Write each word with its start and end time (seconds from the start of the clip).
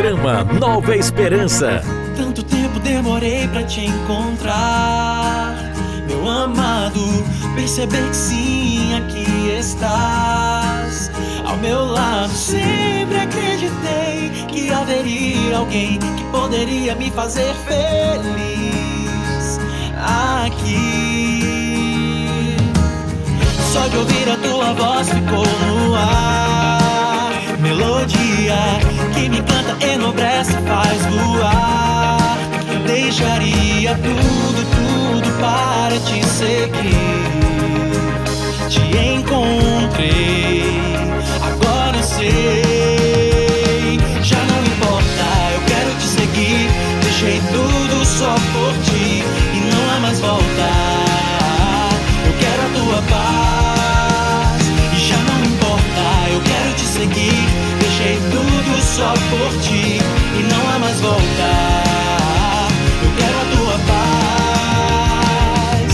Programa 0.00 0.44
Nova 0.58 0.96
Esperança. 0.96 1.82
Tanto 2.16 2.42
tempo 2.42 2.80
demorei 2.80 3.46
pra 3.48 3.62
te 3.62 3.84
encontrar, 3.84 5.54
meu 6.08 6.26
amado. 6.26 7.02
Perceber 7.54 8.08
que 8.08 8.16
sim, 8.16 8.94
aqui 8.94 9.50
estás 9.58 11.10
ao 11.44 11.54
meu 11.58 11.84
lado. 11.84 12.32
Sempre 12.32 13.18
acreditei 13.18 14.30
que 14.48 14.72
haveria 14.72 15.58
alguém 15.58 15.98
que 15.98 16.24
poderia 16.32 16.94
me 16.94 17.10
fazer 17.10 17.54
feliz 17.66 19.60
aqui. 20.46 21.42
Só 23.70 23.86
de 23.86 23.98
ouvir 23.98 24.30
a 24.30 24.36
tua 24.38 24.72
voz 24.72 25.10
ficou 25.10 25.44
no 25.44 25.94
ar. 25.94 26.79
Melodia 27.70 28.80
que 29.14 29.28
me 29.28 29.40
canta, 29.42 29.76
enobrece, 29.86 30.54
faz 30.66 31.06
voar. 31.06 32.36
Deixaria 32.84 33.94
tudo, 33.94 34.66
tudo 34.74 35.30
para 35.40 35.96
te 36.00 36.20
seguir. 36.26 37.30
Te 38.68 38.80
encontrei, 39.14 40.80
agora 41.40 41.96
eu 41.96 42.02
sei. 42.02 44.00
Já 44.20 44.38
não 44.46 44.64
importa, 44.64 45.24
eu 45.54 45.60
quero 45.68 45.94
te 45.96 46.06
seguir. 46.06 46.68
Deixei 47.04 47.40
tudo 47.52 48.04
só 48.04 48.34
por 48.52 48.74
ti 48.82 49.22
e 49.54 49.60
não 49.72 49.96
há 49.96 50.00
mais 50.00 50.18
volta. 50.18 50.79
Só 59.00 59.14
por 59.30 59.50
ti 59.62 59.98
e 60.38 60.42
não 60.42 60.62
há 60.70 60.78
mais 60.78 61.00
volta. 61.00 61.48
Eu 63.02 63.10
quero 63.16 63.36
a 63.40 63.46
tua 63.56 63.76
paz. 65.78 65.92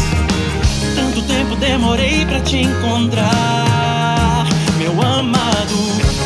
Tanto 0.96 1.22
tempo 1.22 1.54
demorei 1.56 2.26
pra 2.26 2.40
te 2.40 2.56
encontrar, 2.62 4.44
meu 4.78 5.00
amado. 5.00 5.76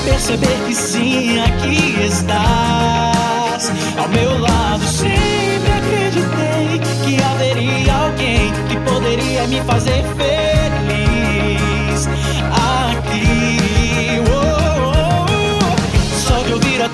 Perceber 0.05 0.59
que 0.67 0.75
sim, 0.75 1.39
aqui 1.41 2.03
estás 2.06 3.70
ao 3.98 4.09
meu 4.09 4.39
lado. 4.39 4.83
Sempre 4.87 5.72
acreditei 5.81 6.81
que 7.05 7.22
haveria 7.22 7.94
alguém 7.94 8.50
que 8.69 8.77
poderia 8.91 9.47
me 9.47 9.61
fazer 9.65 10.03
feliz 10.17 10.39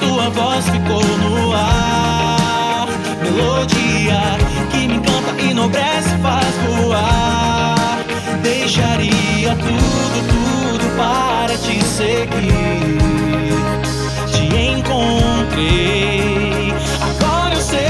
tua 0.07 0.31
voz 0.31 0.65
ficou 0.69 1.03
no 1.19 1.53
ar. 1.53 2.89
Melodia 3.23 4.39
que 4.71 4.89
me 4.89 4.95
encanta, 4.95 5.43
enobrece, 5.43 6.17
faz 6.23 6.55
voar. 6.67 7.99
Deixaria 8.43 9.55
tudo, 9.57 10.23
tudo 10.33 10.97
para 10.97 11.55
te 11.59 11.85
seguir. 11.85 12.97
Te 14.33 14.45
encontrei, 14.73 16.73
agora 17.01 17.55
eu 17.55 17.61
sei. 17.61 17.85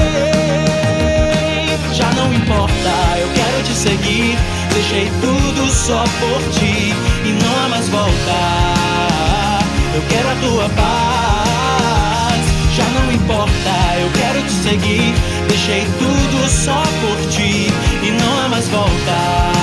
Já 1.93 2.11
não 2.13 2.33
importa, 2.33 3.17
eu 3.19 3.29
quero 3.35 3.63
te 3.63 3.73
seguir. 3.73 4.37
Deixei 4.73 5.09
tudo 5.21 5.69
só 5.71 6.03
por 6.19 6.41
ti 6.53 6.93
e 7.25 7.29
não 7.43 7.65
há 7.65 7.69
mais 7.69 7.87
volta. 7.89 8.37
Eu 9.95 10.01
quero 10.09 10.29
a 10.29 10.35
tua 10.35 10.69
paz. 10.69 11.36
Importa, 13.27 13.99
eu 13.99 14.09
quero 14.11 14.41
te 14.41 14.51
seguir. 14.53 15.13
Deixei 15.49 15.85
tudo 15.99 16.47
só 16.47 16.81
por 16.81 17.29
ti 17.29 17.67
e 18.01 18.11
não 18.11 18.45
há 18.45 18.47
mais 18.47 18.69
volta. 18.69 19.56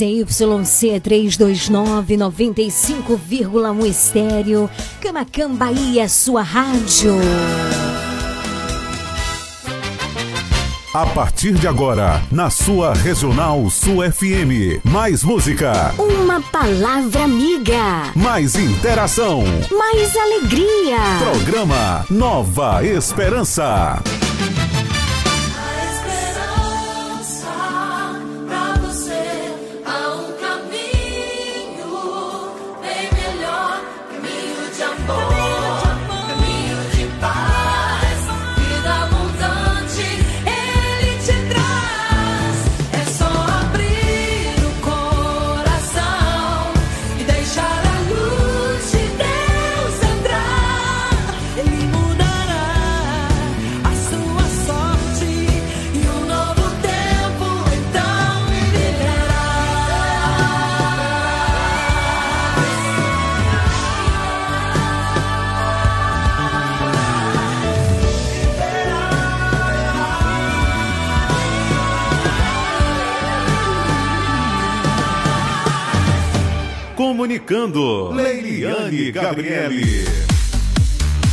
ZYC 0.00 0.98
329 1.02 2.16
95,1 2.16 3.86
estéreo, 3.86 4.70
Camacan 4.98 5.50
Bahia, 5.54 6.08
sua 6.08 6.40
rádio. 6.40 7.16
A 10.94 11.06
partir 11.06 11.52
de 11.52 11.68
agora, 11.68 12.20
na 12.32 12.48
sua 12.48 12.94
Regional 12.94 13.68
Sul 13.68 13.98
FM. 14.10 14.80
Mais 14.84 15.22
música, 15.22 15.94
Uma 15.98 16.40
palavra 16.40 17.24
amiga, 17.24 18.10
mais 18.16 18.54
interação. 18.56 19.44
mais 19.70 20.16
alegria. 20.16 20.96
Programa 21.30 22.06
Nova 22.08 22.82
Esperança. 22.84 24.02
Comunicando, 77.20 78.12
Leiliane 78.12 79.12
Gabriele. 79.12 80.06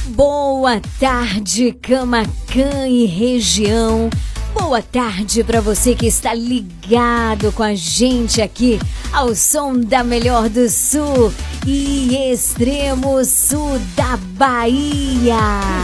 Boa 0.08 0.82
tarde, 1.00 1.72
Camacan 1.82 2.90
e 2.90 3.06
região. 3.06 4.10
Boa 4.54 4.82
tarde 4.82 5.46
para 5.46 5.62
você 5.62 5.96
que 5.96 6.06
está 6.06 6.34
ligado 6.34 7.54
com 7.54 7.64
a 7.64 7.74
gente 7.74 8.42
aqui 8.42 8.78
ao 9.14 9.34
som 9.34 9.80
da 9.80 10.04
Melhor 10.04 10.50
do 10.50 10.70
Sul 10.70 11.34
e 11.66 12.34
Extremo 12.34 13.24
Sul 13.24 13.80
da 13.96 14.18
Bahia. 14.18 15.40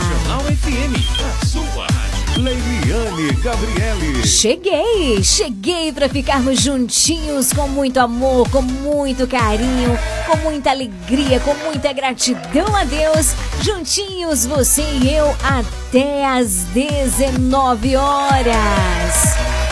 Regional 0.10 0.42
FM, 0.42 1.00
a 1.42 1.46
sua 1.46 1.88
Gabriele. 3.42 4.28
Cheguei, 4.28 5.24
cheguei 5.24 5.92
para 5.92 6.08
ficarmos 6.08 6.62
juntinhos 6.62 7.52
com 7.52 7.68
muito 7.68 8.00
amor, 8.00 8.48
com 8.50 8.62
muito 8.62 9.26
carinho, 9.26 9.98
com 10.28 10.38
muita 10.38 10.70
alegria, 10.70 11.40
com 11.40 11.56
muita 11.56 11.92
gratidão 11.92 12.76
a 12.76 12.84
Deus. 12.84 13.34
Juntinhos, 13.62 14.46
você 14.46 14.84
e 14.84 15.12
eu, 15.12 15.36
até 15.44 16.26
às 16.26 16.66
19 16.74 17.96
horas. 17.96 19.63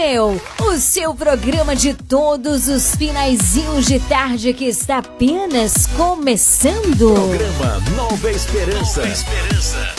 O 0.00 0.02
meu, 0.02 0.40
o 0.62 0.76
seu 0.78 1.14
programa 1.14 1.76
de 1.76 1.92
todos 1.92 2.68
os 2.68 2.96
finaizinhos 2.96 3.84
de 3.84 4.00
tarde 4.00 4.54
que 4.54 4.64
está 4.64 4.96
apenas 4.98 5.86
começando. 5.88 7.12
Programa 7.12 7.80
Nova 7.94 8.30
Esperança. 8.30 9.02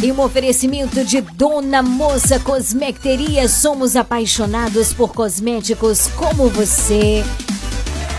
E 0.02 0.12
um 0.12 0.20
oferecimento 0.20 1.06
de 1.06 1.22
Dona 1.22 1.84
Moça 1.84 2.40
Cosmecteria. 2.40 3.48
Somos 3.48 3.96
apaixonados 3.96 4.92
por 4.92 5.14
cosméticos 5.14 6.08
como 6.18 6.50
você. 6.50 7.24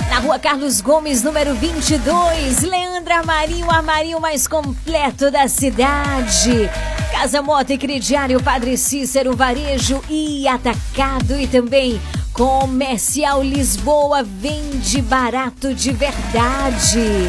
Na 0.09 0.19
rua 0.19 0.39
Carlos 0.39 0.81
Gomes, 0.81 1.23
número 1.23 1.55
22, 1.55 2.63
Leandra 2.63 3.19
Armarinho, 3.19 3.71
armarinho 3.71 4.21
mais 4.21 4.47
completo 4.47 5.31
da 5.31 5.49
cidade. 5.49 6.71
Casa 7.11 7.43
Moto 7.43 7.71
e 7.71 7.79
Crediário 7.79 8.43
Padre 8.43 8.77
Cícero, 8.77 9.37
Varejo 9.37 10.03
e 10.09 10.47
Atacado 10.49 11.39
e 11.39 11.47
também 11.47 12.01
Comercial 12.33 13.43
Lisboa 13.43 14.23
vende 14.23 15.03
barato 15.03 15.75
de 15.75 15.93
verdade. 15.93 17.29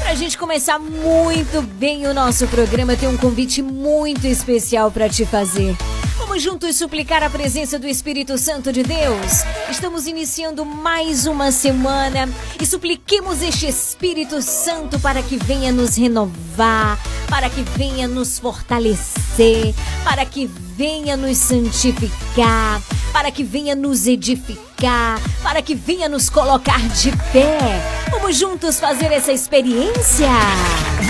Pra 0.00 0.14
gente 0.14 0.38
começar 0.38 0.78
muito 0.78 1.60
bem 1.62 2.06
o 2.06 2.14
nosso 2.14 2.46
programa, 2.48 2.96
tenho 2.96 3.12
um 3.12 3.16
convite 3.18 3.60
muito 3.60 4.26
especial 4.26 4.90
para 4.90 5.08
te 5.08 5.26
fazer. 5.26 5.76
Vamos 6.28 6.42
juntos 6.42 6.76
suplicar 6.76 7.22
a 7.22 7.30
presença 7.30 7.78
do 7.78 7.88
Espírito 7.88 8.36
Santo 8.36 8.70
de 8.70 8.82
Deus. 8.82 9.44
Estamos 9.70 10.06
iniciando 10.06 10.62
mais 10.62 11.26
uma 11.26 11.50
semana 11.50 12.28
e 12.60 12.66
supliquemos 12.66 13.40
este 13.40 13.66
Espírito 13.66 14.42
Santo 14.42 15.00
para 15.00 15.22
que 15.22 15.38
venha 15.38 15.72
nos 15.72 15.96
renovar, 15.96 16.98
para 17.30 17.48
que 17.48 17.62
venha 17.62 18.06
nos 18.06 18.38
fortalecer, 18.38 19.74
para 20.04 20.26
que 20.26 20.50
venha 20.78 21.16
nos 21.16 21.36
santificar, 21.38 22.80
para 23.12 23.32
que 23.32 23.42
venha 23.42 23.74
nos 23.74 24.06
edificar, 24.06 25.20
para 25.42 25.60
que 25.60 25.74
venha 25.74 26.08
nos 26.08 26.30
colocar 26.30 26.78
de 26.90 27.10
pé. 27.32 27.82
Vamos 28.12 28.36
juntos 28.36 28.78
fazer 28.78 29.10
essa 29.10 29.32
experiência? 29.32 30.28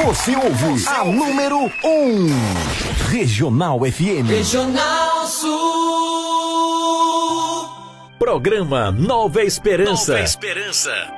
Você 0.06 0.34
ouve 0.34 0.88
a 0.88 1.04
número 1.04 1.70
1, 1.84 1.86
um, 1.86 2.28
Regional 3.10 3.80
FM. 3.80 4.26
Regional 4.26 5.26
Sul. 5.26 5.48
Programa 8.18 8.90
Nova 8.90 9.42
Esperança. 9.42 10.12
Nova 10.12 10.24
Esperança. 10.24 11.17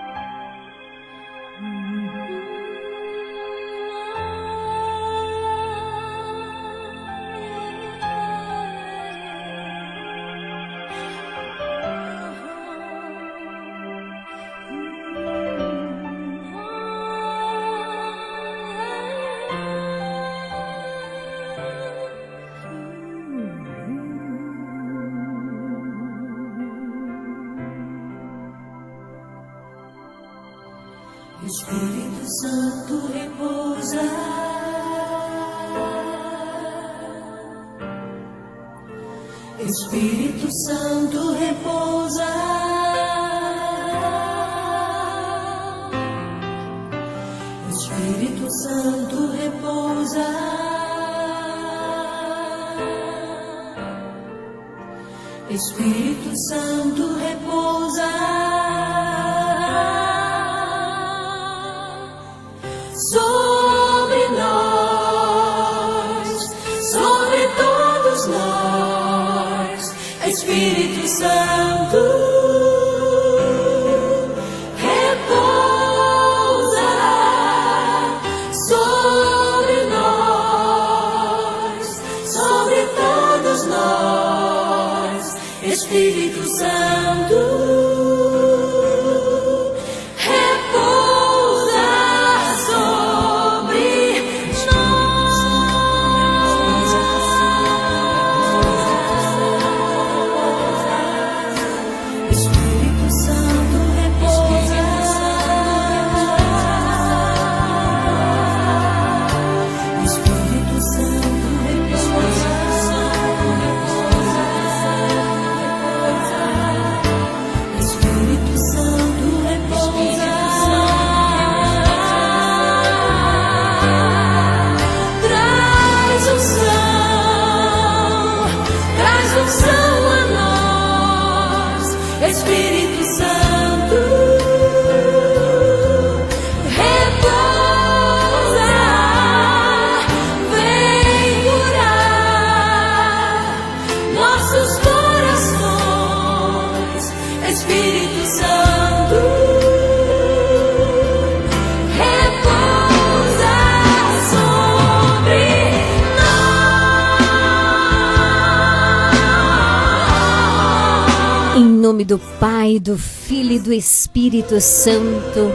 Do 162.11 162.19
Pai, 162.19 162.81
do 162.81 162.99
Filho 162.99 163.53
e 163.53 163.59
do 163.61 163.73
Espírito 163.73 164.61
Santo. 164.61 165.53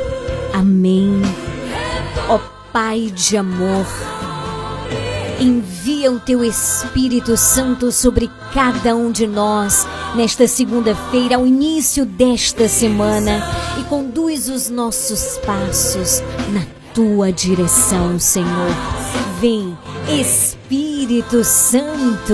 Amém. 0.54 1.22
Ó 2.30 2.40
Pai 2.72 3.12
de 3.14 3.36
amor, 3.36 3.86
envia 5.38 6.10
o 6.10 6.18
teu 6.18 6.46
Espírito 6.46 7.36
Santo 7.36 7.92
sobre 7.92 8.32
cada 8.54 8.96
um 8.96 9.12
de 9.12 9.28
nós 9.28 9.86
nesta 10.16 10.48
segunda-feira, 10.48 11.36
ao 11.36 11.46
início 11.46 12.06
desta 12.06 12.70
semana, 12.70 13.44
e 13.78 13.84
conduz 13.84 14.48
os 14.48 14.70
nossos 14.70 15.38
passos 15.46 16.24
na 16.54 16.66
tua 16.94 17.34
direção, 17.34 18.18
Senhor. 18.18 18.72
Vem, 19.42 19.78
Espírito 20.08 21.44
Santo. 21.44 22.34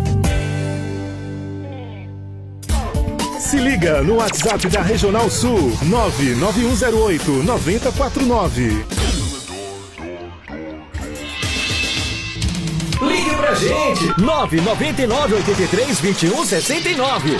Se 3.51 3.59
liga 3.59 4.01
no 4.01 4.15
WhatsApp 4.15 4.65
da 4.69 4.81
Regional 4.81 5.29
Sul 5.29 5.77
99108 5.83 7.43
9049. 7.43 8.85
Ligue 13.01 13.35
pra 13.35 13.53
gente! 13.53 14.21
999 14.21 15.35
83 15.35 15.99
21 15.99 16.45
69. 16.45 17.37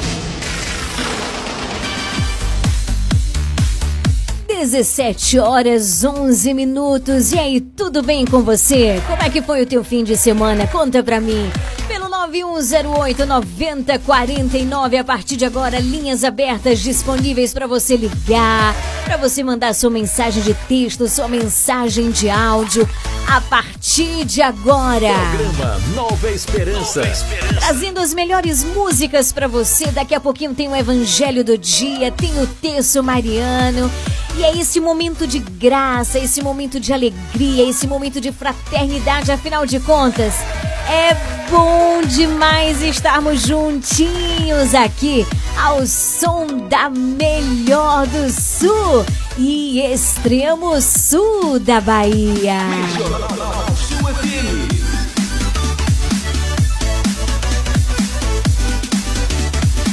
17 4.47 5.39
horas 5.39 6.03
11 6.03 6.53
minutos. 6.53 7.31
E 7.31 7.39
aí, 7.39 7.61
tudo 7.61 8.03
bem 8.03 8.25
com 8.25 8.43
você? 8.43 9.01
Como 9.07 9.23
é 9.23 9.29
que 9.29 9.41
foi 9.41 9.61
o 9.61 9.65
teu 9.65 9.81
fim 9.81 10.03
de 10.03 10.17
semana? 10.17 10.67
Conta 10.67 11.01
pra 11.01 11.21
mim. 11.21 11.49
Pelo 12.31 12.51
9108 12.53 13.25
9049 13.25 14.97
a 14.97 15.03
partir 15.03 15.35
de 15.35 15.43
agora, 15.43 15.79
linhas 15.79 16.23
abertas 16.23 16.79
disponíveis 16.79 17.53
para 17.53 17.67
você 17.67 17.97
ligar, 17.97 18.73
para 19.03 19.17
você 19.17 19.43
mandar 19.43 19.75
sua 19.75 19.89
mensagem 19.89 20.41
de 20.41 20.53
texto, 20.53 21.09
sua 21.09 21.27
mensagem 21.27 22.09
de 22.09 22.29
áudio. 22.29 22.87
A 23.27 23.41
partir 23.41 24.23
de 24.23 24.41
agora. 24.41 25.09
Programa 25.35 25.77
Nova 25.93 26.31
Esperança. 26.31 27.01
Trazendo 27.59 27.99
as 27.99 28.13
melhores 28.13 28.63
músicas 28.63 29.31
para 29.33 29.47
você. 29.47 29.87
Daqui 29.87 30.15
a 30.15 30.19
pouquinho 30.19 30.53
tem 30.53 30.69
o 30.69 30.75
Evangelho 30.75 31.43
do 31.43 31.57
Dia, 31.57 32.11
tem 32.11 32.31
o 32.41 32.47
Terço 32.47 33.03
Mariano. 33.03 33.91
E 34.37 34.43
é 34.43 34.57
esse 34.57 34.79
momento 34.79 35.27
de 35.27 35.39
graça, 35.39 36.17
esse 36.17 36.41
momento 36.41 36.79
de 36.79 36.93
alegria, 36.93 37.69
esse 37.69 37.87
momento 37.87 38.21
de 38.21 38.31
fraternidade, 38.31 39.31
afinal 39.31 39.65
de 39.65 39.79
contas. 39.81 40.33
É 40.89 41.13
bom 41.49 42.01
demais 42.01 42.81
estarmos 42.81 43.41
juntinhos 43.41 44.73
aqui 44.73 45.25
ao 45.57 45.85
som 45.85 46.67
da 46.67 46.89
melhor 46.89 48.07
do 48.07 48.29
sul 48.29 49.05
e 49.37 49.79
extremo 49.81 50.81
sul 50.81 51.59
da 51.59 51.79
Bahia. 51.81 52.59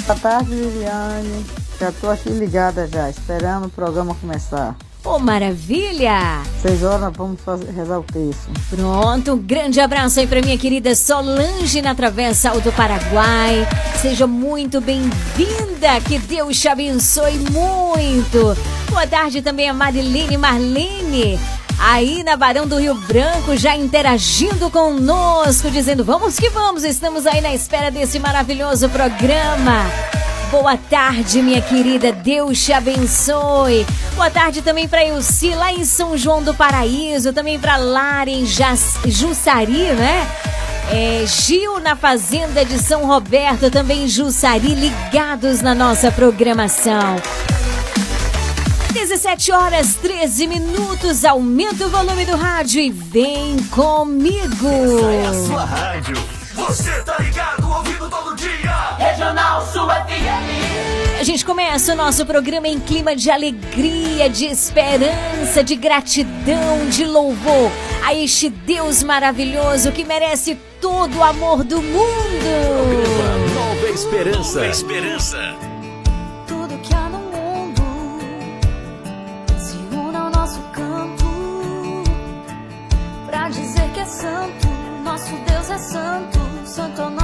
Boa 0.07 0.19
tarde, 0.19 0.51
Liliane. 0.51 1.45
Já 1.79 1.93
tô 1.93 2.09
aqui 2.09 2.31
ligada 2.31 2.89
já, 2.89 3.11
esperando 3.11 3.67
o 3.67 3.71
programa 3.71 4.15
começar. 4.15 4.75
Ô, 5.09 5.19
maravilha! 5.19 6.43
Seis 6.61 6.83
horas 6.83 7.11
vamos 7.17 7.41
fazer, 7.41 7.71
rezar 7.71 7.99
o 7.99 8.03
texto. 8.03 8.51
Pronto, 8.69 9.33
um 9.33 9.39
grande 9.39 9.81
abraço 9.81 10.21
aí 10.21 10.27
pra 10.27 10.43
minha 10.43 10.59
querida 10.59 10.95
Solange 10.95 11.81
na 11.81 11.95
Travessa 11.95 12.51
do 12.61 12.71
Paraguai. 12.71 13.67
Seja 14.03 14.27
muito 14.27 14.83
bem-vinda, 14.83 15.99
que 16.07 16.19
Deus 16.19 16.61
te 16.61 16.69
abençoe 16.69 17.39
muito. 17.39 18.55
Boa 18.91 19.07
tarde 19.07 19.41
também 19.41 19.71
a 19.71 19.73
Marilene 19.73 20.37
Marlene. 20.37 21.41
Aí 21.81 22.23
na 22.23 22.37
Barão 22.37 22.67
do 22.67 22.77
Rio 22.79 22.95
Branco, 22.95 23.57
já 23.57 23.75
interagindo 23.75 24.69
conosco, 24.69 25.71
dizendo 25.71 26.05
vamos 26.05 26.39
que 26.39 26.51
vamos, 26.51 26.85
estamos 26.85 27.27
aí 27.27 27.41
na 27.41 27.55
espera 27.55 27.91
desse 27.91 28.19
maravilhoso 28.19 28.91
programa. 28.91 29.87
Boa 30.51 30.79
tarde, 30.79 31.43
minha 31.43 31.61
querida. 31.61 32.11
Deus 32.11 32.65
te 32.65 32.73
abençoe. 32.73 33.87
Boa 34.15 34.31
tarde 34.31 34.63
também 34.63 34.89
para 34.89 35.05
Ilci, 35.05 35.55
lá 35.55 35.71
em 35.71 35.85
São 35.85 36.17
João 36.17 36.43
do 36.43 36.55
Paraíso. 36.55 37.35
Também 37.35 37.59
para 37.59 37.77
Lara, 37.77 38.31
em 38.31 38.47
Jussari, 38.47 39.93
né? 39.93 40.27
É, 40.91 41.25
Gil 41.27 41.79
na 41.81 41.95
Fazenda 41.95 42.65
de 42.65 42.79
São 42.79 43.05
Roberto, 43.05 43.71
também 43.71 44.09
Jussari, 44.09 44.75
ligados 44.75 45.61
na 45.61 45.75
nossa 45.75 46.11
programação. 46.11 47.17
17 48.95 49.53
horas 49.53 49.97
13 49.97 50.47
minutos. 50.47 51.27
Aumenta 51.27 51.87
o 51.87 51.91
volume 51.91 52.25
do 52.25 52.37
rádio 52.37 52.81
e 52.81 52.91
vem 52.91 53.59
comigo. 53.65 54.67
Sua 55.47 55.65
rádio. 55.67 56.17
Você 56.55 57.03
tá 57.03 57.19
ligado. 57.19 57.68
FM. 59.35 61.21
A 61.21 61.23
gente 61.23 61.45
começa 61.45 61.93
o 61.93 61.97
nosso 61.97 62.25
programa 62.25 62.69
em 62.69 62.81
clima 62.81 63.15
de 63.15 63.31
alegria, 63.31 64.31
de 64.31 64.47
esperança, 64.47 65.63
de 65.63 65.77
gratidão, 65.77 66.89
de 66.89 67.05
louvor 67.05 67.71
a 68.07 68.15
este 68.15 68.49
Deus 68.49 69.03
maravilhoso 69.03 69.93
que 69.93 70.05
merece 70.05 70.57
todo 70.81 71.19
o 71.19 71.23
amor 71.23 71.63
do 71.63 71.83
mundo. 71.83 72.07
Programa 73.05 73.55
Nova 73.55 73.89
Esperança. 73.89 74.61
Nova 74.61 74.71
Esperança. 74.71 75.55
Tudo 76.47 76.79
que 76.79 76.95
há 76.95 77.09
no 77.11 77.19
mundo 77.19 77.83
se 79.59 79.77
une 79.77 80.17
ao 80.17 80.31
nosso 80.31 80.61
canto 80.73 82.05
pra 83.27 83.51
dizer 83.51 83.91
que 83.93 84.01
é 84.01 84.07
santo. 84.07 84.69
Nosso 85.05 85.33
Deus 85.47 85.71
é 85.71 85.79
santo, 85.79 86.39
santo 86.65 87.03
é 87.03 87.18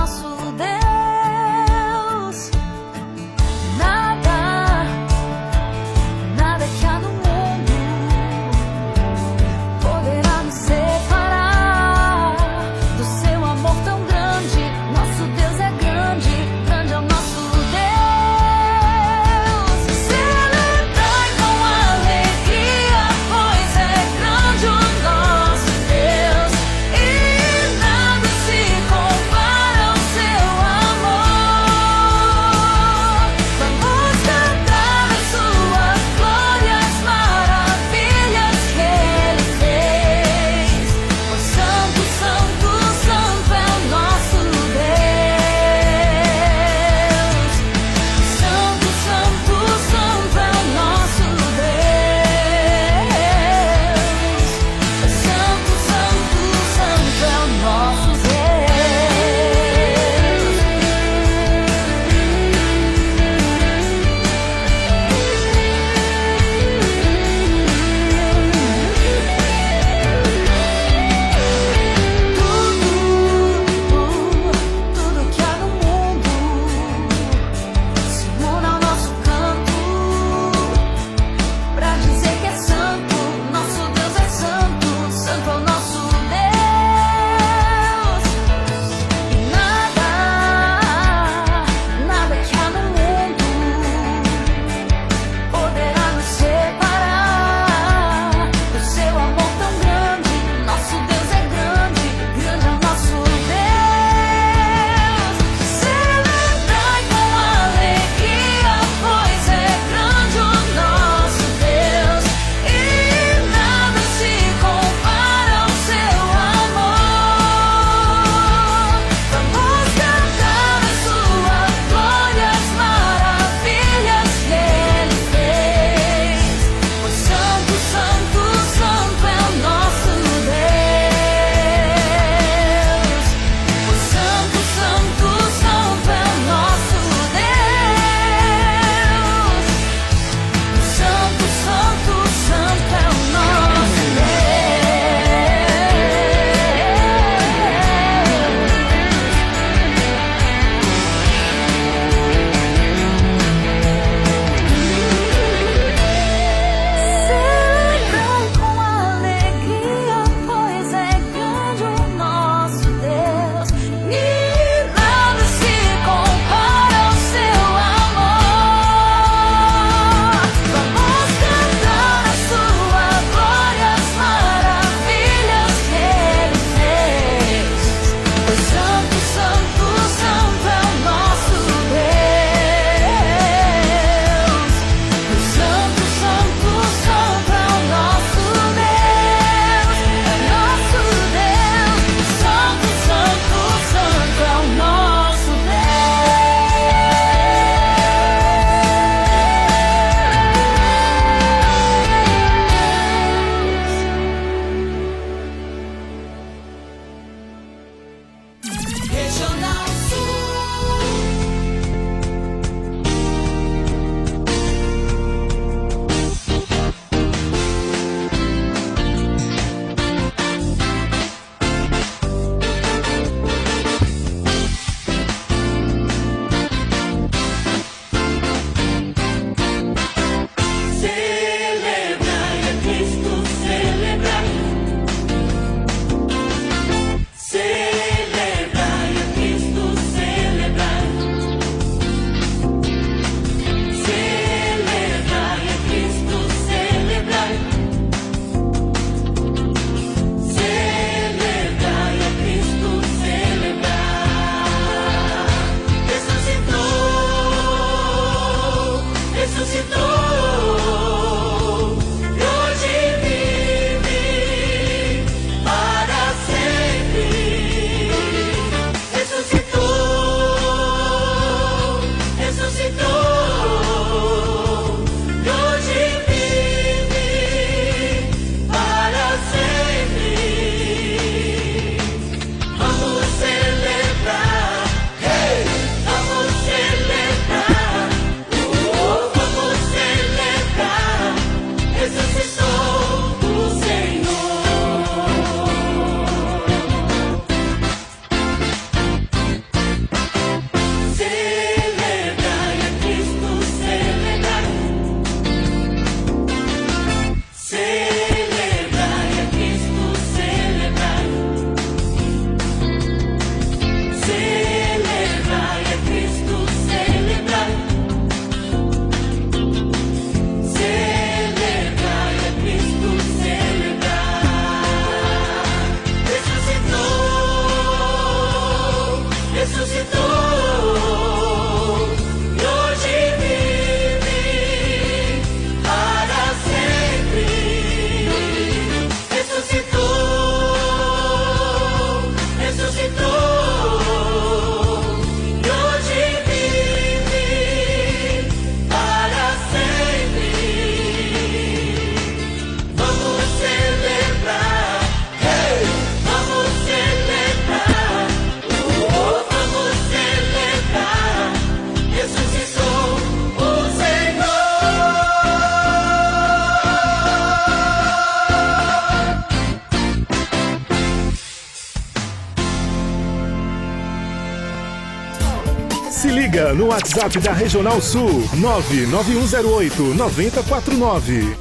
no 376.74 376.86
WhatsApp 376.86 377.38
da 377.40 377.52
Regional 377.52 378.00
Sul 378.00 378.44
99108 378.54 380.14
9049. 380.14 381.56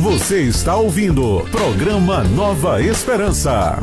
Você 0.00 0.42
está 0.42 0.76
ouvindo 0.76 1.46
programa 1.50 2.22
Nova 2.22 2.80
Esperança. 2.82 3.78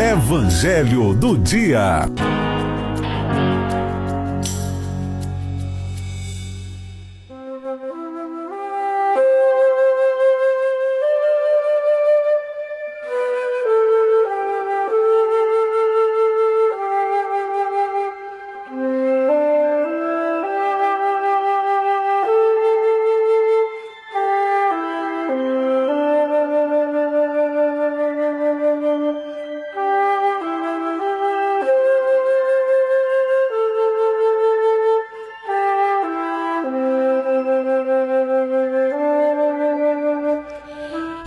Evangelho 0.00 1.12
do 1.14 1.36
Dia. 1.36 2.06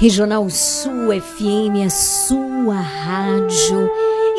Regional 0.02 0.50
Sul 0.50 1.14
FM, 1.14 1.86
a 1.86 1.90
sua 1.92 2.74
rádio. 2.74 3.88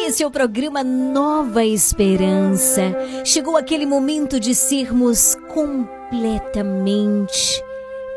Esse 0.05 0.25
é 0.25 0.27
o 0.27 0.31
programa 0.31 0.83
Nova 0.83 1.65
Esperança. 1.65 2.83
Chegou 3.25 3.57
aquele 3.57 3.87
momento 3.87 4.41
de 4.41 4.57
sermos 4.57 5.37
completamente 5.55 7.63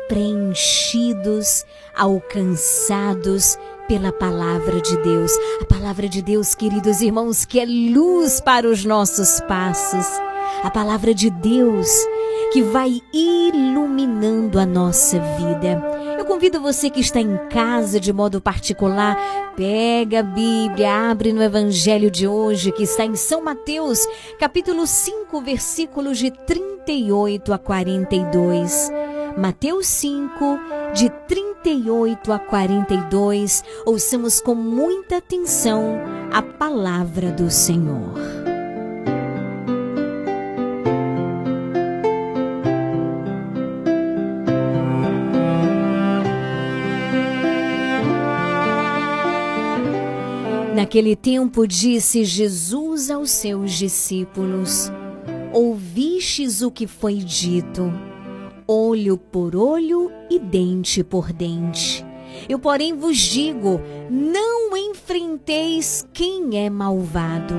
preenchidos, 0.08 1.64
alcançados 1.96 3.56
pela 3.86 4.10
palavra 4.10 4.80
de 4.80 4.96
Deus. 4.96 5.30
A 5.62 5.66
palavra 5.66 6.08
de 6.08 6.20
Deus, 6.22 6.52
queridos 6.52 7.00
irmãos, 7.00 7.44
que 7.44 7.60
é 7.60 7.64
luz 7.64 8.40
para 8.40 8.68
os 8.68 8.84
nossos 8.84 9.40
passos. 9.42 10.04
A 10.64 10.70
palavra 10.72 11.14
de 11.14 11.30
Deus 11.30 11.86
que 12.52 12.62
vai 12.62 13.00
iluminando 13.12 14.58
a 14.58 14.66
nossa 14.66 15.20
vida. 15.20 15.95
Convido 16.36 16.60
você 16.60 16.90
que 16.90 17.00
está 17.00 17.18
em 17.18 17.34
casa 17.48 17.98
de 17.98 18.12
modo 18.12 18.42
particular, 18.42 19.16
pega 19.56 20.20
a 20.20 20.22
Bíblia, 20.22 21.10
abre 21.10 21.32
no 21.32 21.42
Evangelho 21.42 22.10
de 22.10 22.28
hoje, 22.28 22.70
que 22.72 22.82
está 22.82 23.06
em 23.06 23.16
São 23.16 23.42
Mateus, 23.42 24.06
capítulo 24.38 24.86
5, 24.86 25.40
versículos 25.40 26.18
de 26.18 26.30
38 26.30 27.54
a 27.54 27.58
42. 27.58 28.92
Mateus 29.34 29.86
5, 29.86 30.60
de 30.92 31.08
38 31.26 32.30
a 32.30 32.38
42, 32.38 33.64
ouçamos 33.86 34.38
com 34.38 34.54
muita 34.54 35.16
atenção 35.16 35.98
a 36.30 36.42
palavra 36.42 37.32
do 37.32 37.50
Senhor. 37.50 38.12
Naquele 50.76 51.16
tempo 51.16 51.66
disse 51.66 52.22
Jesus 52.22 53.10
aos 53.10 53.30
seus 53.30 53.72
discípulos: 53.72 54.92
Ouvistes 55.50 56.60
o 56.60 56.70
que 56.70 56.86
foi 56.86 57.14
dito, 57.14 57.90
olho 58.68 59.16
por 59.16 59.56
olho 59.56 60.12
e 60.28 60.38
dente 60.38 61.02
por 61.02 61.32
dente. 61.32 62.04
Eu, 62.46 62.58
porém, 62.58 62.92
vos 62.92 63.16
digo: 63.16 63.80
não 64.10 64.76
enfrenteis 64.76 66.06
quem 66.12 66.62
é 66.62 66.68
malvado. 66.68 67.54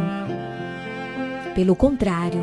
Pelo 1.56 1.76
contrário, 1.76 2.42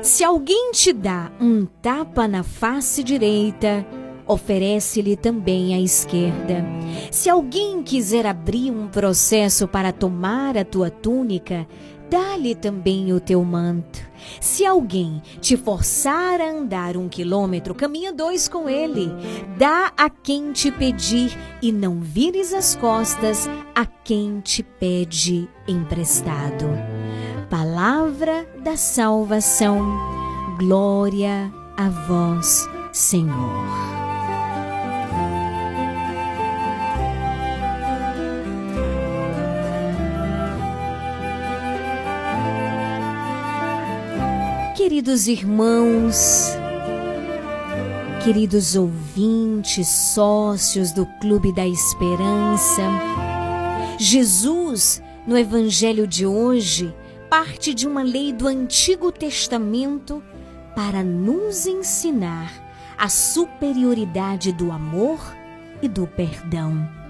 se 0.00 0.24
alguém 0.24 0.72
te 0.72 0.94
dá 0.94 1.30
um 1.38 1.66
tapa 1.82 2.26
na 2.26 2.42
face 2.42 3.04
direita, 3.04 3.86
oferece-lhe 4.26 5.16
também 5.16 5.74
a 5.74 5.80
esquerda. 5.80 6.64
Se 7.10 7.28
alguém 7.28 7.82
quiser 7.82 8.26
abrir 8.26 8.70
um 8.70 8.88
processo 8.88 9.68
para 9.68 9.92
tomar 9.92 10.56
a 10.56 10.64
tua 10.64 10.90
túnica, 10.90 11.66
dá-lhe 12.10 12.54
também 12.54 13.12
o 13.12 13.20
teu 13.20 13.44
manto. 13.44 14.00
Se 14.40 14.64
alguém 14.64 15.22
te 15.40 15.56
forçar 15.56 16.40
a 16.40 16.50
andar 16.50 16.96
um 16.96 17.08
quilômetro, 17.08 17.74
caminha 17.74 18.12
dois 18.12 18.48
com 18.48 18.68
ele. 18.68 19.10
Dá 19.58 19.92
a 19.96 20.08
quem 20.08 20.52
te 20.52 20.70
pedir 20.70 21.36
e 21.60 21.70
não 21.72 22.00
vires 22.00 22.52
as 22.52 22.74
costas 22.76 23.48
a 23.74 23.84
quem 23.84 24.40
te 24.40 24.62
pede 24.62 25.48
emprestado. 25.68 26.66
Palavra 27.50 28.46
da 28.62 28.76
salvação. 28.76 29.82
Glória 30.58 31.52
a 31.76 31.88
vós, 31.88 32.68
Senhor. 32.92 33.93
Queridos 44.74 45.28
irmãos, 45.28 46.48
queridos 48.24 48.74
ouvintes, 48.74 49.86
sócios 49.86 50.90
do 50.90 51.06
Clube 51.20 51.54
da 51.54 51.64
Esperança, 51.64 52.82
Jesus, 54.00 55.00
no 55.28 55.38
Evangelho 55.38 56.08
de 56.08 56.26
hoje, 56.26 56.92
parte 57.30 57.72
de 57.72 57.86
uma 57.86 58.02
lei 58.02 58.32
do 58.32 58.48
Antigo 58.48 59.12
Testamento 59.12 60.20
para 60.74 61.04
nos 61.04 61.66
ensinar 61.66 62.52
a 62.98 63.08
superioridade 63.08 64.52
do 64.52 64.72
amor 64.72 65.20
e 65.80 65.86
do 65.86 66.04
perdão. 66.04 67.03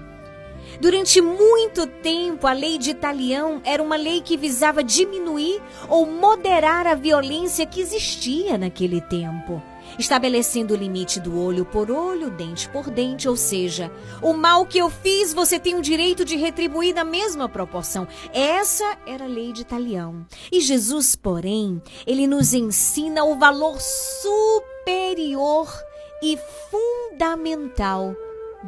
Durante 0.79 1.21
muito 1.21 1.87
tempo, 1.87 2.45
a 2.47 2.53
lei 2.53 2.77
de 2.77 2.91
Italião 2.91 3.61
era 3.63 3.81
uma 3.81 3.95
lei 3.95 4.21
que 4.21 4.35
visava 4.35 4.83
diminuir 4.83 5.61
ou 5.87 6.05
moderar 6.05 6.85
a 6.85 6.95
violência 6.95 7.65
que 7.65 7.79
existia 7.79 8.57
naquele 8.57 8.99
tempo, 8.99 9.61
estabelecendo 9.97 10.73
o 10.73 10.77
limite 10.77 11.19
do 11.19 11.39
olho 11.39 11.63
por 11.63 11.89
olho, 11.89 12.29
dente 12.29 12.67
por 12.69 12.89
dente, 12.89 13.29
ou 13.29 13.37
seja, 13.37 13.89
o 14.21 14.33
mal 14.33 14.65
que 14.65 14.77
eu 14.77 14.89
fiz 14.89 15.33
você 15.33 15.57
tem 15.57 15.75
o 15.75 15.81
direito 15.81 16.25
de 16.25 16.35
retribuir 16.35 16.93
na 16.93 17.05
mesma 17.05 17.47
proporção. 17.47 18.05
Essa 18.33 18.97
era 19.07 19.23
a 19.25 19.29
lei 19.29 19.53
de 19.53 19.61
Italião. 19.61 20.25
E 20.51 20.59
Jesus, 20.59 21.15
porém, 21.15 21.81
ele 22.05 22.27
nos 22.27 22.53
ensina 22.53 23.23
o 23.23 23.35
valor 23.37 23.79
superior 23.79 25.73
e 26.21 26.37
fundamental 26.69 28.13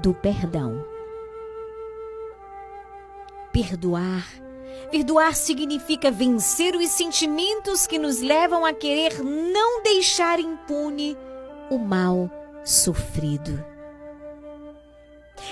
do 0.02 0.14
perdão 0.14 0.97
perdoar. 3.58 4.24
Perdoar 4.92 5.36
significa 5.36 6.12
vencer 6.12 6.76
os 6.76 6.90
sentimentos 6.90 7.88
que 7.88 7.98
nos 7.98 8.22
levam 8.22 8.64
a 8.64 8.72
querer 8.72 9.24
não 9.24 9.82
deixar 9.82 10.40
impune 10.40 11.18
o 11.72 11.80
mal 11.80 12.30
sofrido. 12.64 13.64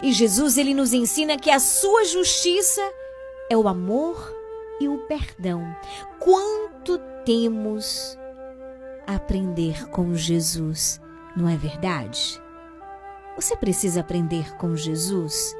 E 0.03 0.11
Jesus 0.11 0.57
ele 0.57 0.73
nos 0.73 0.93
ensina 0.93 1.37
que 1.37 1.49
a 1.49 1.59
sua 1.59 2.05
justiça 2.05 2.81
é 3.49 3.57
o 3.57 3.67
amor 3.67 4.33
e 4.79 4.87
o 4.87 4.99
perdão. 5.07 5.75
Quanto 6.19 6.99
temos 7.25 8.17
a 9.07 9.15
aprender 9.15 9.89
com 9.89 10.13
Jesus, 10.13 11.01
não 11.35 11.49
é 11.49 11.57
verdade? 11.57 12.39
Você 13.35 13.57
precisa 13.57 14.01
aprender 14.01 14.55
com 14.57 14.75
Jesus 14.75 15.55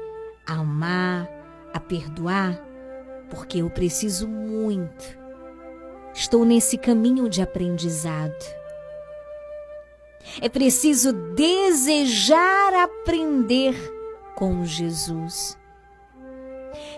a 0.46 0.54
amar, 0.54 1.28
a 1.76 1.80
perdoar, 1.80 2.60
porque 3.30 3.58
eu 3.58 3.70
preciso 3.70 4.26
muito. 4.26 5.18
Estou 6.14 6.44
nesse 6.44 6.78
caminho 6.78 7.28
de 7.28 7.42
aprendizado. 7.42 8.44
É 10.40 10.48
preciso 10.48 11.12
desejar 11.12 12.74
aprender 12.74 13.74
com 14.34 14.64
Jesus. 14.64 15.56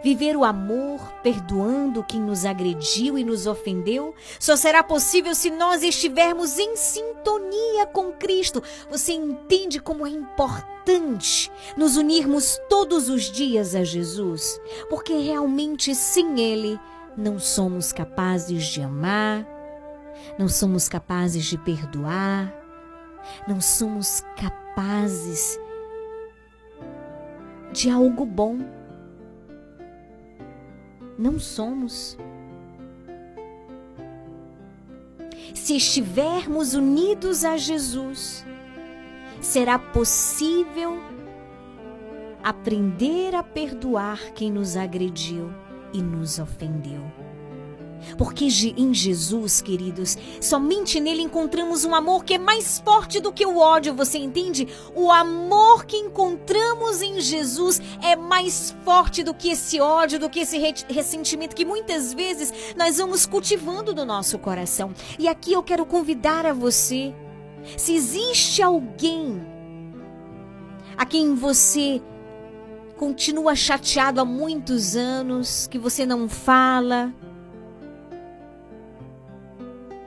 Viver 0.03 0.37
o 0.37 0.45
amor, 0.45 1.01
perdoando 1.23 2.05
quem 2.05 2.21
nos 2.21 2.45
agrediu 2.45 3.19
e 3.19 3.25
nos 3.25 3.47
ofendeu, 3.47 4.14
só 4.38 4.57
será 4.57 4.83
possível 4.83 5.35
se 5.35 5.51
nós 5.51 5.83
estivermos 5.83 6.59
em 6.59 6.77
sintonia 6.77 7.87
com 7.87 8.12
Cristo. 8.12 8.62
Você 8.91 9.12
entende 9.12 9.81
como 9.81 10.07
é 10.07 10.11
importante 10.11 11.51
nos 11.77 11.97
unirmos 11.97 12.61
todos 12.69 13.09
os 13.09 13.31
dias 13.31 13.75
a 13.75 13.85
Jesus? 13.85 14.61
Porque 14.88 15.14
realmente 15.19 15.95
sem 15.95 16.41
Ele 16.41 16.79
não 17.17 17.38
somos 17.38 17.93
capazes 17.93 18.67
de 18.67 18.81
amar, 18.81 19.47
não 20.38 20.49
somos 20.49 20.88
capazes 20.88 21.45
de 21.45 21.59
perdoar, 21.59 22.55
não 23.47 23.61
somos 23.61 24.23
capazes 24.37 25.59
de 27.73 27.91
algo 27.91 28.25
bom. 28.25 28.78
Não 31.18 31.40
somos. 31.40 32.16
Se 35.52 35.76
estivermos 35.76 36.74
unidos 36.74 37.44
a 37.44 37.57
Jesus, 37.57 38.46
será 39.40 39.78
possível 39.78 40.96
aprender 42.42 43.35
a 43.35 43.42
perdoar 43.42 44.33
quem 44.33 44.52
nos 44.52 44.76
agrediu 44.76 45.50
e 45.92 46.00
nos 46.00 46.38
ofendeu. 46.38 47.02
Porque 48.16 48.49
em 48.77 48.94
Jesus, 48.94 49.61
queridos, 49.61 50.16
somente 50.40 51.01
nele 51.01 51.23
encontramos 51.23 51.85
um 51.85 51.94
amor 51.94 52.25
que 52.25 52.35
é 52.35 52.38
mais 52.38 52.79
forte 52.79 53.21
do 53.21 53.33
que 53.33 53.44
o 53.44 53.59
ódio, 53.59 53.94
você 53.94 54.18
entende? 54.18 54.68
O 54.94 55.11
amor 55.11 55.85
que 55.85 55.97
encontramos 55.97 57.03
em 57.03 57.21
Jesus 57.21 57.81
é 58.03 58.16
mais 58.16 58.75
forte 58.85 59.23
do 59.23 59.35
que 59.35 59.51
esse 59.51 59.81
ódio, 59.81 60.18
do 60.18 60.31
que 60.31 60.40
esse 60.40 60.59
ressentimento 60.88 61.55
que 61.55 61.64
muitas 61.64 62.14
vezes 62.14 62.53
nós 62.77 62.99
vamos 62.99 63.27
cultivando 63.27 63.94
no 63.94 64.05
nosso 64.05 64.38
coração. 64.38 64.92
E 65.18 65.29
aqui 65.29 65.53
eu 65.53 65.62
quero 65.62 65.85
convidar 65.85 66.47
a 66.47 66.53
você, 66.53 67.14
se 67.77 67.94
existe 67.94 68.62
alguém 68.62 69.47
a 70.97 71.05
quem 71.07 71.35
você 71.35 72.03
continua 72.97 73.55
chateado 73.55 74.21
há 74.21 74.25
muitos 74.25 74.97
anos, 74.97 75.68
que 75.68 75.79
você 75.79 76.05
não 76.05 76.29
fala, 76.29 77.14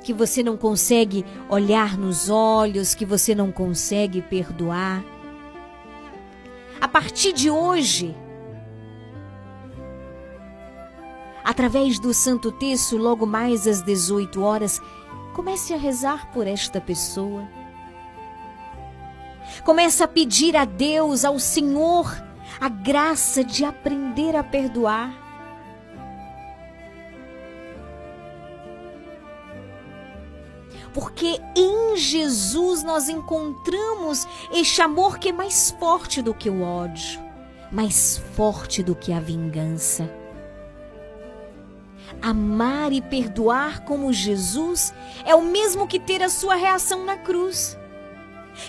que 0.04 0.14
você 0.14 0.42
não 0.42 0.58
consegue 0.58 1.26
olhar 1.50 1.98
nos 1.98 2.30
olhos, 2.30 2.96
que 2.96 3.06
você 3.06 3.36
não 3.36 3.52
consegue 3.52 4.22
perdoar. 4.22 5.04
A 6.80 6.88
partir 6.88 7.32
de 7.32 7.50
hoje, 7.50 8.16
através 11.44 12.00
do 12.00 12.14
Santo 12.14 12.52
Texto, 12.52 12.98
logo 12.98 13.26
mais 13.26 13.68
às 13.68 13.84
18 13.84 14.42
horas, 14.42 14.82
comece 15.34 15.74
a 15.74 15.78
rezar 15.78 16.32
por 16.32 16.48
esta 16.48 16.82
pessoa. 16.82 17.48
Comece 19.64 20.04
a 20.04 20.08
pedir 20.08 20.56
a 20.56 20.66
Deus, 20.66 21.24
ao 21.24 21.38
Senhor, 21.38 22.12
a 22.60 22.70
graça 22.70 23.44
de 23.44 23.64
aprender 23.64 24.36
a 24.36 24.44
perdoar. 24.44 25.21
Porque 30.94 31.40
em 31.56 31.96
Jesus 31.96 32.84
nós 32.84 33.08
encontramos 33.08 34.28
este 34.52 34.82
amor 34.82 35.18
que 35.18 35.30
é 35.30 35.32
mais 35.32 35.72
forte 35.80 36.22
do 36.22 36.34
que 36.34 36.50
o 36.50 36.62
ódio, 36.62 37.20
mais 37.72 38.18
forte 38.36 38.84
do 38.84 38.94
que 38.94 39.14
a 39.14 39.20
vingança. 39.20 40.10
Amar 42.22 42.92
e 42.92 43.02
perdoar 43.02 43.86
como 43.86 44.12
Jesus 44.12 44.94
é 45.26 45.34
o 45.34 45.42
mesmo 45.42 45.88
que 45.88 46.00
ter 46.00 46.22
a 46.22 46.30
sua 46.30 46.56
reação 46.56 47.06
na 47.06 47.18
cruz. 47.18 47.78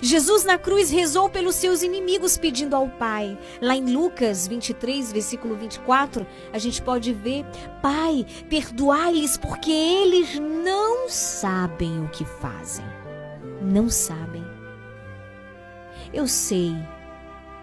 Jesus 0.01 0.45
na 0.45 0.59
cruz 0.59 0.91
rezou 0.91 1.29
pelos 1.29 1.57
seus 1.57 1.83
inimigos 1.83 2.37
pedindo 2.37 2.75
ao 2.75 2.89
Pai. 2.89 3.39
Lá 3.61 3.77
em 3.77 3.93
Lucas 3.93 4.47
23, 4.47 5.13
versículo 5.13 5.57
24, 5.57 6.27
a 6.53 6.59
gente 6.59 6.81
pode 6.81 7.13
ver: 7.13 7.45
Pai, 7.81 8.25
perdoai-lhes 8.49 9.37
porque 9.37 9.71
eles 9.71 10.39
não 10.39 11.09
sabem 11.09 12.05
o 12.05 12.09
que 12.09 12.25
fazem. 12.25 12.85
Não 13.61 13.89
sabem. 13.89 14.45
Eu 16.13 16.27
sei. 16.27 16.75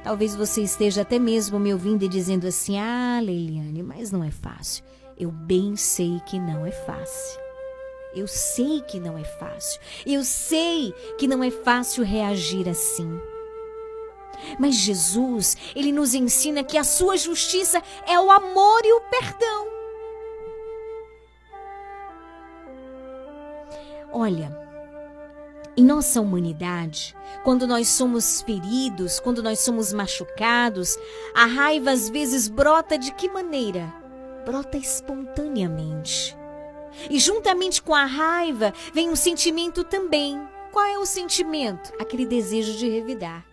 Talvez 0.03 0.35
você 0.35 0.61
esteja 0.61 1.01
até 1.01 1.19
mesmo 1.19 1.59
me 1.59 1.73
ouvindo 1.73 2.03
e 2.03 2.07
dizendo 2.07 2.47
assim: 2.47 2.79
Ah, 2.79 3.19
Leiliane, 3.21 3.83
mas 3.83 4.11
não 4.11 4.23
é 4.23 4.31
fácil. 4.31 4.83
Eu 5.17 5.31
bem 5.31 5.75
sei 5.75 6.21
que 6.25 6.39
não 6.39 6.65
é 6.65 6.71
fácil. 6.71 7.48
Eu 8.19 8.27
sei 8.27 8.81
que 8.81 8.99
não 8.99 9.17
é 9.17 9.23
fácil. 9.23 9.79
Eu 10.05 10.25
sei 10.25 10.93
que 11.17 11.25
não 11.25 11.41
é 11.41 11.49
fácil 11.49 12.03
reagir 12.03 12.67
assim. 12.67 13.17
Mas 14.59 14.75
Jesus, 14.75 15.55
ele 15.73 15.91
nos 15.91 16.13
ensina 16.13 16.61
que 16.63 16.77
a 16.77 16.83
sua 16.83 17.15
justiça 17.15 17.81
é 18.05 18.19
o 18.19 18.29
amor 18.29 18.81
e 18.83 18.91
o 18.91 19.01
perdão. 19.09 19.67
Olha, 24.11 24.57
em 25.77 25.85
nossa 25.85 26.19
humanidade, 26.19 27.15
quando 27.43 27.65
nós 27.65 27.87
somos 27.87 28.41
feridos, 28.41 29.19
quando 29.19 29.41
nós 29.41 29.59
somos 29.59 29.93
machucados, 29.93 30.97
a 31.33 31.45
raiva 31.45 31.91
às 31.91 32.09
vezes 32.09 32.49
brota 32.49 32.97
de 32.97 33.13
que 33.13 33.29
maneira? 33.29 33.93
Brota 34.45 34.77
espontaneamente. 34.77 36.38
E 37.09 37.19
juntamente 37.19 37.81
com 37.81 37.93
a 37.93 38.05
raiva 38.05 38.73
vem 38.93 39.09
um 39.09 39.15
sentimento 39.15 39.83
também. 39.83 40.41
Qual 40.71 40.85
é 40.85 40.97
o 40.97 41.05
sentimento? 41.05 41.91
Aquele 41.99 42.25
desejo 42.25 42.77
de 42.77 42.89
revidar. 42.89 43.45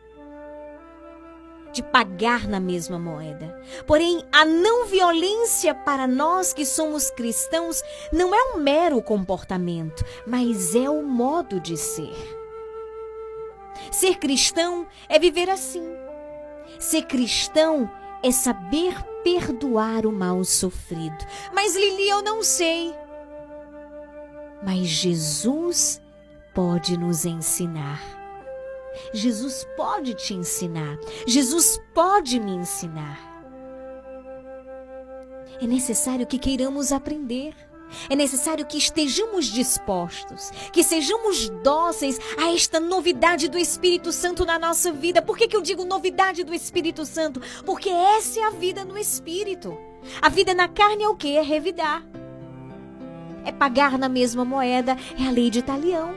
De 1.73 1.83
pagar 1.83 2.47
na 2.49 2.59
mesma 2.59 2.99
moeda. 2.99 3.63
Porém, 3.87 4.23
a 4.33 4.45
não 4.45 4.87
violência 4.87 5.75
para 5.75 6.07
nós 6.07 6.53
que 6.53 6.65
somos 6.65 7.11
cristãos 7.11 7.83
não 8.13 8.35
é 8.35 8.55
um 8.55 8.59
mero 8.59 9.03
comportamento, 9.03 10.05
mas 10.27 10.75
é 10.75 10.89
o 10.89 11.03
modo 11.03 11.61
de 11.61 11.77
ser. 11.77 12.15
Ser 13.91 14.17
cristão 14.19 14.87
é 15.09 15.19
viver 15.19 15.51
assim. 15.51 15.85
Ser 16.79 17.03
cristão 17.03 17.91
é 18.23 18.31
saber 18.31 18.95
perdoar 19.23 20.07
o 20.07 20.13
mal 20.13 20.45
sofrido. 20.45 21.27
Mas 21.53 21.75
Lili, 21.75 22.09
eu 22.09 22.23
não 22.23 22.43
sei 22.43 22.95
mas 24.67 24.89
Jesus 24.89 26.03
pode 26.53 26.99
nos 26.99 27.25
ensinar. 27.25 28.03
Jesus 29.15 29.65
pode 29.77 30.13
te 30.15 30.35
ensinar. 30.35 30.99
Jesus 31.25 31.81
pode 31.95 32.41
me 32.41 32.51
ensinar. 32.51 33.17
É 35.63 35.67
necessário 35.69 36.27
que 36.27 36.37
queiramos 36.37 36.91
aprender. 36.91 37.55
É 38.11 38.17
necessário 38.17 38.67
que 38.67 38.77
estejamos 38.77 39.47
dispostos, 39.47 40.51
que 40.73 40.83
sejamos 40.83 41.49
dóceis 41.63 42.19
a 42.37 42.53
esta 42.53 42.81
novidade 42.81 43.47
do 43.47 43.57
Espírito 43.57 44.11
Santo 44.11 44.45
na 44.45 44.59
nossa 44.59 44.91
vida. 44.91 45.23
Por 45.23 45.39
que, 45.39 45.47
que 45.47 45.57
eu 45.57 45.63
digo 45.63 45.85
novidade 45.85 46.43
do 46.43 46.53
Espírito 46.53 47.07
Santo? 47.07 47.41
Porque 47.65 47.89
essa 47.89 48.41
é 48.41 48.43
a 48.43 48.51
vida 48.51 48.85
no 48.85 48.99
Espírito. 48.99 49.79
A 50.21 50.29
vida 50.29 50.53
na 50.53 50.67
carne 50.67 51.05
é 51.05 51.09
o 51.09 51.15
que? 51.15 51.37
É 51.37 51.43
revidar 51.43 52.05
é 53.47 53.53
pagar 53.53 53.97
na 53.97 54.09
mesma 54.09 54.45
moeda, 54.45 54.97
é 55.19 55.27
a 55.27 55.31
lei 55.31 55.49
de 55.49 55.61
Italião. 55.61 56.15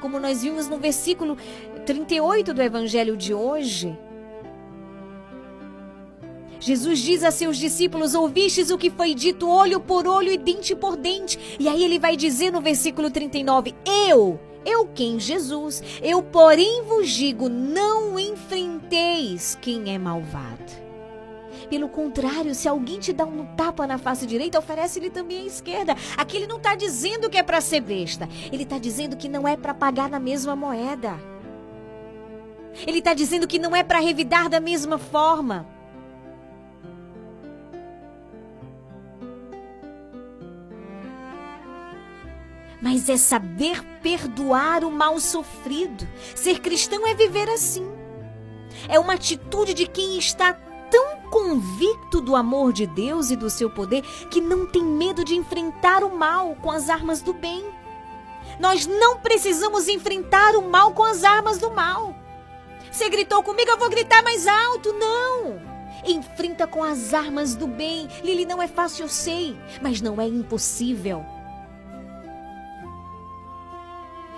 Como 0.00 0.18
nós 0.18 0.42
vimos 0.42 0.68
no 0.68 0.76
versículo 0.76 1.38
38 1.86 2.52
do 2.52 2.60
evangelho 2.60 3.16
de 3.16 3.32
hoje. 3.32 3.96
Jesus 6.58 6.98
diz 6.98 7.22
a 7.22 7.30
seus 7.30 7.56
discípulos: 7.56 8.14
Ouvistes 8.14 8.70
o 8.70 8.76
que 8.76 8.90
foi 8.90 9.14
dito 9.14 9.48
olho 9.48 9.80
por 9.80 10.06
olho 10.06 10.32
e 10.32 10.36
dente 10.36 10.74
por 10.74 10.96
dente. 10.96 11.38
E 11.58 11.68
aí 11.68 11.82
ele 11.84 11.98
vai 11.98 12.16
dizer 12.16 12.50
no 12.50 12.60
versículo 12.60 13.10
39: 13.10 13.74
Eu, 14.08 14.40
eu 14.66 14.86
quem? 14.94 15.20
Jesus. 15.20 15.82
Eu, 16.02 16.22
porém, 16.22 16.82
vos 16.82 17.08
digo: 17.10 17.48
não 17.48 18.18
enfrenteis 18.18 19.56
quem 19.60 19.94
é 19.94 19.98
malvado. 19.98 20.83
Pelo 21.68 21.88
contrário, 21.88 22.54
se 22.54 22.68
alguém 22.68 22.98
te 22.98 23.12
dá 23.12 23.24
um 23.24 23.44
tapa 23.56 23.86
na 23.86 23.98
face 23.98 24.26
direita, 24.26 24.58
oferece-lhe 24.58 25.10
também 25.10 25.42
a 25.42 25.46
esquerda. 25.46 25.96
Aqui 26.16 26.36
ele 26.36 26.46
não 26.46 26.58
está 26.58 26.74
dizendo 26.74 27.30
que 27.30 27.38
é 27.38 27.42
para 27.42 27.60
ser 27.60 27.80
besta. 27.80 28.28
Ele 28.52 28.64
está 28.64 28.78
dizendo 28.78 29.16
que 29.16 29.28
não 29.28 29.46
é 29.46 29.56
para 29.56 29.74
pagar 29.74 30.08
na 30.08 30.18
mesma 30.18 30.54
moeda. 30.54 31.18
Ele 32.86 32.98
está 32.98 33.14
dizendo 33.14 33.46
que 33.46 33.58
não 33.58 33.74
é 33.74 33.82
para 33.82 34.00
revidar 34.00 34.48
da 34.48 34.60
mesma 34.60 34.98
forma. 34.98 35.66
Mas 42.82 43.08
é 43.08 43.16
saber 43.16 43.82
perdoar 44.02 44.84
o 44.84 44.90
mal 44.90 45.18
sofrido. 45.18 46.06
Ser 46.34 46.60
cristão 46.60 47.06
é 47.06 47.14
viver 47.14 47.48
assim. 47.48 47.90
É 48.88 48.98
uma 48.98 49.14
atitude 49.14 49.72
de 49.72 49.86
quem 49.86 50.18
está 50.18 50.52
tão 50.94 51.16
convicto 51.28 52.20
do 52.20 52.36
amor 52.36 52.72
de 52.72 52.86
Deus 52.86 53.28
e 53.30 53.34
do 53.34 53.50
seu 53.50 53.68
poder 53.68 54.02
que 54.30 54.40
não 54.40 54.64
tem 54.64 54.84
medo 54.84 55.24
de 55.24 55.34
enfrentar 55.34 56.04
o 56.04 56.16
mal 56.16 56.54
com 56.62 56.70
as 56.70 56.88
armas 56.88 57.20
do 57.20 57.34
bem. 57.34 57.64
Nós 58.60 58.86
não 58.86 59.18
precisamos 59.18 59.88
enfrentar 59.88 60.54
o 60.54 60.70
mal 60.70 60.92
com 60.92 61.02
as 61.02 61.24
armas 61.24 61.58
do 61.58 61.68
mal. 61.68 62.14
Você 62.92 63.08
gritou 63.08 63.42
comigo, 63.42 63.72
eu 63.72 63.76
vou 63.76 63.90
gritar 63.90 64.22
mais 64.22 64.46
alto. 64.46 64.92
Não! 64.92 65.60
Enfrenta 66.06 66.64
com 66.64 66.84
as 66.84 67.12
armas 67.12 67.56
do 67.56 67.66
bem. 67.66 68.08
Lili, 68.22 68.44
não 68.44 68.62
é 68.62 68.68
fácil, 68.68 69.06
eu 69.06 69.08
sei, 69.08 69.58
mas 69.82 70.00
não 70.00 70.20
é 70.20 70.28
impossível. 70.28 71.26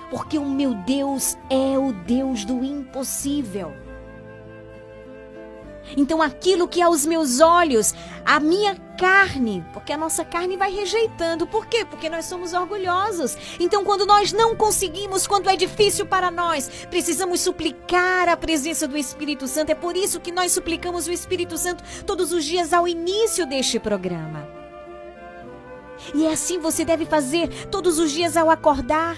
Porque 0.09 0.38
o 0.38 0.47
meu 0.47 0.73
Deus 0.73 1.37
é 1.51 1.79
o 1.79 1.92
Deus 1.92 2.47
do 2.47 2.64
impossível. 2.64 3.86
Então, 5.96 6.22
aquilo 6.22 6.66
que 6.66 6.81
aos 6.81 7.05
meus 7.05 7.40
olhos, 7.40 7.94
a 8.25 8.40
minha 8.40 8.75
carne, 8.96 9.64
porque 9.72 9.92
a 9.92 9.96
nossa 9.96 10.25
carne 10.25 10.57
vai 10.57 10.72
rejeitando. 10.72 11.46
Por 11.46 11.66
quê? 11.66 11.85
Porque 11.85 12.09
nós 12.09 12.25
somos 12.25 12.53
orgulhosos. 12.53 13.37
Então, 13.61 13.85
quando 13.85 14.07
nós 14.07 14.33
não 14.33 14.57
conseguimos, 14.57 15.27
quando 15.27 15.51
é 15.51 15.57
difícil 15.57 16.07
para 16.07 16.31
nós, 16.31 16.68
precisamos 16.90 17.40
suplicar 17.40 18.29
a 18.29 18.37
presença 18.37 18.88
do 18.88 18.96
Espírito 18.96 19.46
Santo. 19.46 19.70
É 19.70 19.75
por 19.75 19.96
isso 19.96 20.20
que 20.20 20.33
nós 20.33 20.53
suplicamos 20.53 21.07
o 21.07 21.12
Espírito 21.12 21.59
Santo 21.59 21.85
todos 22.05 22.33
os 22.33 22.44
dias 22.44 22.72
ao 22.72 22.88
início 22.88 23.46
deste 23.46 23.79
programa. 23.79 24.49
E 26.14 26.27
é 26.27 26.33
assim 26.33 26.59
você 26.59 26.85
deve 26.85 27.05
fazer 27.05 27.49
todos 27.66 27.99
os 27.99 28.11
dias 28.11 28.37
ao 28.37 28.51
acordar. 28.51 29.16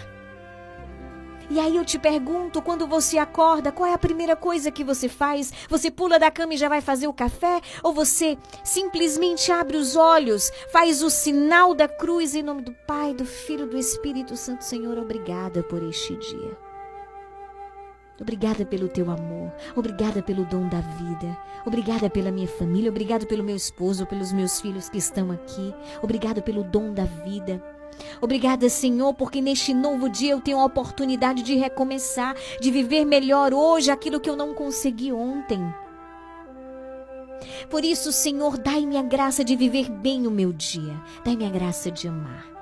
E 1.50 1.58
aí 1.58 1.76
eu 1.76 1.84
te 1.84 1.98
pergunto, 1.98 2.60
quando 2.60 2.86
você 2.86 3.16
acorda, 3.16 3.72
qual 3.72 3.88
é 3.88 3.94
a 3.94 3.98
primeira 3.98 4.36
coisa 4.36 4.70
que 4.70 4.84
você 4.84 5.08
faz? 5.08 5.50
Você 5.68 5.90
pula 5.90 6.18
da 6.18 6.30
cama 6.30 6.52
e 6.52 6.58
já 6.58 6.68
vai 6.68 6.82
fazer 6.82 7.06
o 7.06 7.12
café? 7.12 7.62
Ou 7.82 7.92
você 7.92 8.36
simplesmente 8.62 9.50
abre 9.50 9.78
os 9.78 9.96
olhos, 9.96 10.50
faz 10.70 11.02
o 11.02 11.08
sinal 11.08 11.74
da 11.74 11.88
cruz 11.88 12.34
em 12.34 12.42
nome 12.42 12.60
do 12.60 12.72
Pai, 12.86 13.14
do 13.14 13.24
Filho 13.24 13.66
do 13.66 13.78
Espírito 13.78 14.36
Santo? 14.36 14.62
Senhor, 14.62 14.98
obrigada 14.98 15.62
por 15.62 15.82
este 15.82 16.14
dia. 16.16 16.68
Obrigada 18.20 18.66
pelo 18.66 18.88
teu 18.88 19.10
amor, 19.10 19.52
obrigada 19.76 20.20
pelo 20.20 20.44
dom 20.44 20.68
da 20.68 20.80
vida, 20.80 21.38
obrigada 21.64 22.10
pela 22.10 22.32
minha 22.32 22.48
família, 22.48 22.90
obrigada 22.90 23.24
pelo 23.24 23.44
meu 23.44 23.54
esposo, 23.54 24.04
pelos 24.06 24.32
meus 24.32 24.60
filhos 24.60 24.88
que 24.88 24.98
estão 24.98 25.30
aqui, 25.30 25.72
obrigada 26.02 26.42
pelo 26.42 26.64
dom 26.64 26.92
da 26.92 27.04
vida. 27.04 27.62
Obrigada, 28.20 28.68
Senhor, 28.68 29.14
porque 29.14 29.40
neste 29.40 29.72
novo 29.72 30.08
dia 30.08 30.32
eu 30.32 30.40
tenho 30.40 30.58
a 30.58 30.64
oportunidade 30.64 31.42
de 31.42 31.54
recomeçar, 31.56 32.36
de 32.60 32.70
viver 32.70 33.04
melhor 33.04 33.54
hoje 33.54 33.90
aquilo 33.90 34.20
que 34.20 34.28
eu 34.28 34.36
não 34.36 34.54
consegui 34.54 35.12
ontem. 35.12 35.62
Por 37.70 37.84
isso, 37.84 38.12
Senhor, 38.12 38.58
dai-me 38.58 38.96
a 38.96 39.02
graça 39.02 39.44
de 39.44 39.54
viver 39.54 39.90
bem 39.90 40.26
o 40.26 40.30
meu 40.30 40.52
dia. 40.52 41.00
Dai-me 41.24 41.46
a 41.46 41.50
graça 41.50 41.90
de 41.90 42.08
amar. 42.08 42.57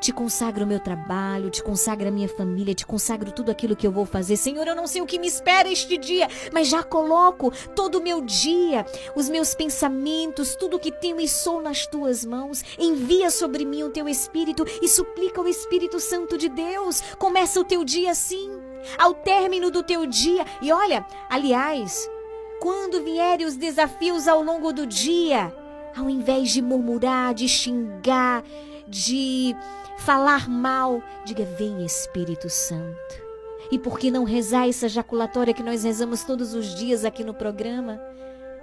Te 0.00 0.12
consagro 0.12 0.64
o 0.64 0.66
meu 0.66 0.80
trabalho, 0.80 1.50
te 1.50 1.62
consagro 1.62 2.08
a 2.08 2.10
minha 2.10 2.28
família, 2.28 2.74
te 2.74 2.86
consagro 2.86 3.30
tudo 3.30 3.50
aquilo 3.50 3.76
que 3.76 3.86
eu 3.86 3.92
vou 3.92 4.06
fazer. 4.06 4.36
Senhor, 4.36 4.66
eu 4.66 4.74
não 4.74 4.86
sei 4.86 5.02
o 5.02 5.06
que 5.06 5.18
me 5.18 5.26
espera 5.26 5.70
este 5.70 5.98
dia, 5.98 6.26
mas 6.52 6.68
já 6.68 6.82
coloco 6.82 7.52
todo 7.76 7.98
o 7.98 8.02
meu 8.02 8.22
dia, 8.22 8.86
os 9.14 9.28
meus 9.28 9.54
pensamentos, 9.54 10.56
tudo 10.56 10.78
o 10.78 10.80
que 10.80 10.90
tenho 10.90 11.20
e 11.20 11.28
sou 11.28 11.60
nas 11.60 11.86
tuas 11.86 12.24
mãos. 12.24 12.64
Envia 12.78 13.30
sobre 13.30 13.66
mim 13.66 13.82
o 13.82 13.90
teu 13.90 14.08
Espírito 14.08 14.64
e 14.80 14.88
suplica 14.88 15.40
o 15.42 15.48
Espírito 15.48 16.00
Santo 16.00 16.38
de 16.38 16.48
Deus. 16.48 17.02
Começa 17.18 17.60
o 17.60 17.64
teu 17.64 17.84
dia 17.84 18.12
assim, 18.12 18.50
ao 18.98 19.12
término 19.12 19.70
do 19.70 19.82
teu 19.82 20.06
dia. 20.06 20.46
E 20.62 20.72
olha, 20.72 21.06
aliás, 21.28 22.08
quando 22.58 23.04
vierem 23.04 23.46
os 23.46 23.56
desafios 23.56 24.26
ao 24.26 24.42
longo 24.42 24.72
do 24.72 24.86
dia, 24.86 25.54
ao 25.94 26.08
invés 26.08 26.50
de 26.50 26.62
murmurar, 26.62 27.34
de 27.34 27.46
xingar, 27.46 28.42
de 28.86 29.54
falar 30.00 30.48
mal, 30.48 31.02
diga: 31.24 31.44
Vem 31.44 31.84
Espírito 31.84 32.48
Santo. 32.48 33.30
E 33.70 33.78
por 33.78 33.98
que 33.98 34.10
não 34.10 34.24
rezar 34.24 34.68
essa 34.68 34.88
jaculatória 34.88 35.54
que 35.54 35.62
nós 35.62 35.84
rezamos 35.84 36.24
todos 36.24 36.54
os 36.54 36.74
dias 36.74 37.04
aqui 37.04 37.22
no 37.22 37.34
programa? 37.34 38.00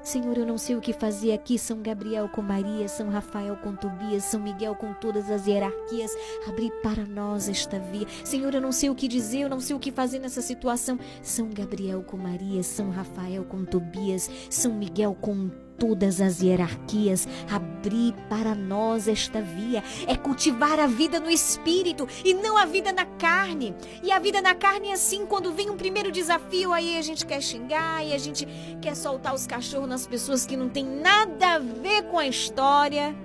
Senhor, 0.04 0.38
eu 0.38 0.46
não 0.46 0.58
sei 0.58 0.76
o 0.76 0.82
que 0.82 0.94
fazer 0.94 1.34
aqui. 1.34 1.58
São 1.58 1.82
Gabriel 1.82 2.30
com 2.30 2.42
Maria, 2.42 2.88
São 2.88 3.10
Rafael 3.10 3.58
com 3.58 3.76
Tobias, 3.76 4.24
São 4.24 4.40
Miguel 4.40 4.76
com 4.76 4.94
todas 4.94 5.30
as 5.30 5.48
hierarquias. 5.48 6.12
Abri 6.48 6.72
para 6.82 7.06
nós 7.06 7.50
esta 7.50 7.80
via. 7.80 8.08
Senhor, 8.24 8.54
eu 8.54 8.62
não 8.62 8.72
sei 8.72 8.90
o 8.90 8.96
que 8.96 9.08
dizer, 9.08 9.42
eu 9.42 9.50
não 9.50 9.60
sei 9.60 9.76
o 9.76 9.80
que 9.80 9.92
fazer 9.92 10.20
nessa 10.20 10.42
situação. 10.42 11.00
São 11.22 11.50
Gabriel 11.50 12.04
com 12.04 12.18
Maria, 12.18 12.64
São 12.64 12.90
Rafael 12.90 13.44
com 13.46 13.66
Tobias, 13.66 14.30
São 14.50 14.74
Miguel 14.74 15.16
com 15.20 15.50
todas 15.78 16.20
as 16.20 16.42
hierarquias, 16.42 17.28
abrir 17.50 18.14
para 18.30 18.54
nós 18.56 19.08
esta 19.08 19.42
via. 19.42 19.84
É 20.08 20.16
cultivar 20.16 20.80
a 20.80 20.88
vida 20.88 21.20
no 21.20 21.30
espírito 21.30 22.08
e 22.24 22.34
não 22.34 22.58
a 22.58 22.66
vida 22.66 22.92
na 22.92 23.06
carne. 23.06 23.76
E 24.04 24.12
a 24.12 24.20
vida 24.20 24.42
na 24.42 24.56
carne 24.56 24.90
é 24.90 24.94
assim, 24.94 25.26
quando 25.26 25.54
vem 25.54 25.70
um 25.70 25.78
primeiro 25.78 26.12
desafio, 26.12 26.74
aí 26.74 26.98
a 26.98 27.02
gente 27.02 27.26
quer 27.26 27.42
xingar 27.42 28.06
e 28.06 28.14
a 28.14 28.18
gente 28.18 28.48
quer 28.82 28.96
soltar 28.96 29.34
os 29.34 29.48
cachorros 29.48 29.90
nas 29.90 30.08
pessoas 30.08 30.46
que 30.46 30.58
não 30.58 30.70
tem 30.70 30.86
nada 30.86 31.56
a 31.56 31.60
ver 31.60 32.04
com 32.04 32.18
a 32.18 32.28
história. 32.28 33.16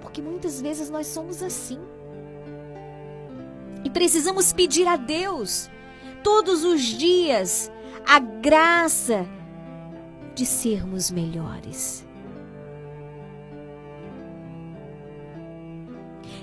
Porque 0.00 0.20
muitas 0.20 0.60
vezes 0.60 0.90
nós 0.90 1.06
somos 1.06 1.42
assim. 1.42 1.78
E 3.84 3.90
precisamos 3.90 4.52
pedir 4.52 4.86
a 4.86 4.96
Deus 4.96 5.70
todos 6.22 6.64
os 6.64 6.80
dias 6.80 7.70
a 8.06 8.18
graça 8.18 9.26
de 10.34 10.46
sermos 10.46 11.10
melhores. 11.10 12.06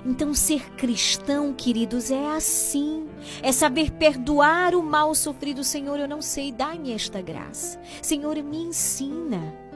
Então, 0.06 0.34
ser 0.34 0.72
cristão, 0.76 1.54
queridos, 1.54 2.10
é 2.10 2.36
assim. 2.36 3.08
É 3.42 3.52
saber 3.52 3.92
perdoar 3.92 4.74
o 4.74 4.82
mal 4.82 5.14
sofrido. 5.14 5.64
Senhor, 5.64 6.00
eu 6.00 6.08
não 6.08 6.22
sei, 6.22 6.52
dá-me 6.52 6.94
esta 6.94 7.22
graça. 7.22 7.80
Senhor, 8.02 8.42
me 8.42 8.58
ensina. 8.58 9.69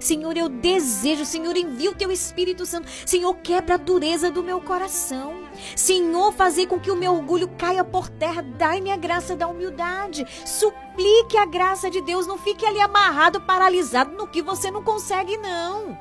Senhor, 0.00 0.36
eu 0.36 0.48
desejo. 0.48 1.26
Senhor, 1.26 1.54
envia 1.56 1.90
o 1.90 1.94
teu 1.94 2.10
Espírito 2.10 2.64
Santo. 2.64 2.88
Senhor, 3.06 3.34
quebra 3.36 3.74
a 3.74 3.78
dureza 3.78 4.30
do 4.30 4.42
meu 4.42 4.60
coração. 4.60 5.44
Senhor, 5.76 6.32
fazer 6.32 6.66
com 6.66 6.80
que 6.80 6.90
o 6.90 6.96
meu 6.96 7.12
orgulho 7.12 7.48
caia 7.58 7.84
por 7.84 8.08
terra. 8.08 8.42
Dai-me 8.42 8.90
a 8.90 8.96
graça 8.96 9.36
da 9.36 9.46
humildade. 9.46 10.26
Suplique 10.44 11.36
a 11.36 11.44
graça 11.44 11.90
de 11.90 12.00
Deus. 12.00 12.26
Não 12.26 12.38
fique 12.38 12.64
ali 12.64 12.80
amarrado, 12.80 13.42
paralisado 13.42 14.16
no 14.16 14.26
que 14.26 14.40
você 14.40 14.70
não 14.70 14.82
consegue, 14.82 15.36
não. 15.36 15.96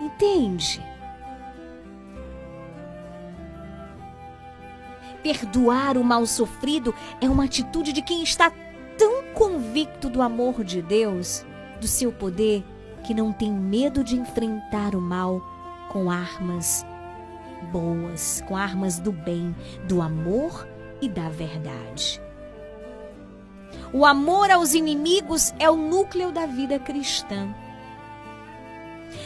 Entende? 0.00 0.82
Perdoar 5.22 5.96
o 5.96 6.04
mal 6.04 6.26
sofrido 6.26 6.94
é 7.20 7.28
uma 7.28 7.44
atitude 7.44 7.92
de 7.92 8.02
quem 8.02 8.22
está 8.22 8.52
tão 8.98 9.22
convicto 9.34 10.10
do 10.10 10.20
amor 10.20 10.64
de 10.64 10.82
Deus, 10.82 11.44
do 11.82 11.88
seu 11.88 12.12
poder, 12.12 12.64
que 13.04 13.12
não 13.12 13.32
tem 13.32 13.52
medo 13.52 14.04
de 14.04 14.16
enfrentar 14.16 14.94
o 14.94 15.00
mal 15.00 15.42
com 15.90 16.08
armas 16.08 16.86
boas, 17.72 18.42
com 18.46 18.56
armas 18.56 19.00
do 19.00 19.10
bem, 19.10 19.54
do 19.88 20.00
amor 20.00 20.66
e 21.00 21.08
da 21.08 21.28
verdade. 21.28 22.22
O 23.92 24.06
amor 24.06 24.48
aos 24.50 24.74
inimigos 24.74 25.52
é 25.58 25.68
o 25.68 25.76
núcleo 25.76 26.30
da 26.30 26.46
vida 26.46 26.78
cristã. 26.78 27.52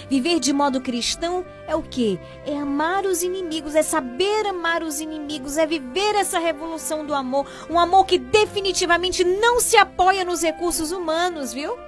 Viver 0.09 0.41
de 0.41 0.53
modo 0.53 0.81
cristão 0.81 1.45
é 1.69 1.77
o 1.77 1.83
que? 1.83 2.19
É 2.47 2.57
amar 2.57 3.05
os 3.05 3.23
inimigos, 3.23 3.75
é 3.75 3.83
saber 3.83 4.47
amar 4.47 4.83
os 4.83 5.01
inimigos, 5.01 5.59
é 5.59 5.67
viver 5.67 6.15
essa 6.15 6.39
revolução 6.39 7.05
do 7.05 7.15
amor. 7.15 7.47
Um 7.69 7.79
amor 7.79 8.07
que 8.07 8.19
definitivamente 8.19 9.23
não 9.25 9.61
se 9.61 9.77
apoia 9.77 10.25
nos 10.25 10.43
recursos 10.43 10.91
humanos, 10.91 11.53
viu? 11.53 11.86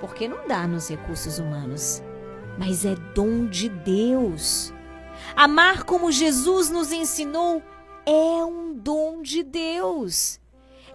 Porque 0.00 0.28
não 0.28 0.46
dá 0.46 0.66
nos 0.66 0.88
recursos 0.88 1.38
humanos. 1.38 2.02
Mas 2.58 2.84
é 2.84 2.94
dom 3.14 3.46
de 3.46 3.68
Deus. 3.68 4.72
Amar 5.34 5.84
como 5.84 6.12
Jesus 6.12 6.70
nos 6.70 6.92
ensinou 6.92 7.62
é 8.06 8.44
um 8.44 8.74
dom 8.74 9.22
de 9.22 9.42
Deus. 9.42 10.40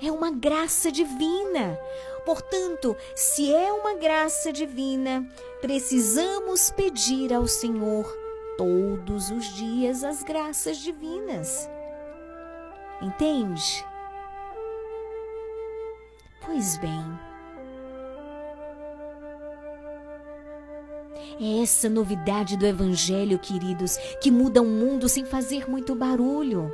É 0.02 0.12
uma 0.12 0.32
graça 0.32 0.92
divina. 0.92 1.78
Portanto, 2.26 2.96
se 3.16 3.54
é 3.54 3.72
uma 3.72 3.96
graça 3.96 4.54
divina, 4.54 5.28
precisamos 5.62 6.72
pedir 6.72 7.34
ao 7.34 7.48
Senhor 7.48 8.06
todos 8.58 9.32
os 9.32 9.46
dias 9.56 10.04
as 10.04 10.22
graças 10.22 10.78
divinas. 10.78 11.70
Entende? 13.02 13.86
Pois 16.46 16.78
bem, 16.78 17.20
É 21.40 21.62
essa 21.62 21.88
novidade 21.88 22.58
do 22.58 22.66
Evangelho, 22.66 23.40
queridos, 23.40 23.98
que 24.22 24.30
muda 24.30 24.62
o 24.62 24.66
mundo 24.66 25.08
sem 25.08 25.24
fazer 25.24 25.70
muito 25.70 25.96
barulho. 25.96 26.70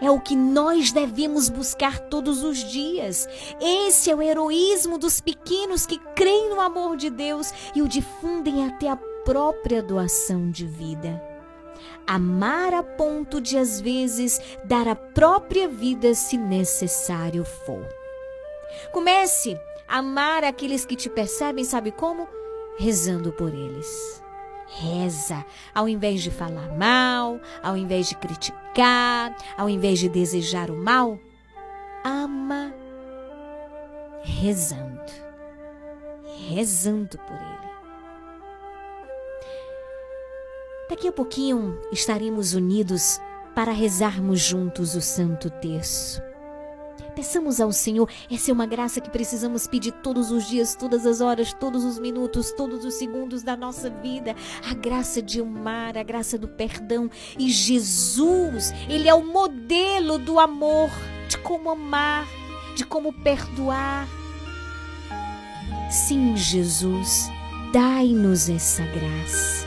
É 0.00 0.08
o 0.10 0.20
que 0.20 0.36
nós 0.36 0.92
devemos 0.92 1.48
buscar 1.48 1.98
todos 1.98 2.44
os 2.44 2.58
dias. 2.58 3.26
Esse 3.60 4.10
é 4.10 4.14
o 4.14 4.22
heroísmo 4.22 4.96
dos 4.96 5.20
pequenos 5.20 5.86
que 5.86 5.98
creem 6.14 6.50
no 6.50 6.60
amor 6.60 6.96
de 6.96 7.10
Deus 7.10 7.52
e 7.74 7.82
o 7.82 7.88
difundem 7.88 8.64
até 8.66 8.90
a 8.90 8.96
própria 9.24 9.82
doação 9.82 10.50
de 10.50 10.64
vida. 10.64 11.20
Amar 12.06 12.72
a 12.72 12.82
ponto 12.82 13.40
de, 13.40 13.58
às 13.58 13.80
vezes, 13.80 14.40
dar 14.64 14.86
a 14.86 14.94
própria 14.94 15.66
vida 15.68 16.14
se 16.14 16.36
necessário 16.36 17.44
for. 17.44 17.86
Comece 18.92 19.58
a 19.86 19.98
amar 19.98 20.44
aqueles 20.44 20.84
que 20.84 20.94
te 20.94 21.10
percebem, 21.10 21.64
sabe 21.64 21.90
como? 21.90 22.37
Rezando 22.78 23.32
por 23.32 23.52
eles 23.52 24.22
reza, 24.68 25.44
ao 25.74 25.88
invés 25.88 26.22
de 26.22 26.30
falar 26.30 26.76
mal, 26.76 27.40
ao 27.62 27.76
invés 27.76 28.08
de 28.08 28.16
criticar, 28.16 29.34
ao 29.56 29.68
invés 29.68 29.98
de 29.98 30.08
desejar 30.08 30.70
o 30.70 30.76
mal, 30.76 31.18
ama 32.04 32.72
rezando, 34.22 35.12
rezando 36.48 37.18
por 37.18 37.36
ele. 37.36 37.68
Daqui 40.90 41.08
a 41.08 41.12
pouquinho 41.12 41.78
estaremos 41.92 42.54
unidos 42.54 43.20
para 43.54 43.72
rezarmos 43.72 44.40
juntos 44.40 44.94
o 44.94 45.00
Santo 45.00 45.50
Terço. 45.50 46.22
Peçamos 47.18 47.60
ao 47.60 47.72
Senhor, 47.72 48.08
essa 48.30 48.52
é 48.52 48.54
uma 48.54 48.64
graça 48.64 49.00
que 49.00 49.10
precisamos 49.10 49.66
pedir 49.66 49.90
todos 49.90 50.30
os 50.30 50.46
dias, 50.46 50.76
todas 50.76 51.04
as 51.04 51.20
horas, 51.20 51.52
todos 51.52 51.82
os 51.82 51.98
minutos, 51.98 52.52
todos 52.52 52.84
os 52.84 52.94
segundos 52.94 53.42
da 53.42 53.56
nossa 53.56 53.90
vida. 53.90 54.36
A 54.70 54.72
graça 54.72 55.20
de 55.20 55.40
amar, 55.40 55.98
a 55.98 56.04
graça 56.04 56.38
do 56.38 56.46
perdão. 56.46 57.10
E 57.36 57.50
Jesus, 57.50 58.72
Ele 58.88 59.08
é 59.08 59.14
o 59.14 59.26
modelo 59.26 60.16
do 60.16 60.38
amor, 60.38 60.90
de 61.28 61.36
como 61.38 61.70
amar, 61.70 62.24
de 62.76 62.84
como 62.84 63.12
perdoar. 63.12 64.06
Sim, 65.90 66.36
Jesus, 66.36 67.28
dai-nos 67.72 68.48
essa 68.48 68.84
graça. 68.84 69.66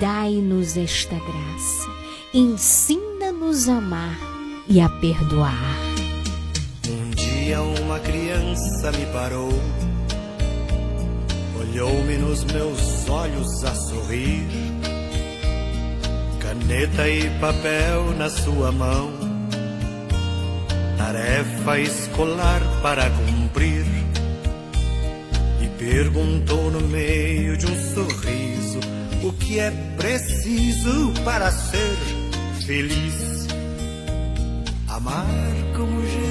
Dai-nos 0.00 0.78
esta 0.78 1.16
graça. 1.16 1.90
Ensina-nos 2.32 3.68
a 3.68 3.76
amar 3.76 4.18
e 4.66 4.80
a 4.80 4.88
perdoar 4.88 5.93
dia 7.44 7.60
uma 7.60 8.00
criança 8.00 8.90
me 8.92 9.04
parou, 9.12 9.52
olhou-me 11.60 12.16
nos 12.16 12.42
meus 12.44 13.06
olhos 13.06 13.62
a 13.64 13.74
sorrir, 13.74 14.46
caneta 16.40 17.06
e 17.06 17.28
papel 17.40 18.14
na 18.16 18.30
sua 18.30 18.72
mão, 18.72 19.12
tarefa 20.96 21.78
escolar 21.80 22.62
para 22.80 23.10
cumprir, 23.10 23.84
e 25.62 25.66
perguntou 25.78 26.70
no 26.70 26.80
meio 26.88 27.58
de 27.58 27.66
um 27.66 27.94
sorriso 27.94 28.80
o 29.22 29.32
que 29.34 29.58
é 29.58 29.70
preciso 29.98 31.12
para 31.22 31.50
ser 31.50 31.96
feliz. 32.64 33.46
Amar 34.88 35.26
como 35.76 36.00
Jesus 36.06 36.23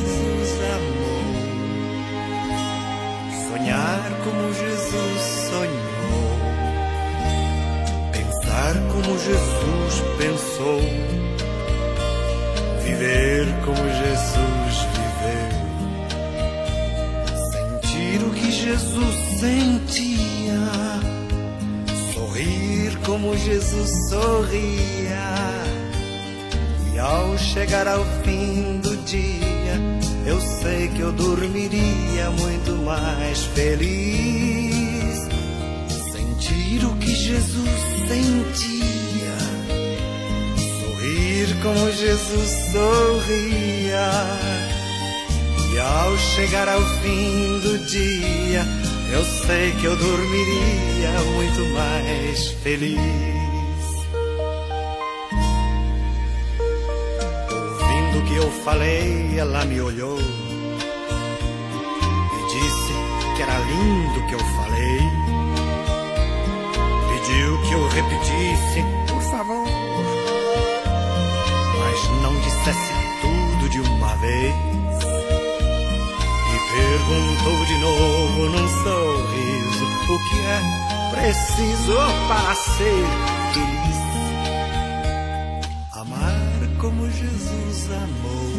sonhar 3.64 4.11
como 4.24 4.53
Jesus 4.53 5.22
sonhou, 5.49 6.38
pensar 8.11 8.74
como 8.91 9.18
Jesus 9.18 10.03
pensou, 10.18 10.82
viver 12.84 13.47
como 13.64 13.84
Jesus 14.03 14.76
viveu, 14.93 15.53
sentir 17.51 18.20
o 18.26 18.32
que 18.32 18.51
Jesus 18.51 19.16
sentia, 19.39 20.66
sorrir 22.14 22.97
como 23.05 23.38
Jesus 23.38 24.09
sorria. 24.09 25.24
E 26.93 26.99
ao 26.99 27.38
chegar 27.38 27.88
ao 27.88 28.03
fim 28.24 28.80
do 28.82 28.97
dia, 28.97 29.53
eu 30.26 30.40
sei 30.40 30.88
que 30.90 31.02
eu 31.02 31.12
dormiria 31.12 32.30
muito 32.32 32.72
mais 32.84 33.44
feliz. 33.56 35.28
Sentir 36.12 36.86
o 36.86 36.96
que 36.98 37.14
Jesus 37.14 37.70
sentia, 38.08 39.38
sorrir 40.80 41.62
como 41.62 41.92
Jesus 41.92 42.50
sorria. 42.72 44.12
E 45.74 45.80
ao 45.80 46.18
chegar 46.18 46.70
ao 46.70 46.82
fim 47.02 47.60
do 47.60 47.80
dia, 47.86 48.66
eu 49.12 49.24
sei 49.46 49.72
que 49.74 49.86
eu 49.86 49.96
dormiria 49.98 51.12
muito 51.36 51.66
mais 51.74 52.52
feliz. 52.64 53.43
Eu 58.36 58.50
falei, 58.64 59.38
ela 59.38 59.66
me 59.66 59.82
olhou 59.82 60.18
e 60.20 60.24
disse 62.52 62.94
que 63.36 63.42
era 63.42 63.58
lindo 63.60 64.28
que 64.28 64.34
eu 64.34 64.40
falei. 64.40 65.00
Pediu 67.10 67.62
que 67.62 67.74
eu 67.74 67.88
repetisse, 67.90 68.84
por 69.08 69.22
favor, 69.22 69.68
mas 71.80 72.22
não 72.22 72.36
dissesse 72.40 72.94
tudo 73.22 73.70
de 73.70 73.80
uma 73.82 74.16
vez. 74.16 74.56
E 76.50 76.58
perguntou 76.76 77.66
de 77.66 77.78
novo 77.80 78.50
num 78.50 78.68
sorriso 78.84 79.86
o 80.10 80.20
que 80.30 80.40
é 80.40 80.62
preciso 81.12 81.98
para 82.28 82.56
ser 82.56 83.43
Jesus 87.24 87.88
amou, 87.90 88.52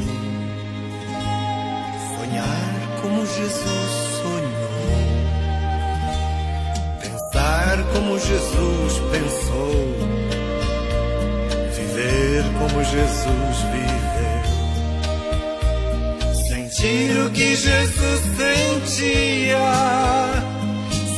sonhar 2.17 2.73
como 3.03 3.27
Jesus 3.27 3.91
sonhou, 4.23 4.87
pensar 6.99 7.77
como 7.93 8.19
Jesus 8.19 8.93
pensou, 9.12 9.77
viver 11.77 12.43
como 12.59 12.83
Jesus 12.85 13.57
viveu, 13.75 14.45
sentir 16.49 17.12
o 17.27 17.31
que 17.33 17.55
Jesus 17.55 18.21
sentia, 18.39 19.69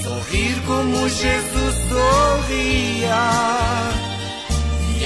sorrir 0.03 0.57
como 0.67 1.09
Jesus 1.09 1.75
sorria 1.89 3.23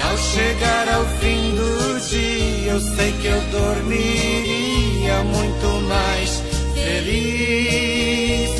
ao 0.00 0.16
chegar 0.18 0.88
ao 0.88 1.04
fim 1.18 1.54
do 1.54 2.00
dia, 2.08 2.72
eu 2.72 2.80
sei 2.80 3.12
que 3.20 3.26
eu 3.26 3.40
dormiria 3.50 5.22
muito 5.24 5.66
mais 5.88 6.42
feliz. 6.74 8.50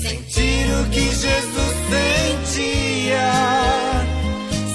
Sentir 0.00 0.70
o 0.80 0.90
que 0.90 1.00
Jesus 1.00 1.74
sentia, 1.90 3.30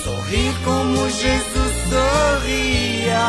sorrir 0.03 0.53
como 0.63 1.09
Jesus 1.09 1.73
sorria. 1.89 3.27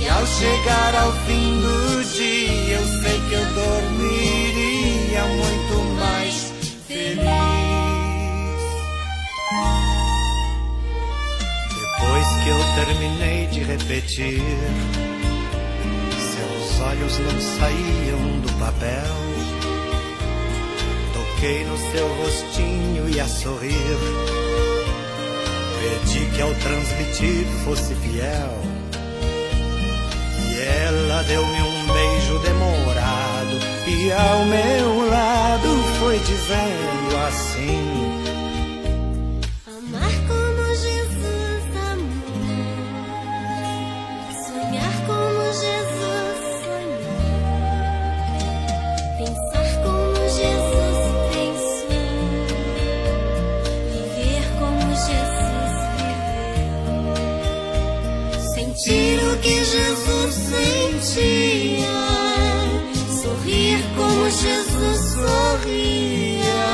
E 0.00 0.08
ao 0.08 0.26
chegar 0.26 0.94
ao 1.02 1.12
fim 1.26 1.60
do 1.60 2.04
dia, 2.14 2.76
eu 2.76 2.86
sei 3.02 3.20
que 3.28 3.34
eu 3.34 3.44
dormiria 3.54 5.24
muito 5.24 5.74
mais 5.98 6.52
feliz. 6.86 7.55
Que 12.46 12.50
eu 12.50 12.58
terminei 12.76 13.46
de 13.48 13.64
repetir. 13.64 14.40
Seus 16.16 16.80
olhos 16.80 17.18
não 17.18 17.40
saíam 17.40 18.40
do 18.40 18.52
papel. 18.60 19.16
Toquei 21.12 21.64
no 21.64 21.76
seu 21.90 22.06
rostinho 22.06 23.08
e 23.08 23.18
a 23.18 23.26
sorrir. 23.26 23.98
Pedi 25.80 26.24
que 26.36 26.40
ao 26.40 26.54
transmitir 26.54 27.46
fosse 27.64 27.96
fiel. 27.96 28.62
E 30.48 30.60
ela 30.60 31.22
deu-me 31.24 31.62
um 31.62 31.86
beijo 31.92 32.38
demorado. 32.44 33.58
E 33.88 34.12
ao 34.12 34.44
meu 34.44 35.10
lado 35.10 35.68
foi 35.98 36.16
dizendo 36.20 37.16
assim 37.26 37.95
tiro 59.76 60.32
sentia. 60.32 61.86
Sorrir 63.22 63.78
como 63.96 64.30
Jesus 64.30 65.12
sorria. 65.12 66.70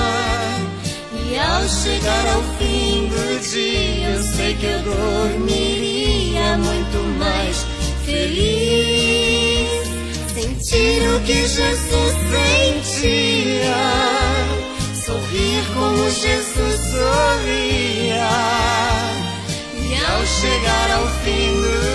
E 1.15 1.39
ao 1.39 1.69
chegar 1.69 2.27
ao 2.35 2.43
fim 2.59 3.09
do 3.09 3.41
dia, 3.41 4.11
eu 4.11 4.23
sei 4.23 4.55
que 4.55 4.67
eu 4.67 4.81
dormiria 4.83 6.57
muito 6.59 6.99
mais 7.19 7.67
feliz. 8.05 9.83
Sentir 10.35 11.03
o 11.15 11.21
que 11.21 11.47
Jesus 11.47 12.15
sentia. 12.33 13.83
Sorrir 14.95 15.65
como 15.75 16.11
Jesus 16.11 16.81
sorria. 16.93 18.29
E 19.77 19.95
ao 20.05 20.27
chegar 20.27 20.91
ao 20.93 21.09
fim 21.25 21.52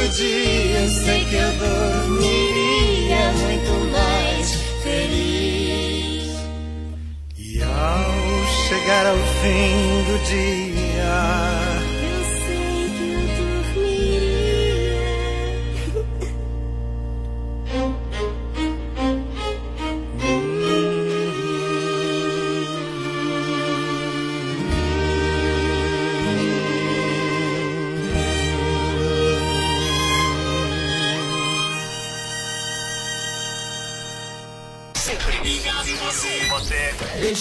dia, 0.09 0.79
eu 0.79 0.89
sei 0.89 1.25
que 1.25 1.35
eu 1.35 1.51
dormiria 1.53 3.31
muito 3.33 3.71
mais 3.91 4.53
feliz. 4.83 6.31
E 7.37 7.63
ao 7.63 8.45
chegar 8.67 9.05
ao 9.05 9.17
fim 9.17 10.03
do 10.07 10.17
dia, 10.25 11.66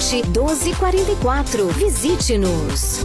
1244. 0.00 1.68
Visite-nos. 1.72 3.04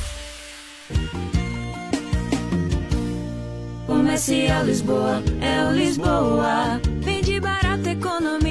Comercial 4.11 4.65
Lisboa, 4.65 5.23
é 5.39 5.69
o 5.69 5.71
Lisboa. 5.71 6.81
Vende 6.99 7.39
barato, 7.39 7.87
economia. 7.87 8.50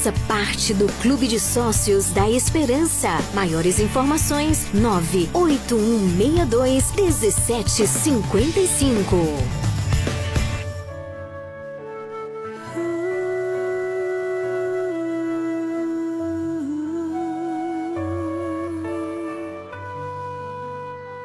Faça 0.00 0.16
parte 0.26 0.72
do 0.72 0.86
Clube 1.02 1.28
de 1.28 1.38
Sócios 1.38 2.10
da 2.10 2.26
Esperança. 2.26 3.10
Maiores 3.34 3.78
informações: 3.78 4.66
98162 4.72 6.90
1755. 6.92 9.14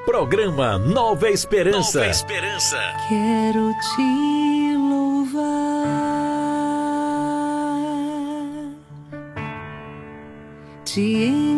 Programa 0.06 0.78
Nova 0.78 1.30
Esperança. 1.30 2.00
Nova 2.00 2.12
Esperança. 2.12 2.78
Quero 3.08 3.72
te 3.96 4.55
te 10.96 11.55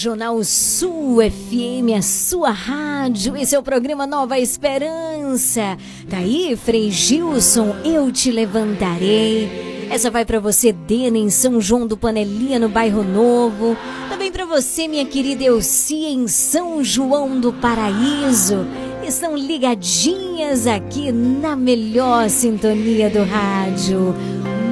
Regional 0.00 0.42
Sul 0.42 1.18
FM, 1.20 1.94
a 1.94 2.00
sua 2.00 2.48
rádio. 2.48 3.36
Esse 3.36 3.54
é 3.54 3.58
o 3.58 3.62
programa 3.62 4.06
Nova 4.06 4.38
Esperança. 4.38 5.76
Tá 6.08 6.16
aí, 6.16 6.56
Frei 6.56 6.90
Gilson, 6.90 7.76
eu 7.84 8.10
te 8.10 8.30
levantarei. 8.30 9.86
Essa 9.90 10.10
vai 10.10 10.24
para 10.24 10.40
você, 10.40 10.72
Dena, 10.72 11.18
em 11.18 11.28
São 11.28 11.60
João 11.60 11.86
do 11.86 11.98
Panelinha, 11.98 12.58
no 12.58 12.70
bairro 12.70 13.04
Novo. 13.04 13.76
Também 14.08 14.32
para 14.32 14.46
você, 14.46 14.88
minha 14.88 15.04
querida 15.04 15.44
Elcia, 15.44 16.08
em 16.08 16.26
São 16.26 16.82
João 16.82 17.38
do 17.38 17.52
Paraíso. 17.52 18.66
Estão 19.06 19.36
ligadinhas 19.36 20.66
aqui 20.66 21.12
na 21.12 21.54
melhor 21.54 22.30
sintonia 22.30 23.10
do 23.10 23.22
rádio. 23.22 24.14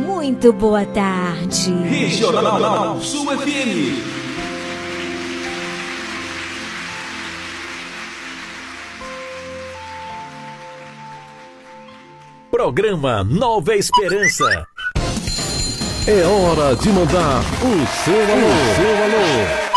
Muito 0.07 0.55
boa 0.55 0.87
tarde. 0.87 1.71
Regional 1.71 2.99
Sul 3.03 3.27
FM. 3.27 4.08
Programa 12.59 13.23
Nova 13.23 13.77
Esperança. 13.77 14.67
É 16.09 16.27
hora 16.27 16.75
de 16.75 16.89
mandar 16.89 17.39
o 17.63 17.87
seu 18.03 18.15
alô. 18.15 18.49
O 18.49 18.75
seu 18.75 19.05
alô. 19.05 19.68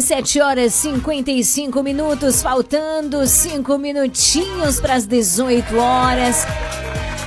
17 0.00 0.40
horas 0.40 0.72
55 0.72 1.82
minutos, 1.82 2.40
faltando 2.40 3.26
5 3.26 3.76
minutinhos 3.76 4.80
para 4.80 4.94
as 4.94 5.04
18 5.04 5.76
horas. 5.76 6.46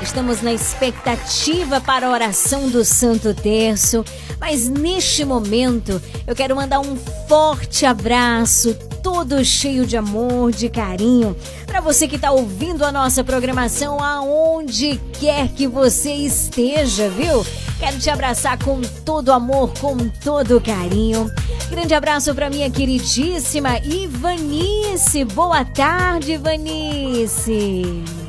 Estamos 0.02 0.42
na 0.42 0.52
expectativa 0.52 1.80
para 1.80 2.08
a 2.08 2.10
oração 2.10 2.68
do 2.72 2.84
Santo 2.84 3.32
Terço, 3.32 4.04
mas 4.40 4.68
neste 4.68 5.24
momento 5.24 6.02
eu 6.26 6.36
quero 6.36 6.56
mandar 6.56 6.80
um 6.80 6.98
forte 7.28 7.86
abraço, 7.86 8.76
todo 9.14 9.46
cheio 9.46 9.86
de 9.86 9.96
amor, 9.96 10.52
de 10.52 10.68
carinho, 10.68 11.38
para 11.68 11.80
você 11.80 12.08
que 12.08 12.16
está 12.16 12.32
ouvindo 12.32 12.84
a 12.84 12.92
nossa 12.92 13.24
programação 13.24 14.04
aonde 14.04 15.00
quer 15.20 15.50
que 15.50 15.68
você 15.68 16.12
esteja, 16.12 17.10
viu? 17.10 17.46
Quero 17.80 18.00
te 18.00 18.10
abraçar 18.10 18.58
com 18.58 18.82
todo 19.06 19.32
amor, 19.32 19.72
com 19.80 20.10
todo 20.24 20.60
carinho. 20.60 21.30
Grande 21.70 21.94
abraço 21.94 22.34
para 22.34 22.50
minha 22.50 22.72
queridíssima 22.72 23.78
Ivanice. 23.78 25.24
Boa 25.26 25.64
tarde, 25.64 26.32
Ivanice. 26.32 28.23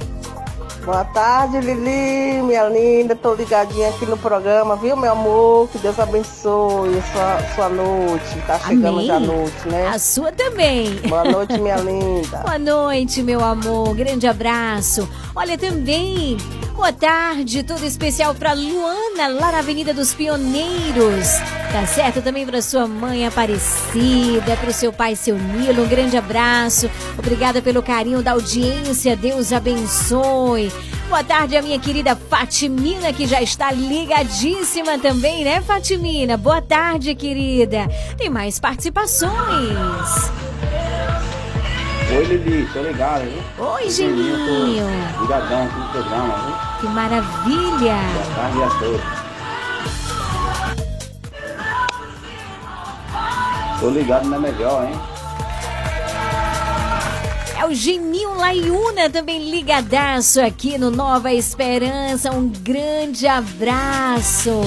Boa 0.85 1.03
tarde, 1.03 1.61
Lili, 1.61 2.43
minha 2.43 2.68
linda. 2.68 3.16
Tô 3.16 3.32
ligadinha 3.32 3.89
aqui 3.89 4.05
no 4.05 4.18
programa, 4.18 4.76
viu, 4.76 4.95
meu 4.95 5.12
amor? 5.12 5.66
Que 5.70 5.78
Deus 5.78 5.99
abençoe 5.99 7.03
sua, 7.11 7.39
sua 7.55 7.68
noite. 7.70 8.39
Tá 8.47 8.59
chegando 8.59 8.89
Amém. 8.99 9.07
já 9.07 9.16
a 9.16 9.20
noite, 9.20 9.68
né? 9.68 9.89
A 9.89 9.99
sua 9.99 10.30
também. 10.30 10.97
Boa 11.09 11.24
noite, 11.24 11.59
minha 11.59 11.76
linda. 11.76 12.37
Boa 12.45 12.59
noite, 12.59 13.22
meu 13.22 13.43
amor. 13.43 13.95
Grande 13.95 14.26
abraço. 14.26 15.09
Olha 15.35 15.57
também. 15.57 16.37
Boa 16.75 16.93
tarde, 16.93 17.62
tudo 17.62 17.87
especial 17.87 18.35
para 18.35 18.53
Luana, 18.53 19.29
lá 19.29 19.53
na 19.53 19.61
Avenida 19.61 19.95
dos 19.95 20.12
Pioneiros. 20.12 21.29
Tá 21.70 21.87
certo? 21.87 22.20
Também 22.20 22.45
para 22.45 22.61
sua 22.61 22.87
mãe 22.87 23.25
Aparecida, 23.25 24.57
para 24.57 24.70
o 24.70 24.72
seu 24.72 24.93
pai, 24.93 25.14
seu 25.14 25.39
Nilo. 25.39 25.85
Um 25.85 25.89
grande 25.89 26.16
abraço. 26.16 26.91
Obrigada 27.16 27.62
pelo 27.62 27.81
carinho 27.81 28.22
da 28.22 28.33
audiência. 28.33 29.16
Deus 29.16 29.53
abençoe. 29.53 30.70
Boa 31.09 31.22
tarde, 31.22 31.57
a 31.57 31.62
minha 31.62 31.79
querida 31.79 32.16
Fatimina, 32.16 33.12
que 33.12 33.25
já 33.25 33.41
está 33.41 33.70
ligadíssima 33.70 34.99
também, 34.99 35.45
né, 35.45 35.62
Fatimina? 35.62 36.37
Boa 36.37 36.61
tarde, 36.61 37.14
querida. 37.14 37.87
Tem 38.18 38.29
mais 38.29 38.59
participações. 38.59 39.31
Oi, 42.17 42.25
Lili, 42.27 42.69
tô 42.73 42.81
ligado, 42.81 43.25
viu? 43.25 43.43
Oi, 43.67 43.91
Geninho, 43.91 44.37
ligadão 45.21 45.65
aqui 45.65 45.79
no 45.81 45.89
programa, 45.89 46.35
viu? 46.37 46.55
Que 46.81 46.87
maravilha! 46.95 47.97
Boa 48.15 48.35
tarde 48.37 48.62
a 48.62 48.71
todos. 48.79 49.25
Tô 53.81 53.91
ligado 53.91 54.29
na 54.29 54.39
melhor, 54.39 54.85
hein? 54.85 54.95
É 57.59 57.67
o 57.67 57.75
Geninho 57.75 58.37
Laiuna 58.37 59.11
também 59.11 59.51
ligadaço 59.51 60.41
aqui 60.41 60.79
no 60.79 60.93
Nova 60.93 61.33
Esperança. 61.33 62.31
Um 62.31 62.49
grande 62.49 63.27
abraço. 63.27 64.61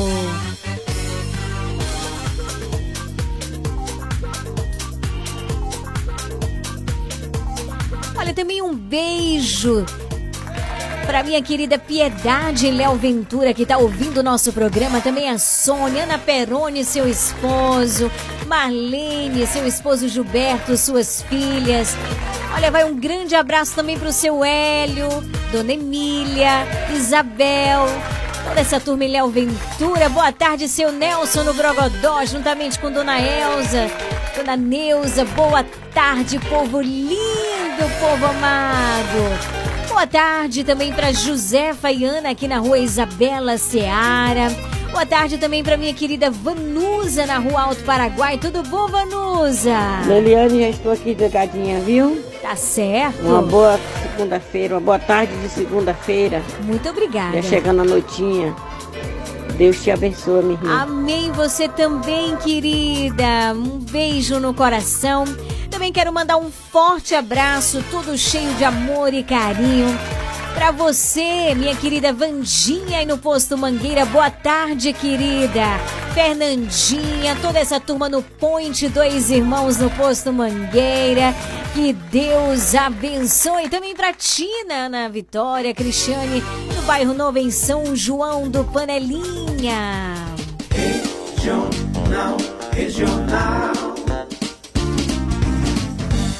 Também 8.38 8.62
um 8.62 8.76
beijo 8.76 9.84
para 11.08 11.24
minha 11.24 11.42
querida 11.42 11.80
Piedade 11.80 12.70
Léo 12.70 12.94
Ventura, 12.96 13.52
que 13.52 13.66
tá 13.66 13.80
ouvindo 13.80 14.20
o 14.20 14.24
nosso 14.24 14.54
programa. 14.54 15.02
Também 15.02 15.28
a 15.28 15.40
Sônia, 15.40 16.04
Ana 16.04 16.20
Peroni, 16.20 16.86
seu 16.86 17.10
esposo. 17.10 18.12
Marlene, 18.46 19.48
seu 19.48 19.66
esposo 19.66 20.08
Gilberto, 20.08 20.78
suas 20.78 21.24
filhas. 21.24 21.96
Olha, 22.54 22.70
vai 22.70 22.84
um 22.84 22.96
grande 22.96 23.34
abraço 23.34 23.74
também 23.74 23.98
pro 23.98 24.14
seu 24.14 24.46
Hélio, 24.46 25.10
Dona 25.52 25.74
Emília, 25.74 26.68
Isabel. 26.96 27.88
Toda 28.48 28.62
essa 28.62 28.80
turma 28.80 29.04
Léo 29.06 29.30
Ventura. 29.30 30.08
Boa 30.08 30.32
tarde, 30.32 30.70
seu 30.70 30.91
Nelson 30.91 31.43
no 31.43 31.54
Brogodó, 31.54 32.26
juntamente 32.26 32.80
com 32.80 32.89
Dona 32.89 33.20
Elza, 33.20 33.89
Dona 34.36 34.56
Neuza. 34.56 35.26
Boa 35.26 35.66
tarde, 35.93 36.39
povo 36.39 36.80
lindo, 36.80 37.84
povo 38.00 38.26
amado. 38.26 39.88
Boa 39.89 40.08
tarde 40.08 40.64
também 40.64 40.93
para 40.93 41.12
Josefa 41.12 41.91
e 41.91 42.06
Ana 42.06 42.30
aqui 42.30 42.48
na 42.48 42.58
rua 42.58 42.80
Isabela 42.80 43.58
Seara. 43.58 44.48
Boa 44.92 45.06
tarde 45.06 45.38
também 45.38 45.64
para 45.64 45.78
minha 45.78 45.94
querida 45.94 46.32
Vanusa 46.32 47.26
na 47.26 47.38
rua 47.38 47.62
Alto 47.64 47.84
Paraguai. 47.84 48.38
Tudo 48.38 48.64
bom, 48.64 48.88
Vanusa? 48.88 49.76
Leliane, 50.08 50.62
já 50.62 50.70
estou 50.70 50.92
aqui 50.92 51.14
ligadinha, 51.14 51.80
viu? 51.82 52.24
Tá 52.42 52.56
certo. 52.56 53.22
Uma 53.22 53.42
boa 53.42 53.80
segunda-feira, 54.02 54.76
uma 54.76 54.82
boa 54.82 55.00
tarde 55.00 55.36
de 55.38 55.50
segunda-feira. 55.50 56.42
Muito 56.64 56.90
obrigada. 56.90 57.42
Já 57.42 57.50
chegando 57.50 57.82
a 57.82 57.86
noitinha. 57.86 58.56
Deus 59.56 59.82
te 59.84 59.92
abençoe, 59.92 60.44
minha 60.44 60.60
irmã. 60.60 60.82
Amém, 60.82 61.32
você 61.32 61.68
também, 61.68 62.36
querida. 62.38 63.54
Um 63.56 63.80
beijo 63.80 64.40
no 64.40 64.54
coração. 64.54 65.26
Também 65.70 65.91
quero 65.91 66.11
mandar 66.11 66.38
um 66.38 66.51
forte 66.51 67.13
abraço, 67.15 67.84
todo 67.91 68.18
cheio 68.18 68.53
de 68.55 68.63
amor 68.63 69.13
e 69.13 69.24
carinho. 69.24 69.88
Pra 70.57 70.72
você, 70.72 71.53
minha 71.55 71.76
querida 71.76 72.11
Vandinha 72.11 72.97
aí 72.97 73.05
no 73.05 73.20
posto 73.20 73.55
Mangueira. 73.55 74.05
Boa 74.05 74.32
tarde, 74.32 74.91
querida. 74.91 75.78
Fernandinha, 76.15 77.38
toda 77.43 77.59
essa 77.59 77.80
turma 77.80 78.09
no 78.09 78.24
Point, 78.24 78.89
dois 78.89 79.30
irmãos 79.30 79.78
no 79.78 79.88
posto 79.91 80.34
Mangueira. 80.34 81.36
Que 81.76 81.93
Deus 81.93 82.74
abençoe. 82.74 83.70
Também 83.70 83.95
pra 83.95 84.11
Tina, 84.13 84.88
Ana 84.88 85.07
Vitória, 85.09 85.76
Cristiane, 85.76 86.41
no 86.76 86.82
bairro 86.88 87.13
Novo 87.13 87.38
em 87.38 87.51
São 87.51 87.95
João 87.95 88.49
do 88.49 88.63
Panelinha. 88.63 90.15
Regional, 90.74 92.36
regional. 92.74 93.97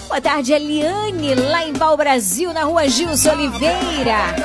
Boa 0.08 0.22
tarde, 0.22 0.53
Eliane, 0.53 1.36
lá 1.36 1.66
em 1.66 1.74
Pau 1.74 1.97
Brasil, 1.97 2.53
na 2.53 2.64
rua 2.64 2.88
Gilson 2.88 3.32
Oliveira. 3.32 4.36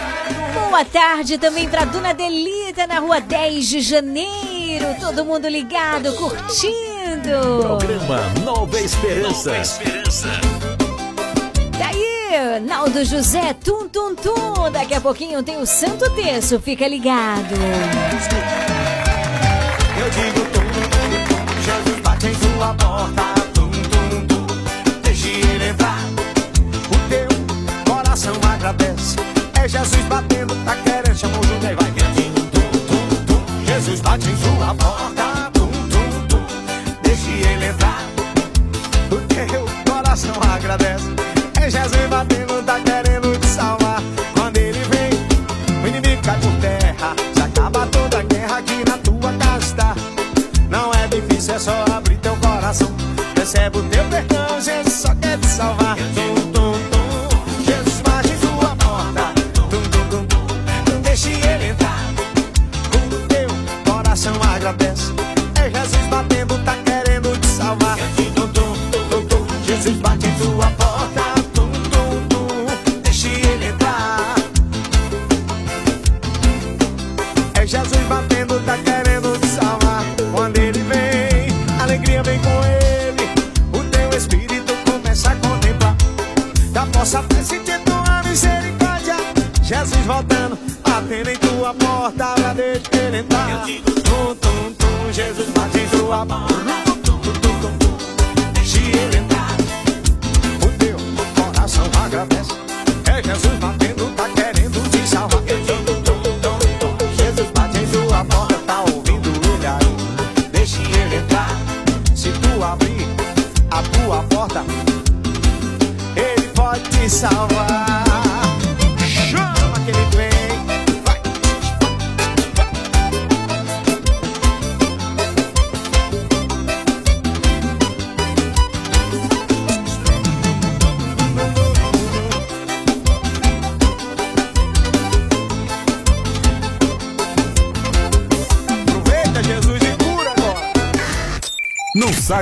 Boa 0.68 0.84
tarde 0.84 1.38
também 1.38 1.68
para 1.68 1.84
Dona 1.84 2.12
Delita, 2.12 2.86
na 2.86 2.98
rua 2.98 3.20
10 3.20 3.66
de 3.68 3.80
janeiro. 3.80 4.86
Todo 5.00 5.24
mundo 5.24 5.48
ligado, 5.48 6.12
curtindo. 6.14 7.60
Programa 7.60 8.20
Nova 8.44 8.80
Esperança. 8.80 9.52
Daí, 11.78 12.60
Naldo 12.60 13.04
José, 13.04 13.54
tum, 13.54 13.88
tum, 13.88 14.14
tum. 14.14 14.70
Daqui 14.72 14.94
a 14.94 15.00
pouquinho 15.00 15.42
tem 15.42 15.58
o 15.58 15.66
Santo 15.66 16.10
Terço, 16.14 16.58
fica 16.60 16.88
ligado. 16.88 17.54
Eu 19.98 20.10
digo 20.10 20.40
tum, 20.50 20.60
tum, 20.60 20.88
tum, 20.90 21.62
Jesus 21.62 22.00
bate 22.00 22.26
em 22.26 22.34
sua 22.34 22.74
porta, 22.74 23.41
É 29.62 29.68
Jesus 29.68 30.04
batendo, 30.08 30.54
tá 30.64 30.76
querendo, 30.76 31.16
chama 31.16 31.36
o 31.38 31.40
e 31.40 31.74
vai. 31.74 31.92
Tum. 33.26 33.64
Jesus 33.66 34.00
bate 34.00 34.28
em 34.28 34.36
sua 34.36 34.74
porta, 34.74 35.21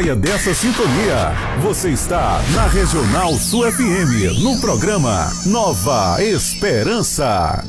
saia 0.00 0.16
dessa 0.16 0.54
sintonia. 0.54 1.32
Você 1.60 1.90
está 1.90 2.40
na 2.54 2.66
Regional 2.66 3.34
Sul 3.34 3.70
FM, 3.70 4.40
no 4.42 4.58
programa 4.58 5.30
Nova 5.44 6.22
Esperança. 6.22 7.62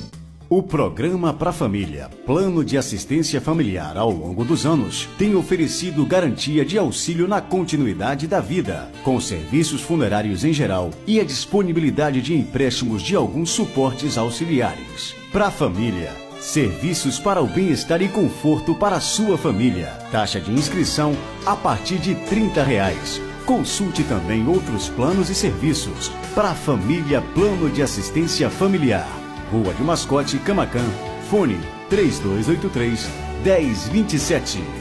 O 0.50 0.64
programa 0.64 1.34
Pra 1.34 1.52
Família, 1.52 2.10
Plano 2.26 2.64
de 2.64 2.78
Assistência 2.78 3.42
Familiar 3.42 3.98
ao 3.98 4.10
longo 4.10 4.46
dos 4.46 4.66
anos, 4.66 5.10
tem 5.18 5.36
oferecido 5.36 6.06
garantia 6.06 6.64
de 6.64 6.78
auxílio 6.78 7.28
na 7.28 7.42
continuidade 7.42 8.28
da 8.28 8.40
vida, 8.40 8.90
com 9.04 9.20
serviços 9.20 9.82
funerários 9.82 10.46
em 10.46 10.54
geral 10.54 10.90
e 11.06 11.20
a 11.20 11.26
disponibilidade 11.26 12.22
de 12.22 12.34
empréstimos 12.34 13.02
de 13.02 13.14
alguns 13.14 13.50
suportes 13.50 14.18
auxiliares. 14.18 15.16
Pra 15.34 15.52
Família, 15.52 16.12
serviços 16.52 17.18
para 17.18 17.42
o 17.42 17.48
bem-estar 17.48 18.02
e 18.02 18.10
conforto 18.10 18.76
para 18.76 18.98
a 18.98 19.00
sua 19.00 19.38
família. 19.38 19.88
Taxa 20.12 20.38
de 20.38 20.52
inscrição 20.52 21.16
a 21.46 21.56
partir 21.56 21.98
de 21.98 22.14
30 22.14 22.62
reais. 22.62 23.22
Consulte 23.46 24.04
também 24.04 24.46
outros 24.46 24.90
planos 24.90 25.30
e 25.30 25.36
serviços. 25.36 26.10
Para 26.36 26.50
a 26.50 26.56
família 26.56 27.22
Plano 27.34 27.70
de 27.70 27.82
Assistência 27.82 28.50
Familiar. 28.50 29.08
Rua 29.50 29.74
de 29.74 29.82
Mascote, 29.82 30.38
Camacan. 30.40 30.90
Fone 31.30 31.58
3283 31.90 33.10
1027. 33.46 34.81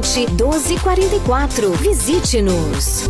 1244. 0.01 1.71
Visite-nos. 1.77 3.09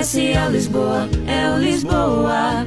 Comercial 0.00 0.50
Lisboa, 0.50 1.08
é 1.26 1.50
o 1.50 1.58
Lisboa. 1.58 2.66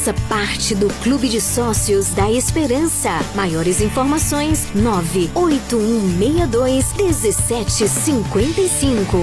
Faça 0.00 0.14
parte 0.30 0.74
do 0.74 0.88
Clube 1.02 1.28
de 1.28 1.42
Sócios 1.42 2.08
da 2.14 2.30
Esperança. 2.30 3.10
Maiores 3.34 3.82
informações: 3.82 4.66
98162 4.74 6.94
1755. 6.94 9.18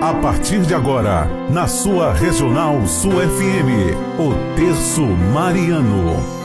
A 0.00 0.14
partir 0.14 0.62
de 0.62 0.74
agora, 0.74 1.28
na 1.50 1.68
sua 1.68 2.14
Regional 2.14 2.86
Sul 2.86 3.20
FM, 3.20 3.92
o 4.18 4.32
Terço 4.56 5.04
Mariano. 5.04 6.41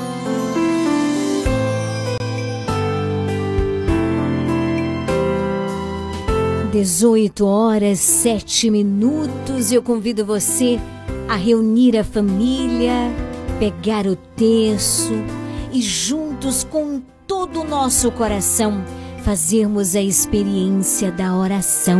18 6.71 7.45
horas 7.45 7.99
7 7.99 8.69
minutos. 8.69 9.71
Eu 9.71 9.81
convido 9.81 10.25
você 10.25 10.79
a 11.27 11.35
reunir 11.35 11.97
a 11.97 12.03
família, 12.03 12.93
pegar 13.59 14.05
o 14.05 14.15
terço 14.15 15.13
e 15.71 15.81
juntos 15.81 16.63
com 16.63 17.01
todo 17.25 17.61
o 17.61 17.67
nosso 17.67 18.11
coração 18.11 18.83
fazermos 19.27 19.93
a 19.93 20.01
experiência 20.01 21.11
da 21.11 21.35
oração. 21.35 21.99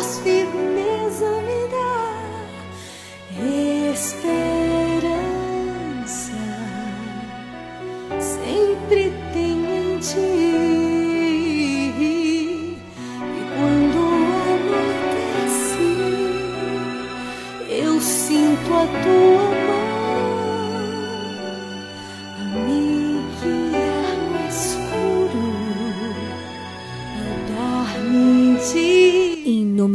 Voz 0.00 0.18
firmeza 0.20 1.30
me 1.42 1.68
dá 1.68 1.92
esperança. 3.92 4.39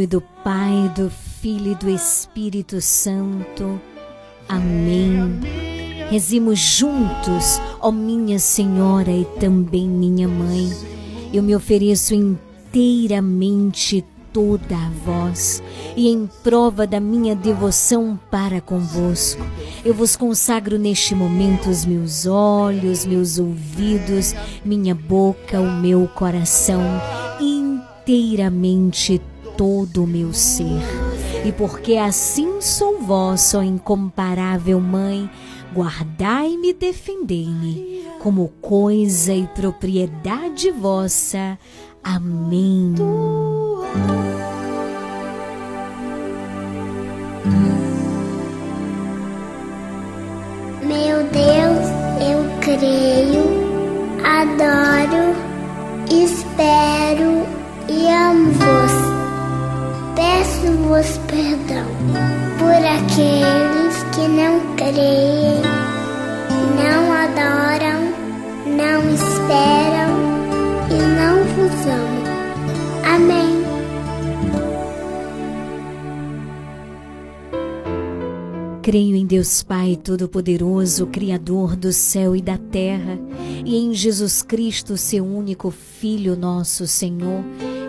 Nome 0.06 0.08
do 0.08 0.22
Pai, 0.43 0.91
do 0.95 1.10
Filho 1.10 1.72
e 1.72 1.76
do 1.76 1.89
Espírito 1.89 2.80
Santo. 2.80 3.80
Amém. 4.47 5.41
Rezemos 6.10 6.60
juntos, 6.60 7.60
ó 7.82 7.91
minha 7.91 8.38
Senhora 8.38 9.12
e 9.12 9.26
também 9.39 9.88
minha 9.88 10.28
Mãe. 10.28 10.72
Eu 11.34 11.41
me 11.41 11.56
ofereço 11.56 12.14
inteiramente 12.14 14.06
toda 14.32 14.76
a 14.76 14.91
vós 15.03 15.64
e 15.95 16.10
em 16.10 16.30
prova 16.43 16.86
da 16.86 16.99
minha 16.99 17.36
devoção 17.36 18.20
para 18.30 18.62
convosco, 18.62 19.41
eu 19.84 19.93
vos 19.93 20.16
consagro 20.18 20.78
neste 20.78 21.16
momento 21.16 21.70
os 21.70 21.86
meus 21.86 22.26
olhos, 22.26 23.06
meus 23.06 23.39
ouvidos, 23.39 24.36
minha 24.64 24.93
boca, 24.93 25.62
o 25.62 25.72
meu 25.80 26.08
coração, 26.14 26.82
inteiramente 27.39 29.22
todo 29.58 30.03
o 30.03 30.08
meu 30.08 30.34
ser. 30.34 30.82
E 31.45 31.51
porque 31.51 31.95
assim 31.95 32.62
sou 32.62 32.99
ó 33.56 33.62
incomparável 33.62 34.80
Mãe, 34.80 35.30
guardai-me 35.74 36.70
e 36.70 36.74
defendei-me 36.74 38.06
como 38.20 38.47
coisa 38.62 39.34
e 39.34 39.45
propriedade 39.47 40.72
vossa. 40.72 41.60
Amém. 42.03 42.95
Meu 50.82 51.24
Deus, 51.32 51.88
eu 52.20 52.60
creio, 52.62 53.43
adoro, 54.24 55.36
espero 56.10 57.45
e 57.88 58.08
amo-vos. 58.08 58.84
Peço-vos 60.36 61.17
perdão 61.27 61.88
por 62.59 62.86
aqueles 62.86 64.03
que 64.13 64.27
não 64.27 64.75
creem, 64.75 65.61
não 66.75 67.13
adoram, 67.13 68.01
não 68.67 69.13
esperam 69.13 70.11
e 70.91 70.97
não 71.15 71.41
vos 71.55 71.86
amam. 71.88 73.15
Amém. 73.15 73.63
Creio 78.81 79.15
em 79.15 79.25
Deus 79.25 79.63
Pai 79.63 79.95
Todo-Poderoso, 79.95 81.07
Criador 81.07 81.77
do 81.77 81.93
céu 81.93 82.36
e 82.36 82.41
da 82.41 82.57
terra, 82.57 83.17
e 83.63 83.77
em 83.77 83.93
Jesus 83.93 84.41
Cristo, 84.41 84.97
seu 84.97 85.25
único 85.25 85.71
Filho, 85.71 86.36
nosso 86.36 86.86
Senhor, 86.86 87.41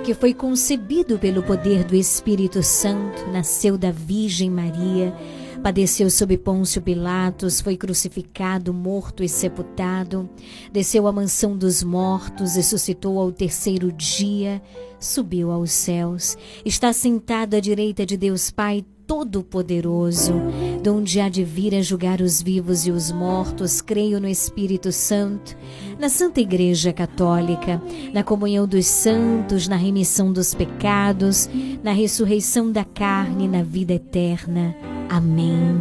que 0.06 0.14
foi 0.14 0.32
concebido 0.32 1.18
pelo 1.18 1.42
poder 1.42 1.82
do 1.82 1.96
Espírito 1.96 2.62
Santo, 2.62 3.26
nasceu 3.32 3.76
da 3.76 3.90
Virgem 3.90 4.48
Maria, 4.48 5.12
padeceu 5.60 6.08
sob 6.08 6.38
Pôncio 6.38 6.80
Pilatos, 6.80 7.60
foi 7.60 7.76
crucificado, 7.76 8.72
morto 8.72 9.24
e 9.24 9.28
sepultado, 9.28 10.30
desceu 10.72 11.08
à 11.08 11.12
mansão 11.12 11.58
dos 11.58 11.82
mortos, 11.82 12.54
ressuscitou 12.54 13.18
ao 13.18 13.32
terceiro 13.32 13.90
dia, 13.90 14.62
subiu 15.00 15.50
aos 15.50 15.72
céus, 15.72 16.38
está 16.64 16.92
sentado 16.92 17.54
à 17.54 17.60
direita 17.60 18.06
de 18.06 18.16
Deus 18.16 18.48
Pai 18.48 18.84
Todo-Poderoso, 19.06 20.34
de 20.82 20.90
onde 20.90 21.20
há 21.20 21.28
de 21.28 21.44
vir 21.44 21.74
a 21.74 21.80
julgar 21.80 22.20
os 22.20 22.42
vivos 22.42 22.86
e 22.86 22.90
os 22.90 23.12
mortos, 23.12 23.80
creio 23.80 24.20
no 24.20 24.28
Espírito 24.28 24.90
Santo, 24.90 25.56
na 25.98 26.08
Santa 26.08 26.40
Igreja 26.40 26.92
Católica, 26.92 27.80
na 28.12 28.24
comunhão 28.24 28.66
dos 28.66 28.86
santos, 28.86 29.68
na 29.68 29.76
remissão 29.76 30.32
dos 30.32 30.54
pecados, 30.54 31.48
na 31.82 31.92
ressurreição 31.92 32.70
da 32.72 32.84
carne, 32.84 33.46
na 33.46 33.62
vida 33.62 33.94
eterna. 33.94 34.74
Amém. 35.08 35.80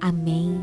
Amém. 0.00 0.60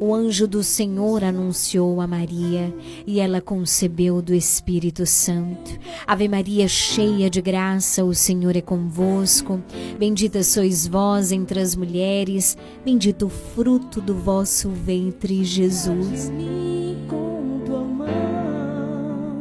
O 0.00 0.14
anjo 0.14 0.48
do 0.48 0.62
Senhor 0.62 1.22
anunciou 1.22 2.00
a 2.00 2.06
Maria 2.06 2.74
e 3.06 3.20
ela 3.20 3.40
concebeu 3.40 4.22
do 4.22 4.32
Espírito 4.32 5.04
Santo. 5.04 5.78
Ave 6.06 6.26
Maria, 6.26 6.66
cheia 6.66 7.28
de 7.28 7.42
graça, 7.42 8.02
o 8.04 8.14
Senhor 8.14 8.56
é 8.56 8.62
convosco. 8.62 9.60
Bendita 9.98 10.42
sois 10.42 10.86
vós 10.86 11.32
entre 11.32 11.60
as 11.60 11.76
mulheres, 11.76 12.56
bendito 12.84 13.26
o 13.26 13.28
fruto 13.28 14.00
do 14.00 14.14
vosso 14.14 14.70
ventre, 14.70 15.44
Jesus. 15.44 16.30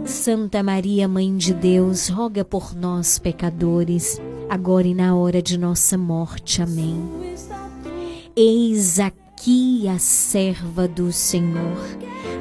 Santa 0.06 0.62
Maria, 0.62 1.08
Mãe 1.08 1.36
de 1.38 1.54
Deus, 1.54 2.10
roga 2.10 2.44
por 2.44 2.76
nós, 2.76 3.18
pecadores, 3.18 4.20
agora 4.50 4.88
e 4.88 4.94
na 4.94 5.16
hora 5.16 5.42
de 5.42 5.58
nossa 5.58 5.98
morte. 5.98 6.62
Amém. 6.62 7.02
Eis 8.36 9.00
aqui 9.00 9.27
a 9.88 10.00
serva 10.00 10.88
do 10.88 11.12
Senhor. 11.12 11.78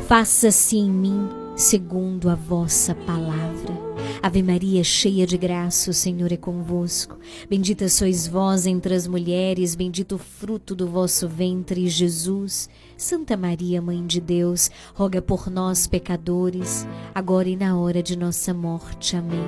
Faça-se 0.09 0.77
em 0.77 0.91
mim 0.91 1.29
segundo 1.55 2.29
a 2.29 2.35
vossa 2.35 2.95
palavra. 2.95 3.77
Ave 4.23 4.43
Maria, 4.43 4.83
cheia 4.83 5.27
de 5.27 5.37
graça, 5.37 5.91
o 5.91 5.95
Senhor 5.95 6.33
é 6.33 6.37
convosco. 6.37 7.17
Bendita 7.49 7.89
sois 7.89 8.27
vós 8.27 8.67
entre 8.67 8.95
as 8.95 9.07
mulheres, 9.07 9.77
bendito 9.77 10.17
o 10.17 10.19
fruto 10.19 10.75
do 10.75 10.89
vosso 10.89 11.29
ventre, 11.29 11.87
Jesus. 11.87 12.69
Santa 12.97 13.37
Maria, 13.37 13.81
Mãe 13.81 14.05
de 14.05 14.21
Deus, 14.21 14.71
roga 14.95 15.23
por 15.23 15.49
nós, 15.49 15.87
pecadores, 15.87 16.87
agora 17.15 17.49
e 17.49 17.57
na 17.57 17.79
hora 17.79 18.03
de 18.03 18.17
nossa 18.17 18.53
morte. 18.53 19.15
Amém. 19.17 19.39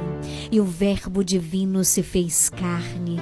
E 0.52 0.60
o 0.60 0.64
Verbo 0.64 1.24
divino 1.24 1.82
se 1.82 2.02
fez 2.02 2.50
carne 2.50 3.16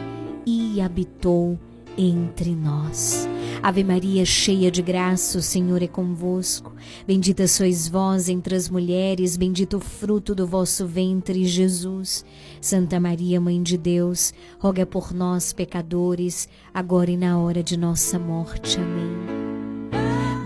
e 0.44 0.81
habitou 0.81 1.59
entre 1.97 2.55
nós. 2.55 3.27
Ave 3.62 3.82
Maria, 3.82 4.24
cheia 4.24 4.70
de 4.70 4.82
graça, 4.82 5.38
o 5.38 5.42
Senhor 5.42 5.82
é 5.82 5.88
convosco. 5.88 6.72
Bendita 7.06 7.48
sois 7.48 7.88
vós 7.88 8.28
entre 8.28 8.54
as 8.54 8.68
mulheres, 8.68 9.36
bendito 9.36 9.78
o 9.78 9.80
fruto 9.80 10.34
do 10.34 10.46
vosso 10.46 10.86
ventre, 10.86 11.44
Jesus. 11.44 12.24
Santa 12.60 13.00
Maria, 13.00 13.40
Mãe 13.40 13.62
de 13.62 13.76
Deus, 13.76 14.32
roga 14.58 14.86
por 14.86 15.12
nós, 15.12 15.52
pecadores, 15.52 16.48
agora 16.72 17.10
e 17.10 17.16
na 17.16 17.38
hora 17.38 17.62
de 17.62 17.76
nossa 17.76 18.18
morte. 18.18 18.78
Amém. 18.78 19.36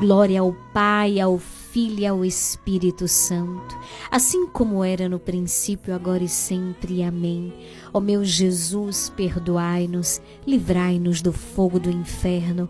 Glória 0.00 0.40
ao 0.40 0.54
Pai, 0.72 1.20
ao 1.20 1.38
Filho 1.38 2.00
e 2.00 2.06
ao 2.06 2.24
Espírito 2.24 3.06
Santo, 3.06 3.78
assim 4.10 4.46
como 4.46 4.82
era 4.82 5.08
no 5.10 5.18
princípio, 5.18 5.94
agora 5.94 6.24
e 6.24 6.28
sempre. 6.28 7.02
Amém. 7.02 7.52
Ó 7.92 8.00
meu 8.00 8.24
Jesus, 8.24 9.12
perdoai-nos, 9.14 10.22
livrai-nos 10.46 11.20
do 11.20 11.32
fogo 11.32 11.78
do 11.78 11.90
inferno. 11.90 12.66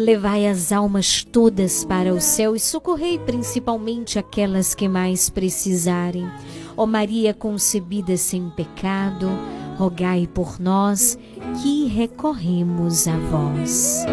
Levai 0.00 0.46
as 0.46 0.72
almas 0.72 1.22
todas 1.22 1.84
para 1.84 2.14
o 2.14 2.20
céu 2.22 2.56
e 2.56 2.58
socorrei 2.58 3.18
principalmente 3.18 4.18
aquelas 4.18 4.74
que 4.74 4.88
mais 4.88 5.28
precisarem. 5.28 6.26
Ó 6.74 6.86
Maria 6.86 7.34
concebida 7.34 8.16
sem 8.16 8.48
pecado, 8.48 9.28
rogai 9.76 10.26
por 10.26 10.58
nós 10.58 11.18
que 11.62 11.86
recorremos 11.86 13.06
a 13.06 13.16
vós. 13.16 14.06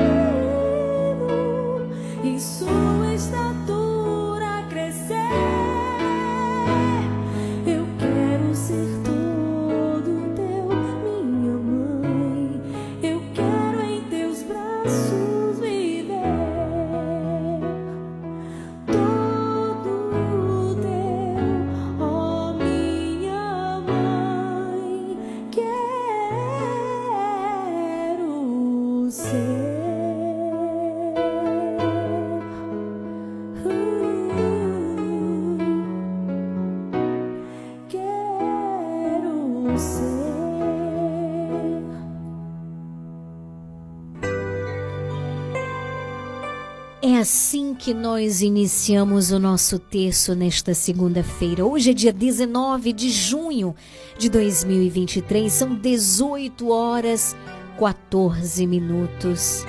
É 47.18 47.22
assim 47.22 47.74
que 47.74 47.96
nós 47.96 48.44
iniciamos 48.44 49.32
o 49.32 49.40
nosso 49.40 49.80
terço 49.80 50.36
nesta 50.36 50.76
segunda-feira. 50.76 51.66
Hoje 51.66 51.90
é 51.90 51.94
dia 51.94 52.14
19 52.14 52.94
de 52.94 53.10
junho 53.10 53.74
de 54.20 54.30
2023, 54.30 55.52
são 55.52 55.74
18 55.74 56.70
horas 56.70 57.36
14 57.80 58.68
minutos. 58.68 59.66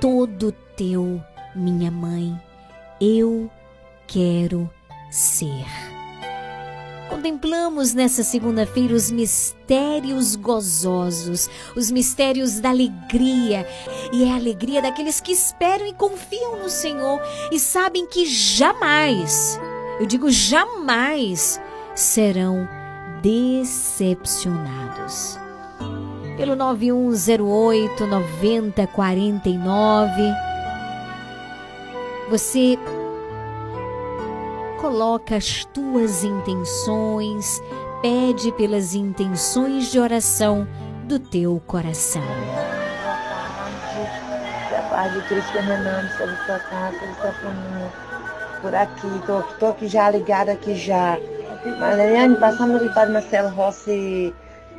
Todo 0.00 0.50
teu, 0.76 1.22
minha 1.54 1.92
mãe, 1.92 2.36
eu 3.00 3.48
quero 4.08 4.68
ser. 5.08 5.95
Contemplamos 7.08 7.94
nessa 7.94 8.24
segunda-feira 8.24 8.94
os 8.94 9.10
mistérios 9.10 10.36
gozosos, 10.36 11.48
os 11.76 11.90
mistérios 11.90 12.60
da 12.60 12.70
alegria. 12.70 13.66
E 14.12 14.24
é 14.24 14.32
a 14.32 14.36
alegria 14.36 14.82
daqueles 14.82 15.20
que 15.20 15.32
esperam 15.32 15.86
e 15.86 15.92
confiam 15.92 16.62
no 16.62 16.68
Senhor 16.68 17.20
e 17.52 17.58
sabem 17.58 18.06
que 18.06 18.26
jamais, 18.26 19.58
eu 20.00 20.06
digo 20.06 20.30
jamais, 20.30 21.60
serão 21.94 22.68
decepcionados. 23.22 25.38
Pelo 26.36 26.54
9108 26.54 28.06
9049, 28.06 30.22
você 32.28 32.78
coloca 34.86 35.34
as 35.34 35.64
tuas 35.64 36.22
intenções, 36.22 37.60
pede 38.00 38.52
pelas 38.52 38.94
intenções 38.94 39.90
de 39.90 39.98
oração 39.98 40.64
do 41.06 41.18
teu 41.18 41.60
coração. 41.66 42.22
Que 44.68 44.74
a 44.76 44.82
paz 44.82 45.12
de 45.12 45.22
Cristo 45.22 45.58
reinando 45.58 46.08
sobre 46.16 46.36
sua 46.36 46.60
casa, 46.60 46.96
sobre 47.00 47.14
sua 47.16 47.32
família. 47.32 47.92
Por 48.62 48.74
aqui, 48.76 49.26
tô, 49.26 49.42
tô 49.58 49.66
aqui 49.66 49.88
já 49.88 50.08
ligada 50.08 50.52
aqui 50.52 50.76
já. 50.76 51.18
Mariane, 51.80 52.36
passamos 52.36 52.80
ali 52.80 52.88
para 52.90 53.10
Marcelo 53.10 53.48
Rossi 53.48 54.32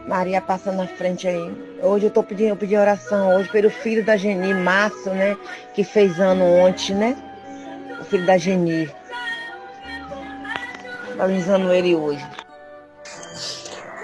Maria 0.07 0.39
passando 0.39 0.77
na 0.77 0.87
frente 0.87 1.27
aí. 1.27 1.53
Hoje 1.83 2.05
eu 2.05 2.11
tô 2.11 2.23
pedindo, 2.23 2.51
eu 2.51 2.55
pedi 2.55 2.77
oração 2.77 3.35
hoje 3.35 3.49
pelo 3.49 3.69
filho 3.69 4.05
da 4.05 4.15
Geni, 4.15 4.53
Márcio, 4.53 5.13
né? 5.13 5.35
Que 5.73 5.83
fez 5.83 6.17
ano 6.17 6.45
ontem, 6.45 6.95
né? 6.95 7.17
O 7.99 8.05
filho 8.05 8.25
da 8.25 8.37
Geni. 8.37 8.89
Valorizando 11.17 11.73
ele 11.73 11.95
hoje. 11.95 12.23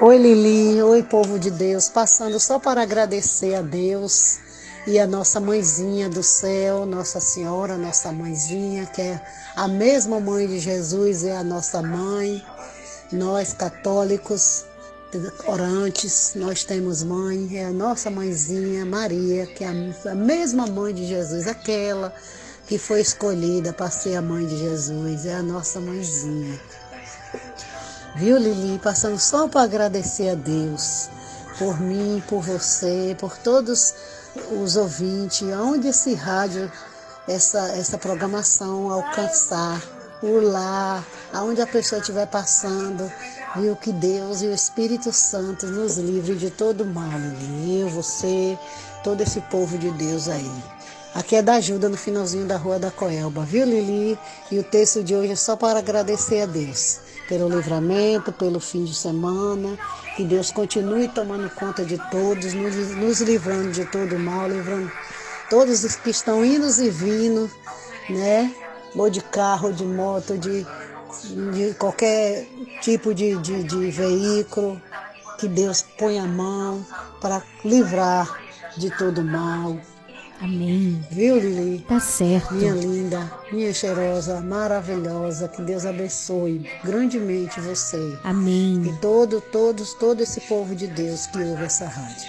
Oi 0.02 0.18
Lili, 0.18 0.81
oi 0.81 1.03
povo 1.03 1.38
de 1.38 1.52
Deus, 1.52 1.88
passando 1.88 2.40
só 2.40 2.57
para 2.57 2.81
agradecer 2.81 3.53
a 3.53 3.61
Deus 3.61 4.40
e 4.88 4.98
a 4.99 5.06
nossa 5.06 5.40
mãezinha 5.40 6.10
do 6.10 6.23
céu, 6.23 6.88
Nossa 6.88 7.19
Senhora, 7.19 7.77
nossa 7.77 8.11
mãezinha, 8.11 8.88
que 8.88 9.02
é 9.02 9.22
a 9.56 9.68
mesma 9.68 10.19
mãe 10.19 10.48
de 10.48 10.57
Jesus, 10.57 11.23
é 11.23 11.38
a 11.38 11.44
nossa 11.44 11.84
mãe. 11.84 12.44
Nós 13.11 13.53
católicos, 13.53 14.65
orantes, 15.45 16.34
nós 16.35 16.64
temos 16.64 17.03
mãe, 17.03 17.57
é 17.57 17.65
a 17.65 17.72
nossa 17.72 18.10
mãezinha 18.10 18.88
Maria, 18.88 19.45
que 19.45 19.64
é 19.64 19.68
a 19.68 20.15
mesma 20.15 20.65
mãe 20.65 20.91
de 20.91 21.06
Jesus, 21.06 21.48
aquela 21.48 22.11
que 22.65 22.80
foi 22.80 23.02
escolhida 23.02 23.72
para 23.72 23.91
ser 23.91 24.15
a 24.15 24.22
mãe 24.22 24.48
de 24.48 24.57
Jesus, 24.57 25.27
é 25.27 25.35
a 25.35 25.44
nossa 25.44 25.80
mãezinha. 25.80 26.60
Viu, 28.15 28.38
Lili? 28.38 28.80
Passando 28.80 29.18
só 29.18 29.47
para 29.47 29.64
agradecer 29.64 30.30
a 30.30 30.35
Deus 30.35 31.10
por 31.57 31.80
mim, 31.80 32.22
por 32.27 32.41
você, 32.41 33.15
por 33.19 33.38
todos 33.38 33.93
os 34.51 34.76
ouvintes, 34.76 35.51
aonde 35.51 35.88
esse 35.88 36.14
rádio, 36.14 36.72
essa, 37.27 37.60
essa 37.69 37.97
programação 37.97 38.91
alcançar, 38.91 39.81
o 40.22 40.39
lar, 40.39 41.03
aonde 41.34 41.61
a 41.61 41.68
pessoa 41.68 41.99
estiver 41.99 42.27
passando, 42.27 43.11
viu? 43.55 43.76
Que 43.76 43.91
Deus 43.91 44.41
e 44.41 44.47
o 44.47 44.53
Espírito 44.53 45.11
Santo 45.11 45.65
nos 45.68 45.97
livre 45.97 46.35
de 46.35 46.49
todo 46.49 46.85
mal, 46.85 47.19
Lili. 47.19 47.81
Eu, 47.81 47.89
você, 47.89 48.57
todo 49.03 49.22
esse 49.22 49.41
povo 49.41 49.77
de 49.77 49.91
Deus 49.91 50.30
aí. 50.30 50.51
Aqui 51.14 51.35
é 51.35 51.41
da 51.41 51.55
ajuda 51.55 51.89
no 51.89 51.97
finalzinho 51.97 52.45
da 52.45 52.57
Rua 52.57 52.80
da 52.80 52.89
Coelba, 52.89 53.43
viu, 53.43 53.65
Lili? 53.65 54.18
E 54.51 54.60
o 54.60 54.64
texto 54.64 55.03
de 55.03 55.15
hoje 55.15 55.34
é 55.34 55.35
só 55.35 55.55
para 55.55 55.80
agradecer 55.80 56.41
a 56.41 56.45
Deus 56.45 56.99
pelo 57.27 57.49
livramento, 57.49 58.31
pelo 58.31 58.59
fim 58.59 58.83
de 58.83 58.93
semana. 58.93 59.77
Que 60.15 60.23
Deus 60.23 60.51
continue 60.51 61.07
tomando 61.07 61.49
conta 61.51 61.83
de 61.83 61.97
todos, 62.09 62.53
nos, 62.53 62.75
nos 62.95 63.21
livrando 63.21 63.71
de 63.71 63.85
todo 63.85 64.17
mal, 64.19 64.47
livrando 64.47 64.91
todos 65.49 65.83
os 65.83 65.95
que 65.95 66.09
estão 66.09 66.43
indo 66.45 66.67
e 66.81 66.89
vindo, 66.89 67.49
né? 68.09 68.53
Ou 68.95 69.09
de 69.09 69.21
carro, 69.21 69.73
de 69.73 69.83
moto, 69.83 70.37
de, 70.37 70.65
de 71.53 71.73
qualquer 71.75 72.47
tipo 72.81 73.13
de, 73.13 73.35
de, 73.37 73.63
de 73.63 73.91
veículo. 73.91 74.81
Que 75.39 75.47
Deus 75.47 75.83
põe 75.97 76.19
a 76.19 76.25
mão 76.25 76.85
para 77.19 77.41
livrar 77.65 78.39
de 78.77 78.89
todo 78.97 79.23
mal. 79.23 79.77
Amém. 80.44 81.02
Viu, 81.10 81.38
Lili? 81.40 81.80
Tá 81.88 82.02
certo. 82.02 82.53
Minha 82.53 82.74
linda, 82.74 83.32
minha 83.49 83.74
cheirosa, 83.74 84.41
maravilhosa. 84.41 85.48
Que 85.48 85.61
Deus 85.61 85.86
abençoe 85.86 86.70
grandemente 86.84 87.61
você. 87.61 88.18
Amém. 88.26 88.84
E 88.86 88.99
todo, 88.99 89.40
todos, 89.40 89.94
todo 89.94 90.22
esse 90.22 90.41
povo 90.41 90.76
de 90.76 90.88
Deus 90.88 91.28
que 91.28 91.38
ouve 91.41 91.64
essa 91.64 91.86
rádio. 91.86 92.28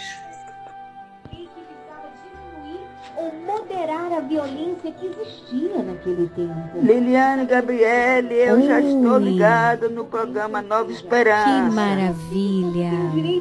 Ou 3.16 3.32
moderar 3.46 4.12
a 4.12 4.20
violência 4.20 4.92
que 4.92 5.06
existia 5.06 5.82
naquele 5.82 6.28
tempo. 6.28 6.78
Liliane 6.82 7.46
Gabriele, 7.46 8.34
eu 8.34 8.62
já 8.64 8.80
estou 8.80 9.12
Oi. 9.14 9.24
ligada 9.24 9.88
no 9.88 10.04
programa 10.04 10.62
Nova 10.62 10.86
Que 10.86 10.92
Esperança. 10.92 11.70
maravilha. 11.72 12.90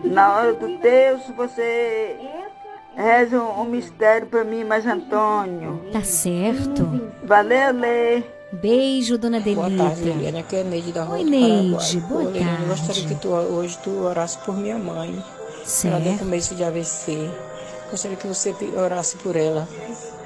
Na 0.05 0.35
hora 0.35 0.53
do 0.53 0.77
terço, 0.79 1.31
você 1.33 2.17
reza 2.95 3.41
um, 3.41 3.61
um 3.61 3.65
mistério 3.65 4.27
para 4.27 4.43
mim, 4.43 4.63
mais 4.63 4.85
Antônio. 4.85 5.81
Tá 5.91 6.01
certo. 6.03 7.11
Valeu, 7.23 7.73
Lê. 7.73 8.23
Beijo, 8.51 9.17
dona 9.17 9.39
Delita. 9.39 9.67
Boa 9.67 9.77
tarde, 9.89 10.03
Liliane. 10.03 10.39
Aqui 10.39 10.55
é 10.57 10.63
Neide 10.63 10.91
da 10.91 11.03
Rua 11.03 11.15
Oi, 11.17 11.23
Neide. 11.23 11.99
Boa 12.01 12.21
Ô, 12.21 12.29
Liliane, 12.29 12.61
eu 12.63 12.67
gostaria 12.69 13.01
tarde. 13.01 13.15
que 13.15 13.21
tu, 13.21 13.29
hoje 13.29 13.77
tu 13.83 13.89
orasse 14.03 14.37
por 14.39 14.55
minha 14.55 14.77
mãe. 14.77 15.09
Ela 15.11 15.99
deu 15.99 16.03
Certo. 16.11 16.19
começo 16.19 16.53
de 16.55 16.63
AVC. 16.63 17.29
Gostaria 17.89 18.17
que 18.17 18.27
você 18.27 18.53
orasse 18.75 19.15
por 19.17 19.35
ela. 19.35 19.67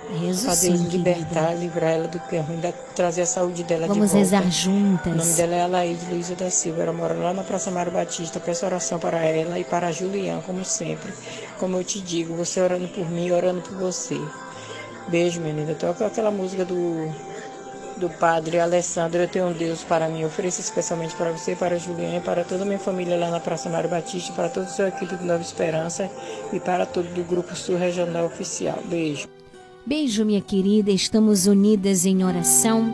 Rezo 0.10 0.46
Pra 0.46 0.56
sim, 0.56 0.72
Deus 0.72 0.82
libertar, 0.94 1.54
livrar 1.54 1.92
ela 1.92 2.08
do 2.08 2.20
que 2.20 2.36
é 2.38 2.40
ruim, 2.40 2.62
trazer 2.96 3.24
a 3.24 3.26
saúde 3.26 3.64
dela 3.64 3.88
Vamos 3.88 4.12
de 4.12 4.18
volta. 4.18 4.18
rezar 4.18 4.52
juntas. 4.52 5.14
O 5.14 5.16
nome 5.18 5.34
dela 5.34 5.56
é 5.56 5.62
Alaide 5.64 6.06
Luiza 6.10 6.36
da 6.36 6.50
Silva. 6.50 6.84
Ela 6.84 6.94
mora 6.94 7.14
lá 7.14 7.34
na 7.34 7.44
Praça 7.44 7.70
Mário 7.72 7.92
Batista. 7.92 8.40
Peço 8.40 8.66
oração 8.66 9.00
para 9.00 9.18
ela 9.20 9.60
e 9.60 9.66
para 9.66 9.88
a 9.88 9.92
Juliana, 9.92 10.42
como 10.42 10.64
sempre. 10.64 11.12
Como 11.60 11.76
eu 11.78 11.84
te 11.84 12.00
digo, 12.00 12.36
você 12.36 12.62
orando 12.62 12.88
por 12.88 13.10
mim, 13.10 13.32
orando 13.32 13.62
por 13.62 13.78
você. 13.78 14.20
Beijo, 15.10 15.42
menina. 15.42 15.74
Toca 15.74 16.06
aquela 16.06 16.32
música 16.32 16.64
do, 16.64 17.12
do 17.98 18.10
padre 18.10 18.60
Alessandro. 18.60 19.22
Eu 19.22 19.28
tenho 19.28 19.48
um 19.48 19.54
Deus 19.54 19.84
para 19.84 20.08
mim. 20.08 20.24
Ofereço 20.24 20.62
especialmente 20.62 21.16
para 21.16 21.32
você, 21.32 21.54
para 21.54 21.76
a 21.76 21.80
Juliana 21.80 22.18
e 22.18 22.22
para 22.22 22.46
toda 22.46 22.64
a 22.64 22.66
minha 22.66 22.80
família 22.80 23.18
lá 23.18 23.30
na 23.30 23.42
Praça 23.42 23.70
Mário 23.70 23.90
Batista, 23.90 24.32
para 24.32 24.48
toda 24.48 24.68
a 24.68 24.70
sua 24.70 24.88
equipe 24.88 25.16
do 25.18 25.26
Nova 25.26 25.42
Esperança 25.42 26.10
e 26.54 26.60
para 26.62 26.86
todo 26.86 27.08
do 27.14 27.24
Grupo 27.26 27.54
Sul 27.58 27.78
Regional 27.78 28.26
Oficial. 28.26 28.80
Beijo. 28.86 29.28
Beijo, 29.88 30.26
minha 30.26 30.42
querida. 30.42 30.92
Estamos 30.92 31.48
unidas 31.48 32.06
em 32.06 32.22
oração. 32.22 32.94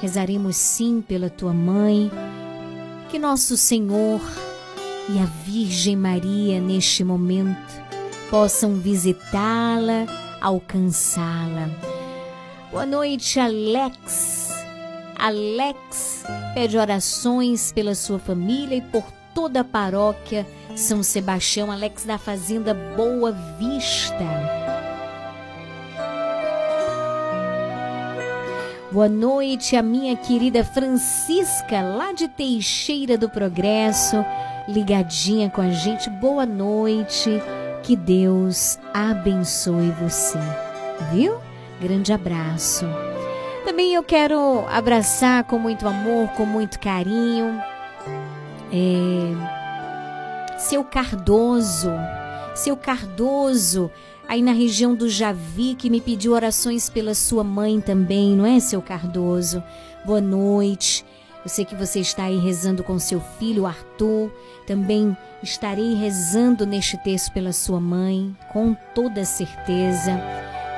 Rezaremos 0.00 0.54
sim 0.54 1.02
pela 1.02 1.28
tua 1.28 1.52
mãe. 1.52 2.08
Que 3.08 3.18
nosso 3.18 3.56
Senhor 3.56 4.20
e 5.08 5.18
a 5.18 5.24
Virgem 5.44 5.96
Maria, 5.96 6.60
neste 6.60 7.02
momento, 7.02 7.58
possam 8.30 8.74
visitá-la, 8.74 10.06
alcançá-la. 10.40 11.68
Boa 12.70 12.86
noite, 12.86 13.40
Alex. 13.40 14.50
Alex 15.18 16.22
pede 16.54 16.78
orações 16.78 17.72
pela 17.72 17.96
sua 17.96 18.20
família 18.20 18.76
e 18.76 18.82
por 18.82 19.02
toda 19.34 19.62
a 19.62 19.64
paróquia 19.64 20.46
São 20.76 21.02
Sebastião. 21.02 21.72
Alex 21.72 22.04
da 22.04 22.18
Fazenda 22.18 22.72
Boa 22.72 23.32
Vista. 23.58 24.69
Boa 28.92 29.08
noite, 29.08 29.76
a 29.76 29.82
minha 29.82 30.16
querida 30.16 30.64
Francisca, 30.64 31.80
lá 31.80 32.12
de 32.12 32.26
Teixeira 32.26 33.16
do 33.16 33.30
Progresso, 33.30 34.16
ligadinha 34.66 35.48
com 35.48 35.60
a 35.60 35.70
gente. 35.70 36.10
Boa 36.10 36.44
noite, 36.44 37.30
que 37.84 37.94
Deus 37.94 38.80
abençoe 38.92 39.92
você, 39.92 40.40
viu? 41.12 41.38
Grande 41.80 42.12
abraço. 42.12 42.84
Também 43.64 43.94
eu 43.94 44.02
quero 44.02 44.66
abraçar 44.68 45.44
com 45.44 45.56
muito 45.56 45.86
amor, 45.86 46.26
com 46.30 46.44
muito 46.44 46.80
carinho, 46.80 47.62
é, 48.72 50.58
seu 50.58 50.82
Cardoso, 50.82 51.92
seu 52.56 52.76
Cardoso 52.76 53.88
aí 54.30 54.42
na 54.42 54.52
região 54.52 54.94
do 54.94 55.08
Javi, 55.08 55.74
que 55.74 55.90
me 55.90 56.00
pediu 56.00 56.34
orações 56.34 56.88
pela 56.88 57.14
sua 57.14 57.42
mãe 57.42 57.80
também, 57.80 58.36
não 58.36 58.46
é, 58.46 58.60
seu 58.60 58.80
Cardoso? 58.80 59.60
Boa 60.06 60.20
noite. 60.20 61.04
Eu 61.44 61.48
sei 61.48 61.64
que 61.64 61.74
você 61.74 61.98
está 61.98 62.24
aí 62.24 62.38
rezando 62.38 62.84
com 62.84 62.96
seu 62.96 63.20
filho 63.40 63.66
Arthur. 63.66 64.30
Também 64.68 65.16
estarei 65.42 65.94
rezando 65.94 66.64
neste 66.64 66.96
texto 66.98 67.32
pela 67.32 67.52
sua 67.52 67.80
mãe, 67.80 68.32
com 68.52 68.72
toda 68.94 69.24
certeza, 69.24 70.16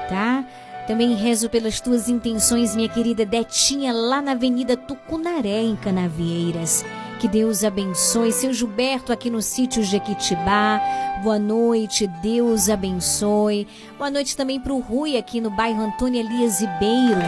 tá? 0.09 0.47
Também 0.87 1.15
rezo 1.15 1.51
pelas 1.51 1.79
tuas 1.79 2.09
intenções, 2.09 2.74
minha 2.74 2.89
querida 2.89 3.27
Detinha, 3.27 3.93
lá 3.93 4.23
na 4.23 4.33
Avenida 4.33 4.79
Tucunaré, 4.79 5.61
em 5.61 5.77
Canavieiras. 5.77 6.83
Que 7.23 7.28
Deus 7.28 7.62
abençoe. 7.62 8.32
Seu 8.32 8.53
Gilberto 8.53 9.12
aqui 9.12 9.31
no 9.31 9.40
sítio 9.40 9.85
Jequitibá. 9.85 10.81
Boa 11.23 11.39
noite, 11.39 12.09
Deus 12.20 12.69
abençoe. 12.69 13.69
Boa 13.97 14.11
noite 14.11 14.36
também 14.36 14.59
para 14.59 14.73
o 14.73 14.81
Rui 14.81 15.16
aqui 15.16 15.40
no 15.40 15.49
bairro 15.49 15.85
Antônio 15.85 16.19
Elias 16.19 16.61
Ribeiro. 16.61 17.20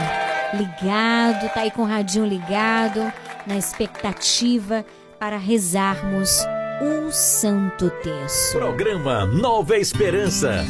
Ligado, 0.53 1.49
tá 1.55 1.61
aí 1.61 1.71
com 1.71 1.83
o 1.83 1.87
radinho 1.87 2.27
ligado, 2.27 3.13
na 3.47 3.57
expectativa 3.57 4.85
para 5.17 5.37
rezarmos 5.37 6.41
o 6.83 7.13
Santo 7.13 7.89
Terço. 8.03 8.59
Programa 8.59 9.25
Nova 9.27 9.79
Esperança. 9.79 10.65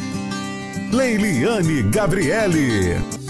Leiliane 0.93 1.81
Gabriele. 1.89 3.24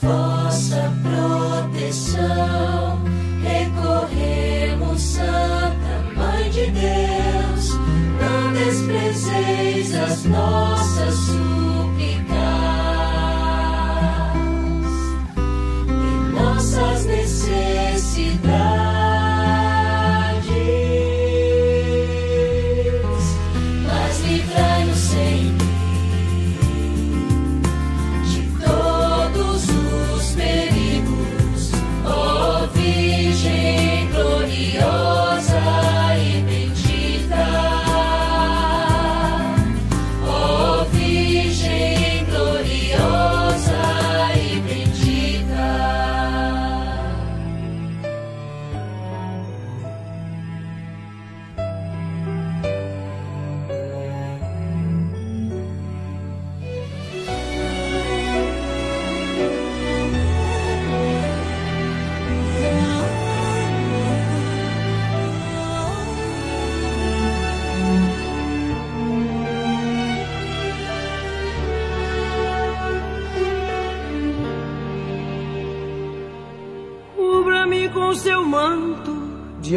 Vossa 0.00 0.92
proteção. 1.02 3.00
Recorremos, 3.42 5.00
Santa 5.00 6.14
Mãe 6.16 6.50
de 6.50 6.66
Deus, 6.70 7.74
não 8.20 8.52
desprezeis 8.52 9.94
as 9.94 10.24
nossas 10.24 10.79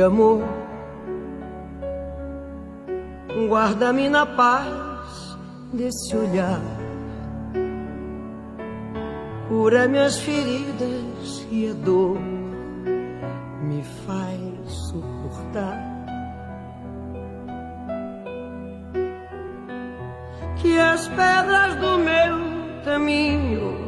amor. 0.04 0.42
Guarda-me 3.48 4.10
na 4.10 4.26
paz 4.26 5.38
desse 5.74 6.16
olhar. 6.16 6.62
Cura 9.48 9.88
minhas 9.88 10.20
feridas 10.20 11.48
e 11.52 11.70
a 11.70 11.74
dor 11.74 12.20
me 13.62 13.84
faz 14.06 14.72
suportar. 14.90 15.80
Que 20.58 20.80
as 20.80 21.08
pedras 21.08 21.76
do 21.76 21.98
meu 21.98 22.84
caminho 22.86 23.84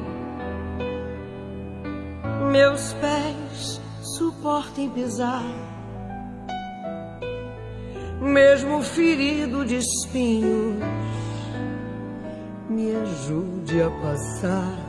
meus 2.55 2.93
pés 2.93 3.81
suportem 4.01 4.89
pisar, 4.89 5.43
mesmo 8.25 8.81
ferido 8.81 9.63
de 9.63 9.77
espinhos, 9.77 10.75
me 12.69 12.95
ajude 12.95 13.81
a 13.81 13.89
passar. 13.89 14.79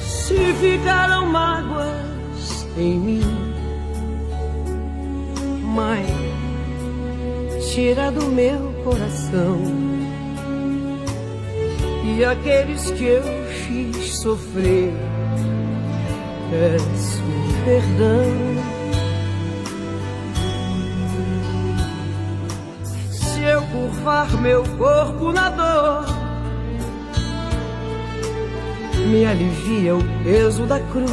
Se 0.00 0.54
ficaram 0.54 1.26
mágoas 1.26 2.66
em 2.78 2.98
mim, 2.98 3.46
Mãe, 5.62 6.06
tira 7.74 8.10
do 8.10 8.26
meu 8.28 8.72
coração 8.82 9.60
e 12.02 12.24
aqueles 12.24 12.90
que 12.92 13.04
eu 13.04 13.22
fiz 13.66 14.20
sofrer. 14.20 14.90
Peço 16.50 17.22
perdão. 17.66 18.75
Curvar 23.76 24.40
meu 24.40 24.62
corpo 24.78 25.32
na 25.32 25.50
dor, 25.50 26.06
me 29.08 29.24
alivia 29.24 29.94
o 29.94 30.02
peso 30.24 30.64
da 30.64 30.80
cruz. 30.80 31.10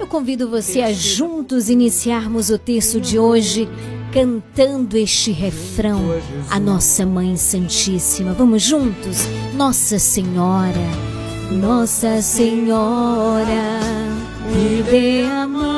Eu 0.00 0.06
convido 0.06 0.48
você 0.48 0.80
a 0.80 0.92
juntos 0.92 1.68
iniciarmos 1.68 2.48
o 2.48 2.58
texto 2.58 3.00
de 3.00 3.18
hoje 3.18 3.68
cantando 4.12 4.96
este 4.96 5.30
refrão 5.30 6.00
a 6.50 6.58
Nossa 6.58 7.04
Mãe 7.04 7.36
Santíssima. 7.36 8.32
Vamos 8.32 8.62
juntos? 8.62 9.26
Nossa 9.54 9.98
Senhora, 9.98 10.72
Nossa 11.52 12.22
Senhora, 12.22 13.44
me 14.50 14.82
dê 14.82 15.22
a 15.22 15.46
mão. 15.46 15.75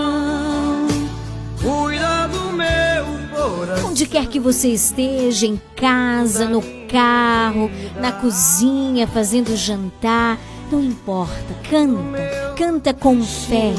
Quer 4.09 4.26
que 4.26 4.40
você 4.40 4.68
esteja, 4.68 5.47
em 5.47 5.60
casa, 5.76 6.47
no 6.47 6.62
carro, 6.89 7.70
na 8.01 8.12
cozinha, 8.12 9.06
fazendo 9.06 9.55
jantar, 9.56 10.39
Não 10.70 10.82
importa, 10.82 11.55
canta, 11.70 12.55
canta 12.56 12.93
com 12.93 13.22
fé. 13.22 13.72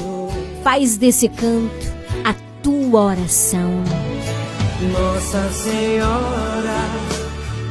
Faz 0.63 0.97
desse 0.97 1.29
canto 1.29 1.93
a 2.23 2.33
tua 2.63 3.01
oração. 3.01 3.83
Nossa 4.91 5.51
Senhora, 5.51 6.79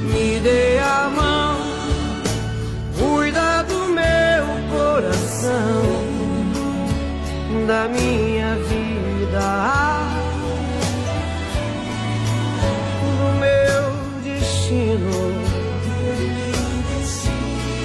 me 0.02 0.38
dê 0.40 0.78
a 0.78 1.08
mão, 1.08 1.56
cuida 2.98 3.64
do 3.64 3.88
meu 3.88 4.44
coração, 4.70 5.82
da 7.66 7.88
minha 7.88 8.54
vida, 8.56 10.07
destino, 14.68 15.10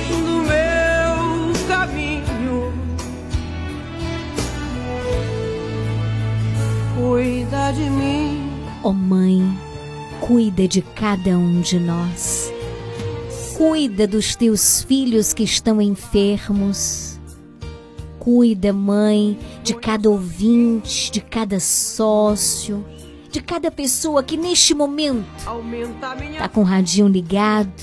do 0.09 0.41
meu 0.43 1.67
caminho. 1.67 2.73
Cuida 6.95 7.71
de 7.71 7.89
mim. 7.89 8.49
Ó 8.83 8.91
Mãe, 8.91 9.57
cuida 10.19 10.67
de 10.67 10.81
cada 10.81 11.31
um 11.37 11.61
de 11.61 11.79
nós. 11.79 12.51
Cuida 13.57 14.05
dos 14.05 14.35
teus 14.35 14.83
filhos 14.83 15.31
que 15.33 15.43
estão 15.43 15.81
enfermos. 15.81 17.17
Cuida, 18.19 18.73
Mãe, 18.73 19.37
de 19.63 19.73
cada 19.73 20.09
ouvinte, 20.09 21.11
de 21.11 21.21
cada 21.21 21.59
sócio, 21.59 22.83
de 23.33 23.41
cada 23.41 23.71
pessoa 23.71 24.21
que 24.21 24.37
neste 24.37 24.75
momento 24.75 25.25
está 26.33 26.47
com 26.47 26.61
o 26.61 26.63
radinho 26.63 27.07
ligado 27.07 27.73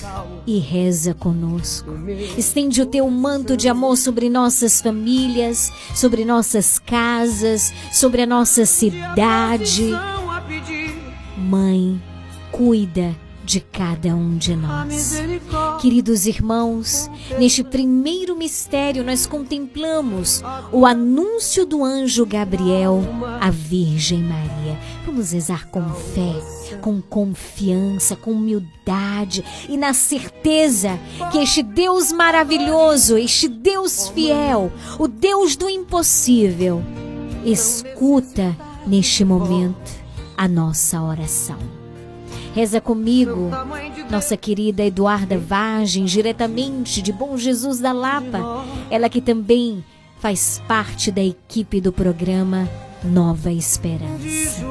e 0.47 0.59
reza 0.59 1.13
conosco. 1.13 1.91
Estende 2.37 2.81
o 2.81 2.85
teu 2.85 3.09
manto 3.09 3.57
de 3.57 3.67
amor 3.67 3.97
sobre 3.97 4.29
nossas 4.29 4.79
famílias, 4.79 5.69
sobre 5.93 6.23
nossas 6.23 6.79
casas, 6.79 7.73
sobre 7.91 8.21
a 8.21 8.25
nossa 8.25 8.65
cidade. 8.65 9.91
Mãe, 11.37 12.01
cuida 12.49 13.13
de 13.43 13.59
cada 13.59 14.09
um 14.09 14.37
de 14.37 14.55
nós. 14.55 15.15
Queridos 15.81 16.25
irmãos, 16.25 17.09
neste 17.37 17.63
primeiro 17.63 18.35
mistério 18.35 19.03
nós 19.03 19.25
contemplamos 19.25 20.43
o 20.71 20.85
anúncio 20.85 21.65
do 21.65 21.83
anjo 21.83 22.25
Gabriel 22.25 23.01
à 23.39 23.49
Virgem 23.49 24.21
Maria. 24.23 24.79
Vamos 25.05 25.31
rezar 25.31 25.67
com 25.67 25.83
fé, 25.89 26.77
com 26.81 27.01
confiança, 27.01 28.15
com 28.15 28.31
humildade 28.31 29.43
e 29.67 29.75
na 29.75 29.93
certeza 29.93 30.99
que 31.31 31.39
este 31.39 31.63
Deus 31.63 32.11
maravilhoso, 32.11 33.17
este 33.17 33.47
Deus 33.47 34.09
fiel, 34.09 34.71
o 34.99 35.07
Deus 35.07 35.55
do 35.55 35.69
impossível, 35.69 36.81
escuta 37.43 38.55
neste 38.85 39.25
momento 39.25 39.91
a 40.37 40.47
nossa 40.47 41.01
oração. 41.01 41.80
Reza 42.53 42.81
comigo, 42.81 43.49
nossa 44.09 44.35
querida 44.35 44.83
Eduarda 44.83 45.37
Vagem, 45.37 46.03
diretamente 46.03 47.01
de 47.01 47.13
Bom 47.13 47.37
Jesus 47.37 47.79
da 47.79 47.93
Lapa, 47.93 48.65
ela 48.89 49.09
que 49.09 49.21
também 49.21 49.83
faz 50.19 50.61
parte 50.67 51.11
da 51.11 51.23
equipe 51.23 51.79
do 51.79 51.93
programa 51.93 52.69
Nova 53.03 53.51
Esperança. 53.51 54.65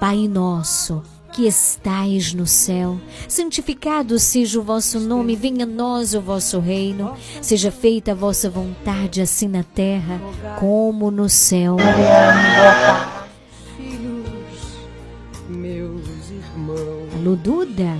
Pai 0.00 0.26
nosso, 0.26 1.02
que 1.32 1.46
estais 1.46 2.32
no 2.32 2.46
céu, 2.46 2.98
santificado 3.28 4.18
seja 4.18 4.58
o 4.58 4.62
vosso 4.62 4.98
nome, 4.98 5.36
venha 5.36 5.64
a 5.64 5.68
nós 5.68 6.14
o 6.14 6.20
vosso 6.20 6.58
reino, 6.58 7.14
seja 7.42 7.70
feita 7.70 8.12
a 8.12 8.14
vossa 8.14 8.48
vontade, 8.48 9.20
assim 9.20 9.48
na 9.48 9.62
terra 9.62 10.18
como 10.58 11.10
no 11.10 11.28
céu. 11.28 11.76
Alô, 17.26 17.34
Duda, 17.34 17.98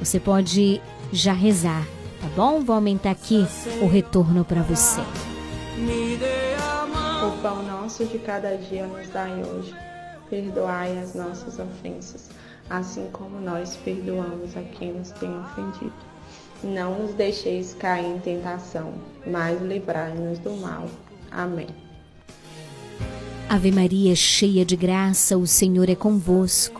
você 0.00 0.18
pode 0.18 0.82
já 1.12 1.32
rezar, 1.32 1.86
tá 2.20 2.26
bom? 2.34 2.64
Vou 2.64 2.74
aumentar 2.74 3.12
aqui 3.12 3.46
o 3.80 3.86
retorno 3.86 4.44
para 4.44 4.60
você. 4.60 5.00
O 7.24 7.42
pão 7.42 7.62
nosso 7.62 8.04
de 8.06 8.18
cada 8.18 8.56
dia 8.56 8.88
nos 8.88 9.08
dai 9.10 9.40
hoje. 9.44 9.72
Perdoai 10.28 10.98
as 10.98 11.14
nossas 11.14 11.60
ofensas, 11.60 12.28
assim 12.68 13.08
como 13.12 13.40
nós 13.40 13.76
perdoamos 13.76 14.56
a 14.56 14.62
quem 14.62 14.94
nos 14.94 15.12
tem 15.12 15.30
ofendido. 15.38 15.92
Não 16.64 17.04
nos 17.04 17.14
deixeis 17.14 17.72
cair 17.74 18.16
em 18.16 18.18
tentação, 18.18 18.94
mas 19.24 19.62
livrai-nos 19.62 20.40
do 20.40 20.50
mal. 20.56 20.88
Amém. 21.30 21.68
Ave 23.48 23.70
Maria, 23.70 24.16
cheia 24.16 24.64
de 24.64 24.74
graça, 24.74 25.38
o 25.38 25.46
Senhor 25.46 25.88
é 25.88 25.94
convosco. 25.94 26.79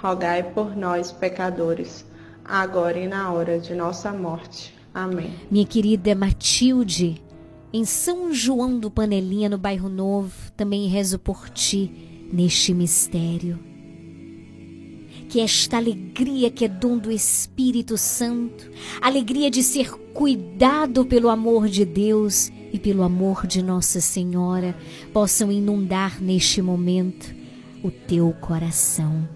rogai 0.00 0.42
por 0.42 0.76
nós, 0.76 1.12
pecadores, 1.12 2.04
agora 2.44 2.98
e 2.98 3.06
na 3.06 3.32
hora 3.32 3.58
de 3.58 3.74
nossa 3.74 4.12
morte. 4.12 4.74
Amém. 4.94 5.30
Minha 5.50 5.66
querida 5.66 6.14
Matilde, 6.14 7.22
em 7.72 7.84
São 7.84 8.32
João 8.32 8.78
do 8.78 8.90
Panelinha, 8.90 9.48
no 9.48 9.58
bairro 9.58 9.88
Novo, 9.88 10.32
também 10.56 10.86
rezo 10.86 11.18
por 11.18 11.50
ti 11.50 12.28
neste 12.32 12.72
mistério. 12.72 13.58
Que 15.28 15.40
esta 15.40 15.76
alegria 15.76 16.50
que 16.50 16.64
é 16.64 16.68
dom 16.68 16.96
do 16.96 17.10
Espírito 17.10 17.98
Santo, 17.98 18.70
alegria 19.02 19.50
de 19.50 19.62
ser 19.62 19.90
cuidado 20.14 21.04
pelo 21.04 21.28
amor 21.28 21.68
de 21.68 21.84
Deus 21.84 22.50
e 22.72 22.78
pelo 22.78 23.02
amor 23.02 23.46
de 23.46 23.62
Nossa 23.62 24.00
Senhora, 24.00 24.74
possam 25.12 25.50
inundar 25.52 26.22
neste 26.22 26.62
momento 26.62 27.34
o 27.82 27.90
teu 27.90 28.32
coração. 28.40 29.35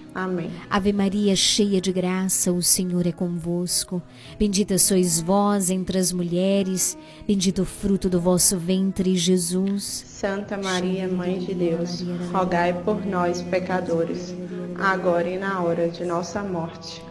Amém. 0.13 0.51
Ave 0.69 0.91
Maria, 0.91 1.35
cheia 1.35 1.79
de 1.79 1.91
graça, 1.91 2.51
o 2.51 2.61
Senhor 2.61 3.07
é 3.07 3.11
convosco. 3.11 4.01
Bendita 4.37 4.77
sois 4.77 5.21
vós 5.21 5.69
entre 5.69 5.97
as 5.97 6.11
mulheres, 6.11 6.97
bendito 7.25 7.61
o 7.61 7.65
fruto 7.65 8.09
do 8.09 8.19
vosso 8.19 8.57
ventre, 8.57 9.15
Jesus. 9.15 10.03
Santa 10.05 10.57
Maria, 10.57 11.07
Mãe 11.07 11.39
de 11.39 11.53
Deus, 11.53 12.03
rogai 12.31 12.73
por 12.73 13.05
nós, 13.05 13.41
pecadores, 13.41 14.35
agora 14.77 15.29
e 15.29 15.37
na 15.37 15.61
hora 15.61 15.87
de 15.87 16.03
nossa 16.03 16.43
morte. 16.43 17.10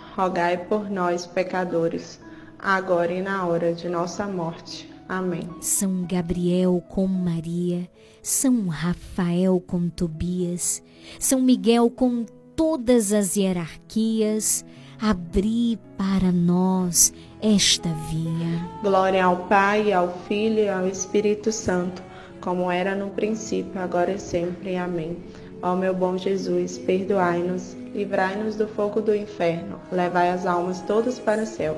rogai 0.15 0.57
por 0.57 0.89
nós, 0.89 1.25
pecadores, 1.25 2.19
agora 2.59 3.11
e 3.11 3.21
na 3.21 3.45
hora 3.45 3.73
de 3.73 3.89
nossa 3.89 4.27
morte. 4.27 4.89
Amém. 5.07 5.49
São 5.59 6.05
Gabriel 6.07 6.81
com 6.87 7.05
Maria, 7.05 7.89
São 8.21 8.67
Rafael 8.67 9.59
com 9.59 9.89
Tobias, 9.89 10.81
São 11.19 11.41
Miguel 11.41 11.89
com 11.89 12.25
todas 12.55 13.11
as 13.11 13.35
hierarquias, 13.35 14.63
abri 15.01 15.77
para 15.97 16.31
nós 16.31 17.13
esta 17.41 17.89
via. 18.09 18.69
Glória 18.81 19.25
ao 19.25 19.47
Pai, 19.47 19.91
ao 19.91 20.13
Filho 20.27 20.59
e 20.59 20.69
ao 20.69 20.87
Espírito 20.87 21.51
Santo, 21.51 22.01
como 22.39 22.71
era 22.71 22.95
no 22.95 23.09
princípio, 23.09 23.81
agora 23.81 24.13
e 24.13 24.19
sempre. 24.19 24.77
Amém. 24.77 25.17
Ó 25.61 25.75
meu 25.75 25.93
bom 25.93 26.17
Jesus, 26.17 26.77
perdoai-nos, 26.77 27.75
livrai-nos 27.93 28.55
do 28.55 28.67
fogo 28.67 29.01
do 29.01 29.15
inferno, 29.15 29.79
levai 29.91 30.29
as 30.29 30.45
almas 30.45 30.81
todas 30.81 31.19
para 31.19 31.43
o 31.43 31.45
céu 31.45 31.77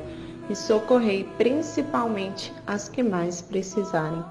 e 0.49 0.55
socorrei 0.55 1.27
principalmente 1.37 2.53
as 2.67 2.89
que 2.89 3.01
mais 3.01 3.41
precisarem. 3.41 4.23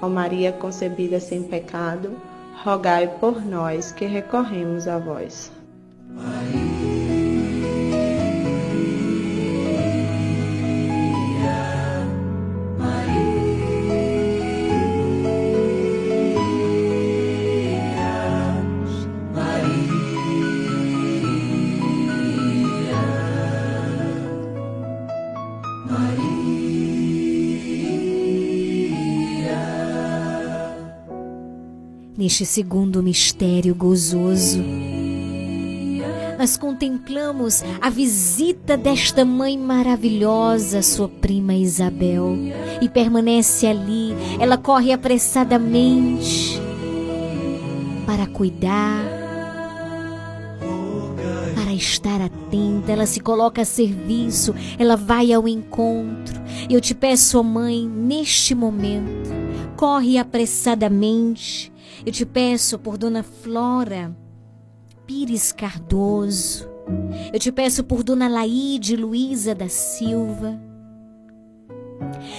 Ó 0.00 0.08
Maria 0.08 0.52
concebida 0.52 1.18
sem 1.18 1.42
pecado, 1.44 2.16
rogai 2.62 3.08
por 3.20 3.44
nós 3.44 3.92
que 3.92 4.04
recorremos 4.04 4.86
a 4.86 4.98
vós. 4.98 5.50
Neste 32.24 32.46
segundo 32.46 33.02
mistério 33.02 33.74
gozoso, 33.74 34.64
nós 36.38 36.56
contemplamos 36.56 37.62
a 37.82 37.90
visita 37.90 38.78
desta 38.78 39.26
mãe 39.26 39.58
maravilhosa, 39.58 40.80
sua 40.80 41.06
prima 41.06 41.52
Isabel, 41.52 42.34
e 42.80 42.88
permanece 42.88 43.66
ali. 43.66 44.14
Ela 44.40 44.56
corre 44.56 44.90
apressadamente 44.90 46.58
para 48.06 48.26
cuidar, 48.26 49.04
para 51.54 51.74
estar 51.74 52.22
atenta. 52.22 52.90
Ela 52.90 53.04
se 53.04 53.20
coloca 53.20 53.60
a 53.60 53.66
serviço, 53.66 54.54
ela 54.78 54.96
vai 54.96 55.30
ao 55.30 55.46
encontro. 55.46 56.40
Eu 56.70 56.80
te 56.80 56.94
peço, 56.94 57.44
mãe, 57.44 57.86
neste 57.86 58.54
momento, 58.54 59.28
corre 59.76 60.16
apressadamente. 60.16 61.73
Eu 62.04 62.12
te 62.12 62.24
peço 62.24 62.78
por 62.78 62.96
Dona 62.96 63.22
Flora 63.22 64.16
Pires 65.06 65.52
Cardoso. 65.52 66.68
Eu 67.32 67.38
te 67.38 67.52
peço 67.52 67.84
por 67.84 68.02
Dona 68.02 68.28
Laide 68.28 68.96
Luiza 68.96 69.54
da 69.54 69.68
Silva. 69.68 70.60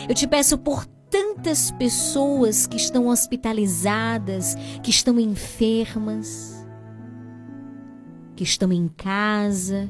Eu 0.07 0.15
te 0.15 0.27
peço 0.27 0.57
por 0.57 0.85
tantas 1.09 1.71
pessoas 1.71 2.67
que 2.67 2.77
estão 2.77 3.07
hospitalizadas, 3.07 4.55
que 4.83 4.89
estão 4.89 5.19
enfermas, 5.19 6.65
que 8.35 8.43
estão 8.43 8.71
em 8.71 8.87
casa. 8.87 9.89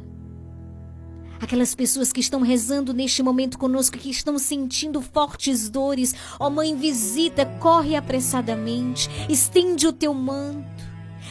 Aquelas 1.42 1.76
pessoas 1.76 2.14
que 2.14 2.20
estão 2.20 2.42
rezando 2.42 2.94
neste 2.94 3.22
momento 3.22 3.58
conosco, 3.58 3.98
que 3.98 4.10
estão 4.10 4.40
sentindo 4.40 5.02
fortes 5.02 5.70
dores. 5.70 6.16
Ó 6.40 6.48
oh, 6.48 6.50
Mãe, 6.50 6.76
visita, 6.76 7.46
corre 7.60 7.96
apressadamente, 7.96 9.10
estende 9.30 9.88
o 9.88 9.94
teu 9.94 10.14
manto. 10.14 10.66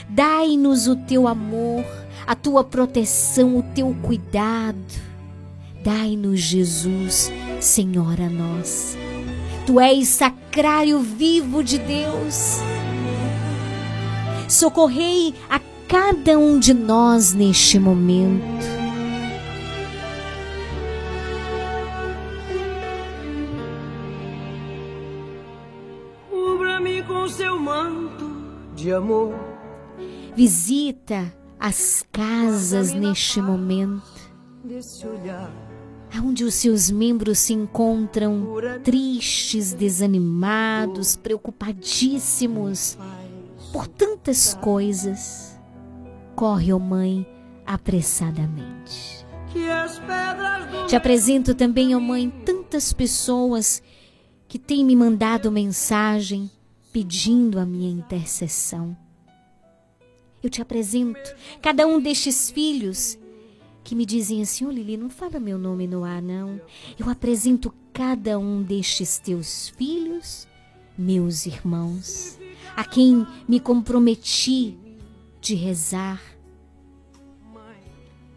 Dai-nos 0.09 0.86
o 0.86 0.97
teu 0.97 1.26
amor, 1.26 1.85
a 2.26 2.35
tua 2.35 2.62
proteção, 2.62 3.56
o 3.56 3.62
teu 3.62 3.97
cuidado. 4.02 4.78
Dai-nos, 5.82 6.40
Jesus, 6.40 7.32
Senhora 7.60 8.28
nossa. 8.28 8.97
Tu 9.66 9.81
és 9.81 10.09
sacrário 10.09 11.01
vivo 11.01 11.64
de 11.64 11.78
Deus. 11.78 12.59
Socorrei 14.48 15.35
a 15.48 15.59
cada 15.89 16.39
um 16.39 16.59
de 16.59 16.74
nós 16.74 17.32
neste 17.32 17.78
momento. 17.78 18.84
Manto 27.75 28.31
de 28.77 28.93
amor. 28.93 29.35
Visita 30.37 31.35
as 31.59 32.05
casas 32.13 32.93
neste 32.93 33.41
momento, 33.41 34.03
onde 36.23 36.45
os 36.45 36.55
seus 36.55 36.91
membros 36.91 37.39
se 37.41 37.53
encontram 37.53 38.47
tristes, 38.85 39.73
desanimados, 39.73 41.17
preocupadíssimos 41.17 42.97
por 43.73 43.89
tantas 43.89 44.55
coisas. 44.55 45.59
Corre, 46.37 46.73
ó 46.73 46.77
oh 46.77 46.81
Mãe, 46.81 47.27
apressadamente. 47.67 49.25
Te 50.89 50.97
apresento 50.97 51.55
também, 51.55 51.95
ó 51.95 51.99
oh 51.99 52.01
Mãe, 52.01 52.31
tantas 52.45 52.93
pessoas 52.93 53.83
que 54.47 54.59
têm 54.59 54.85
me 54.85 54.95
mandado 54.95 55.51
mensagem 55.51 56.51
pedindo 56.95 57.59
a 57.59 57.66
minha 57.66 57.91
intercessão. 57.91 58.97
Eu 60.41 60.49
te 60.49 60.62
apresento 60.62 61.35
cada 61.61 61.85
um 61.89 62.01
destes 62.01 62.53
filhos 62.53 63.19
que 63.83 63.97
me 63.97 64.07
dizem 64.07 64.41
assim: 64.41 64.65
Ô 64.65 64.69
oh, 64.69 64.71
Lili, 64.71 64.97
não 64.97 65.11
fala 65.11 65.41
meu 65.41 65.59
nome 65.59 65.89
no 65.89 66.05
ar, 66.05 66.23
não. 66.23 66.61
Eu 66.97 67.11
apresento 67.11 67.75
cada 67.93 68.39
um 68.39 68.62
destes 68.62 69.19
teus 69.19 69.71
filhos, 69.71 70.47
meus 70.97 71.47
irmãos, 71.47 72.39
a 72.77 72.85
quem 72.85 73.27
me 73.49 73.59
comprometi 73.59 74.79
de 75.41 75.57
rezar. 75.57 76.23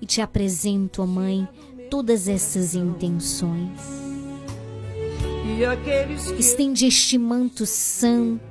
E 0.02 0.06
te 0.08 0.20
apresento, 0.20 1.02
ó 1.02 1.06
oh 1.06 1.08
Mãe, 1.08 1.48
todas 1.92 2.28
essas 2.28 2.74
intenções. 2.74 4.08
Estende 6.38 6.86
este 6.86 7.18
manto 7.18 7.66
santo, 7.66 8.47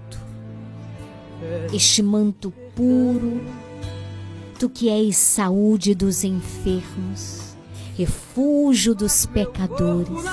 este 1.72 2.02
manto 2.02 2.52
puro, 2.74 3.40
tu 4.58 4.68
que 4.68 4.88
és 4.88 5.16
saúde 5.16 5.94
dos 5.94 6.24
enfermos, 6.24 7.56
refúgio 7.96 8.94
dos 8.94 9.26
pecadores. 9.26 10.24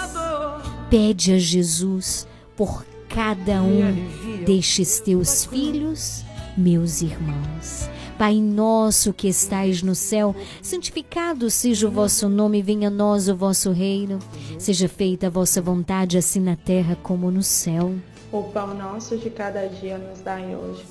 Pede 0.90 1.34
a 1.34 1.40
Jesus 1.40 2.28
por 2.56 2.86
cada 3.10 3.62
um 3.64 4.44
destes 4.46 5.00
teus 5.00 5.46
filhos, 5.46 6.24
meus 6.58 7.02
irmãos. 7.02 7.90
Pai 8.18 8.36
nosso 8.40 9.12
que 9.12 9.28
estais 9.28 9.82
no 9.82 9.96
céu, 9.96 10.36
santificado 10.62 11.50
seja 11.50 11.88
o 11.88 11.92
vosso 11.92 12.30
nome, 12.30 12.62
venha 12.62 12.88
a 12.88 12.92
nós 12.92 13.28
o 13.28 13.36
vosso 13.36 13.72
reino. 13.72 14.20
Seja 14.60 14.88
feita 14.88 15.28
a 15.28 15.30
vossa 15.30 15.62
vontade, 15.62 16.18
assim 16.18 16.40
na 16.40 16.56
terra 16.56 16.96
como 17.02 17.32
no 17.32 17.42
céu. 17.42 17.96
O 18.34 18.42
pão 18.46 18.74
nosso 18.74 19.16
de 19.16 19.30
cada 19.30 19.68
dia 19.68 20.00
nos 20.00 20.22
dai 20.22 20.56
hoje. 20.56 20.84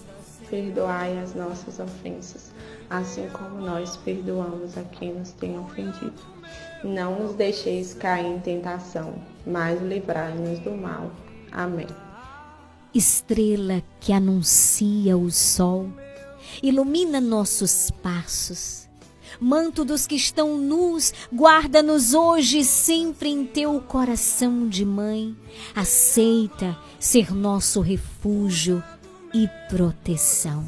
perdoai 0.48 1.18
as 1.18 1.34
nossas 1.34 1.80
ofensas, 1.80 2.52
assim 2.88 3.28
como 3.30 3.60
nós 3.60 3.96
perdoamos 3.96 4.78
a 4.78 4.82
quem 4.82 5.14
nos 5.14 5.32
tem 5.32 5.58
ofendido. 5.58 6.22
Não 6.84 7.18
nos 7.18 7.34
deixeis 7.34 7.94
cair 7.94 8.26
em 8.26 8.38
tentação, 8.38 9.14
mas 9.44 9.82
livrai-nos 9.82 10.60
do 10.60 10.70
mal. 10.70 11.10
Amém. 11.50 11.88
Estrela 12.94 13.82
que 13.98 14.12
anuncia 14.12 15.16
o 15.16 15.28
sol, 15.28 15.88
ilumina 16.62 17.20
nossos 17.20 17.90
passos. 17.90 18.81
Manto 19.42 19.84
dos 19.84 20.06
que 20.06 20.14
estão 20.14 20.56
nus, 20.56 21.12
guarda-nos 21.34 22.14
hoje 22.14 22.62
sempre 22.62 23.28
em 23.28 23.44
teu 23.44 23.80
coração 23.80 24.68
de 24.68 24.84
mãe. 24.84 25.36
Aceita 25.74 26.78
ser 27.00 27.34
nosso 27.34 27.80
refúgio 27.80 28.80
e 29.34 29.48
proteção. 29.68 30.64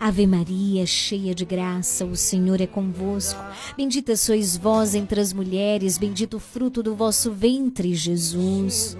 Ave 0.00 0.26
Maria, 0.26 0.86
cheia 0.86 1.34
de 1.34 1.44
graça, 1.44 2.06
o 2.06 2.16
Senhor 2.16 2.58
é 2.58 2.66
convosco. 2.66 3.38
Bendita 3.76 4.16
sois 4.16 4.56
vós 4.56 4.94
entre 4.94 5.20
as 5.20 5.34
mulheres, 5.34 5.98
bendito 5.98 6.38
o 6.38 6.40
fruto 6.40 6.82
do 6.82 6.94
vosso 6.94 7.30
ventre, 7.30 7.94
Jesus. 7.94 8.96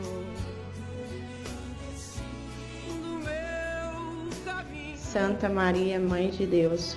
Santa 4.95 5.49
Maria, 5.49 5.99
Mãe 5.99 6.29
de 6.29 6.45
Deus, 6.45 6.97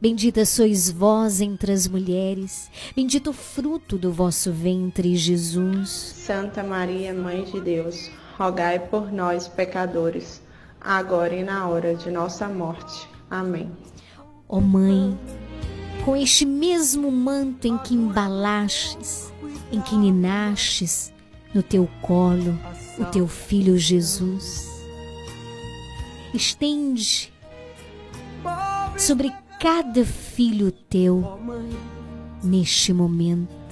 Bendita 0.00 0.44
sois 0.44 0.90
vós 0.90 1.40
entre 1.40 1.72
as 1.72 1.86
mulheres, 1.86 2.70
bendito 2.94 3.30
o 3.30 3.32
fruto 3.32 3.96
do 3.96 4.12
vosso 4.12 4.52
ventre, 4.52 5.16
Jesus. 5.16 5.88
Santa 5.90 6.62
Maria, 6.62 7.14
Mãe 7.14 7.44
de 7.44 7.60
Deus, 7.60 8.10
rogai 8.38 8.78
por 8.78 9.12
nós, 9.12 9.48
pecadores, 9.48 10.42
agora 10.80 11.34
e 11.34 11.42
na 11.42 11.66
hora 11.68 11.94
de 11.94 12.10
nossa 12.10 12.48
morte. 12.48 13.08
Amém. 13.30 13.70
Ó 14.48 14.58
oh 14.58 14.60
Mãe, 14.60 15.18
com 16.04 16.16
este 16.16 16.46
mesmo 16.46 17.10
manto 17.10 17.66
em 17.66 17.76
que 17.78 17.94
embalastes, 17.94 19.32
em 19.72 19.80
que 19.80 19.96
ninastes 19.96 21.12
no 21.52 21.62
teu 21.62 21.88
colo 22.00 22.56
o 22.98 23.04
teu 23.06 23.26
filho 23.26 23.76
Jesus, 23.76 24.70
estende 26.32 27.32
sobre 28.96 29.32
cada 29.60 30.04
filho 30.04 30.70
teu 30.70 31.38
neste 32.42 32.92
momento 32.92 33.66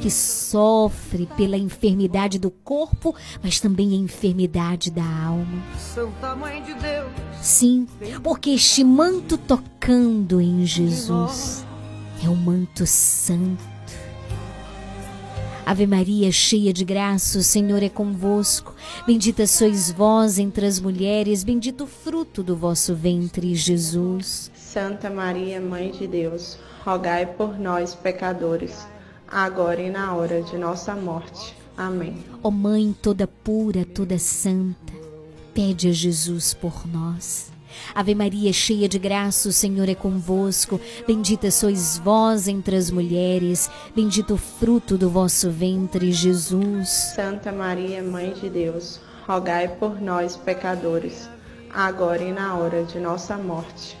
que 0.00 0.10
sofre 0.10 1.28
pela 1.36 1.56
enfermidade 1.56 2.36
do 2.36 2.50
corpo, 2.50 3.14
mas 3.40 3.60
também 3.60 3.92
a 3.92 3.96
enfermidade 3.96 4.90
da 4.90 5.04
alma. 5.04 5.62
Sim, 7.40 7.86
porque 8.22 8.50
este 8.50 8.82
manto 8.82 9.38
tocando 9.38 10.40
em 10.40 10.66
Jesus 10.66 11.64
é 12.24 12.28
o 12.28 12.34
manto 12.34 12.84
santo. 12.84 13.72
Ave 15.64 15.86
Maria, 15.86 16.32
cheia 16.32 16.72
de 16.72 16.84
graça, 16.84 17.38
o 17.38 17.42
Senhor 17.42 17.80
é 17.82 17.88
convosco. 17.88 18.74
Bendita 19.06 19.46
sois 19.46 19.92
vós 19.92 20.36
entre 20.36 20.66
as 20.66 20.80
mulheres, 20.80 21.44
bendito 21.44 21.84
o 21.84 21.86
fruto 21.86 22.42
do 22.42 22.56
vosso 22.56 22.94
ventre, 22.96 23.54
Jesus. 23.54 24.50
Santa 24.72 25.10
Maria, 25.10 25.60
Mãe 25.60 25.90
de 25.90 26.06
Deus, 26.06 26.56
rogai 26.82 27.26
por 27.26 27.58
nós, 27.58 27.94
pecadores, 27.94 28.86
agora 29.28 29.82
e 29.82 29.90
na 29.90 30.14
hora 30.14 30.40
de 30.40 30.56
nossa 30.56 30.96
morte. 30.96 31.54
Amém. 31.76 32.24
Ó 32.42 32.50
Mãe 32.50 32.96
toda 33.02 33.26
pura, 33.26 33.84
toda 33.84 34.18
santa, 34.18 34.94
pede 35.52 35.88
a 35.88 35.92
Jesus 35.92 36.54
por 36.54 36.86
nós. 36.90 37.52
Ave 37.94 38.14
Maria, 38.14 38.50
cheia 38.50 38.88
de 38.88 38.98
graça, 38.98 39.46
o 39.46 39.52
Senhor 39.52 39.90
é 39.90 39.94
convosco. 39.94 40.80
Bendita 41.06 41.50
sois 41.50 41.98
vós 41.98 42.48
entre 42.48 42.74
as 42.74 42.90
mulheres, 42.90 43.70
bendito 43.94 44.32
o 44.32 44.38
fruto 44.38 44.96
do 44.96 45.10
vosso 45.10 45.50
ventre, 45.50 46.10
Jesus. 46.12 46.88
Santa 47.14 47.52
Maria, 47.52 48.02
Mãe 48.02 48.32
de 48.32 48.48
Deus, 48.48 48.98
rogai 49.28 49.68
por 49.68 50.00
nós, 50.00 50.34
pecadores, 50.34 51.28
agora 51.68 52.22
e 52.22 52.32
na 52.32 52.56
hora 52.56 52.84
de 52.84 52.98
nossa 52.98 53.36
morte. 53.36 54.00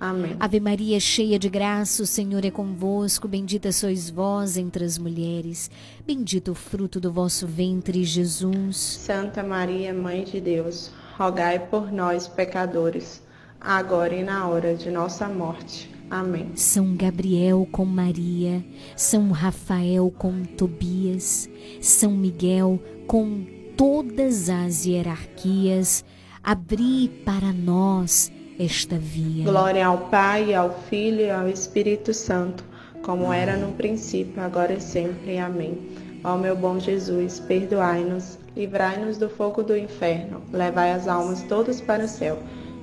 Amém. 0.00 0.34
Ave 0.40 0.58
Maria, 0.60 0.98
cheia 0.98 1.38
de 1.38 1.50
graça, 1.50 2.02
o 2.02 2.06
Senhor 2.06 2.42
é 2.42 2.50
convosco. 2.50 3.28
Bendita 3.28 3.70
sois 3.70 4.08
vós 4.08 4.56
entre 4.56 4.82
as 4.82 4.96
mulheres, 4.96 5.70
bendito 6.06 6.52
o 6.52 6.54
fruto 6.54 6.98
do 6.98 7.12
vosso 7.12 7.46
ventre, 7.46 8.02
Jesus. 8.02 8.78
Santa 8.78 9.42
Maria, 9.42 9.92
Mãe 9.92 10.24
de 10.24 10.40
Deus, 10.40 10.90
rogai 11.18 11.58
por 11.58 11.92
nós, 11.92 12.26
pecadores, 12.26 13.22
agora 13.60 14.14
e 14.14 14.24
na 14.24 14.48
hora 14.48 14.74
de 14.74 14.90
nossa 14.90 15.28
morte. 15.28 15.90
Amém. 16.08 16.52
São 16.56 16.96
Gabriel 16.96 17.68
com 17.70 17.84
Maria, 17.84 18.64
São 18.96 19.30
Rafael 19.30 20.10
com 20.16 20.44
Tobias, 20.44 21.46
São 21.78 22.12
Miguel 22.12 22.82
com 23.06 23.44
todas 23.76 24.48
as 24.48 24.86
hierarquias, 24.86 26.04
abri 26.42 27.08
para 27.24 27.52
nós 27.52 28.32
esta 28.60 28.98
via. 28.98 29.44
Glória 29.44 29.86
ao 29.86 29.96
Pai, 29.96 30.54
ao 30.54 30.70
Filho 30.90 31.22
e 31.22 31.30
ao 31.30 31.48
Espírito 31.48 32.12
Santo, 32.12 32.62
como 33.02 33.32
era 33.32 33.56
no 33.56 33.72
princípio, 33.72 34.42
agora 34.42 34.74
e 34.74 34.80
sempre. 34.80 35.38
Amém. 35.38 35.78
Ó 36.22 36.36
meu 36.36 36.54
bom 36.54 36.78
Jesus, 36.78 37.40
perdoai-nos, 37.40 38.38
livrai-nos 38.54 39.16
do 39.16 39.30
fogo 39.30 39.62
do 39.62 39.74
inferno, 39.74 40.42
levai 40.52 40.92
as 40.92 41.08
almas 41.08 41.42
todas 41.44 41.80
para 41.80 42.04
o 42.04 42.08
céu 42.08 42.38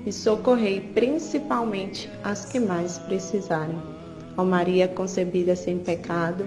e 0.08 0.12
socorrei 0.12 0.82
principalmente 0.82 2.10
as 2.24 2.46
que 2.46 2.60
mais 2.60 2.98
precisarem. 2.98 3.78
Ó 4.36 4.44
Maria 4.44 4.88
concebida 4.88 5.56
sem 5.56 5.78
pecado, 5.78 6.44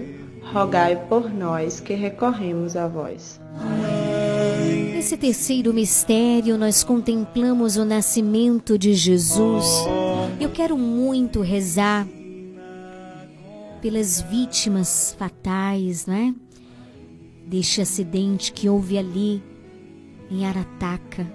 rogai 0.52 0.97
por 1.09 1.32
nós 1.32 1.78
que 1.78 1.94
recorremos 1.94 2.74
a 2.74 2.89
vós. 2.89 3.40
Nesse 5.01 5.16
terceiro 5.16 5.72
mistério, 5.72 6.59
nós 6.59 6.85
contemplamos 6.85 7.78
o 7.78 7.86
nascimento 7.86 8.77
de 8.77 8.93
Jesus. 8.93 9.64
Eu 10.39 10.51
quero 10.51 10.77
muito 10.77 11.40
rezar 11.40 12.06
pelas 13.81 14.20
vítimas 14.20 15.16
fatais, 15.18 16.05
né? 16.05 16.35
Deste 17.47 17.81
acidente 17.81 18.52
que 18.52 18.68
houve 18.68 18.98
ali 18.98 19.43
em 20.31 20.44
Arataca. 20.44 21.27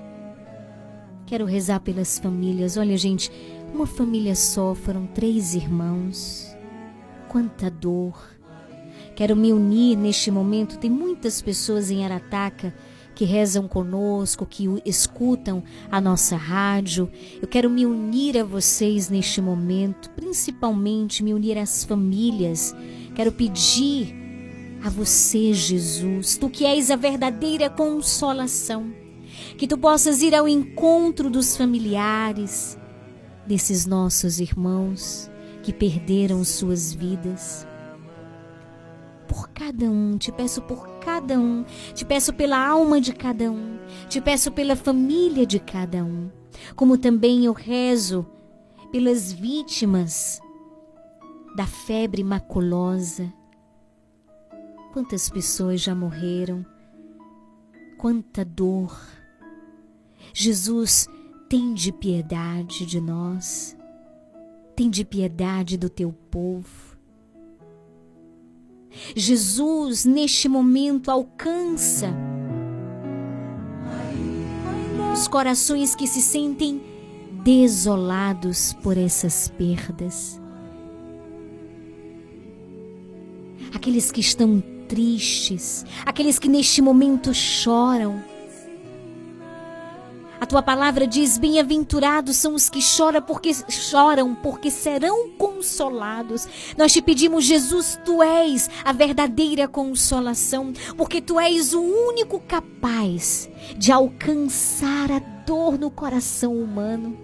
Quero 1.25 1.45
rezar 1.45 1.79
pelas 1.79 2.19
famílias. 2.19 2.77
Olha, 2.77 2.95
gente, 2.95 3.31
uma 3.73 3.87
família 3.87 4.35
só, 4.35 4.75
foram 4.75 5.07
três 5.07 5.55
irmãos. 5.55 6.55
Quanta 7.27 7.71
dor. 7.71 8.15
Quero 9.15 9.35
me 9.35 9.51
unir 9.51 9.97
neste 9.97 10.29
momento. 10.29 10.77
Tem 10.77 10.91
muitas 10.91 11.41
pessoas 11.41 11.89
em 11.89 12.05
Arataca 12.05 12.71
que 13.15 13.25
rezam 13.25 13.67
conosco, 13.67 14.45
que 14.45 14.67
escutam 14.85 15.63
a 15.89 16.01
nossa 16.01 16.35
rádio. 16.35 17.09
Eu 17.41 17.47
quero 17.47 17.69
me 17.69 17.85
unir 17.85 18.37
a 18.37 18.43
vocês 18.43 19.09
neste 19.09 19.41
momento, 19.41 20.09
principalmente 20.11 21.23
me 21.23 21.33
unir 21.33 21.57
às 21.57 21.83
famílias. 21.83 22.75
Quero 23.15 23.31
pedir 23.31 24.13
a 24.83 24.89
você, 24.89 25.53
Jesus, 25.53 26.37
tu 26.37 26.49
que 26.49 26.65
és 26.65 26.91
a 26.91 26.95
verdadeira 26.95 27.69
consolação, 27.69 28.93
que 29.57 29.67
tu 29.67 29.77
possas 29.77 30.21
ir 30.21 30.35
ao 30.35 30.47
encontro 30.47 31.29
dos 31.29 31.57
familiares 31.57 32.77
desses 33.47 33.85
nossos 33.85 34.39
irmãos 34.39 35.31
que 35.63 35.73
perderam 35.73 36.43
suas 36.43 36.93
vidas 36.93 37.65
por 39.27 39.49
cada 39.49 39.85
um, 39.85 40.17
te 40.17 40.31
peço 40.31 40.61
por 40.61 40.94
cada 41.05 41.39
um, 41.39 41.63
te 41.93 42.03
peço 42.03 42.33
pela 42.33 42.57
alma 42.57 42.99
de 42.99 43.13
cada 43.13 43.51
um, 43.51 43.77
te 44.09 44.19
peço 44.19 44.51
pela 44.51 44.75
família 44.75 45.45
de 45.45 45.59
cada 45.59 46.03
um, 46.03 46.31
como 46.75 46.97
também 46.97 47.45
eu 47.45 47.53
rezo 47.53 48.25
pelas 48.91 49.31
vítimas 49.31 50.41
da 51.55 51.67
febre 51.67 52.23
maculosa. 52.23 53.31
Quantas 54.91 55.29
pessoas 55.29 55.79
já 55.79 55.93
morreram, 55.93 56.65
quanta 57.99 58.43
dor. 58.43 58.99
Jesus, 60.33 61.07
tem 61.47 61.75
de 61.75 61.91
piedade 61.91 62.83
de 62.83 62.99
nós, 62.99 63.77
tem 64.75 64.89
de 64.89 65.05
piedade 65.05 65.77
do 65.77 65.87
teu 65.87 66.11
povo. 66.11 66.84
Jesus, 69.15 70.05
neste 70.05 70.47
momento, 70.47 71.09
alcança 71.11 72.13
os 75.13 75.27
corações 75.27 75.95
que 75.95 76.07
se 76.07 76.21
sentem 76.21 76.81
desolados 77.43 78.73
por 78.73 78.97
essas 78.97 79.47
perdas. 79.49 80.41
Aqueles 83.73 84.11
que 84.11 84.19
estão 84.19 84.61
tristes, 84.87 85.85
aqueles 86.05 86.39
que 86.39 86.47
neste 86.47 86.81
momento 86.81 87.33
choram 87.33 88.21
a 90.39 90.45
tua 90.45 90.61
palavra 90.61 91.07
diz: 91.07 91.37
Bem-aventurados 91.37 92.35
são 92.37 92.53
os 92.53 92.69
que 92.69 92.81
choram 92.81 93.21
porque 93.21 93.51
choram, 93.69 94.35
porque 94.35 94.69
serão 94.69 95.29
consolados. 95.31 96.47
Nós 96.77 96.91
te 96.91 97.01
pedimos, 97.01 97.45
Jesus, 97.45 97.99
tu 98.03 98.21
és 98.21 98.69
a 98.83 98.91
verdadeira 98.91 99.67
consolação, 99.67 100.73
porque 100.97 101.21
tu 101.21 101.39
és 101.39 101.73
o 101.73 101.81
único 101.81 102.39
capaz 102.39 103.49
de 103.77 103.91
alcançar 103.91 105.11
a 105.11 105.19
dor 105.19 105.77
no 105.77 105.89
coração 105.89 106.53
humano. 106.53 107.17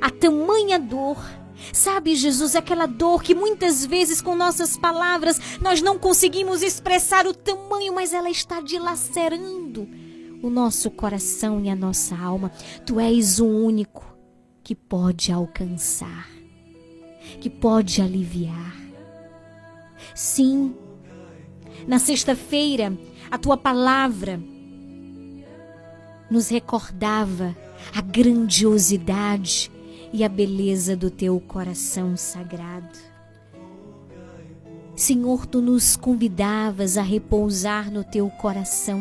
A 0.00 0.10
tamanha 0.10 0.78
dor 0.78 1.18
Sabe, 1.72 2.16
Jesus, 2.16 2.56
aquela 2.56 2.86
dor 2.86 3.22
que 3.22 3.34
muitas 3.34 3.84
vezes 3.84 4.20
com 4.20 4.34
nossas 4.34 4.76
palavras 4.76 5.40
nós 5.60 5.80
não 5.80 5.98
conseguimos 5.98 6.62
expressar 6.62 7.26
o 7.26 7.34
tamanho, 7.34 7.94
mas 7.94 8.12
ela 8.12 8.30
está 8.30 8.60
dilacerando 8.60 9.88
o 10.42 10.48
nosso 10.48 10.90
coração 10.90 11.60
e 11.64 11.68
a 11.68 11.76
nossa 11.76 12.16
alma. 12.16 12.50
Tu 12.86 12.98
és 12.98 13.38
o 13.38 13.46
único 13.46 14.16
que 14.62 14.74
pode 14.74 15.32
alcançar, 15.32 16.28
que 17.40 17.50
pode 17.50 18.00
aliviar. 18.00 18.76
Sim, 20.14 20.74
na 21.86 21.98
sexta-feira, 21.98 22.96
a 23.30 23.38
tua 23.38 23.56
palavra 23.56 24.40
nos 26.30 26.48
recordava 26.48 27.56
a 27.94 28.00
grandiosidade 28.00 29.70
e 30.12 30.24
a 30.24 30.28
beleza 30.28 30.96
do 30.96 31.10
teu 31.10 31.40
coração 31.40 32.16
sagrado. 32.16 32.98
Senhor, 34.96 35.46
tu 35.46 35.60
nos 35.62 35.96
convidavas 35.96 36.96
a 36.96 37.02
repousar 37.02 37.90
no 37.90 38.04
teu 38.04 38.28
coração. 38.28 39.00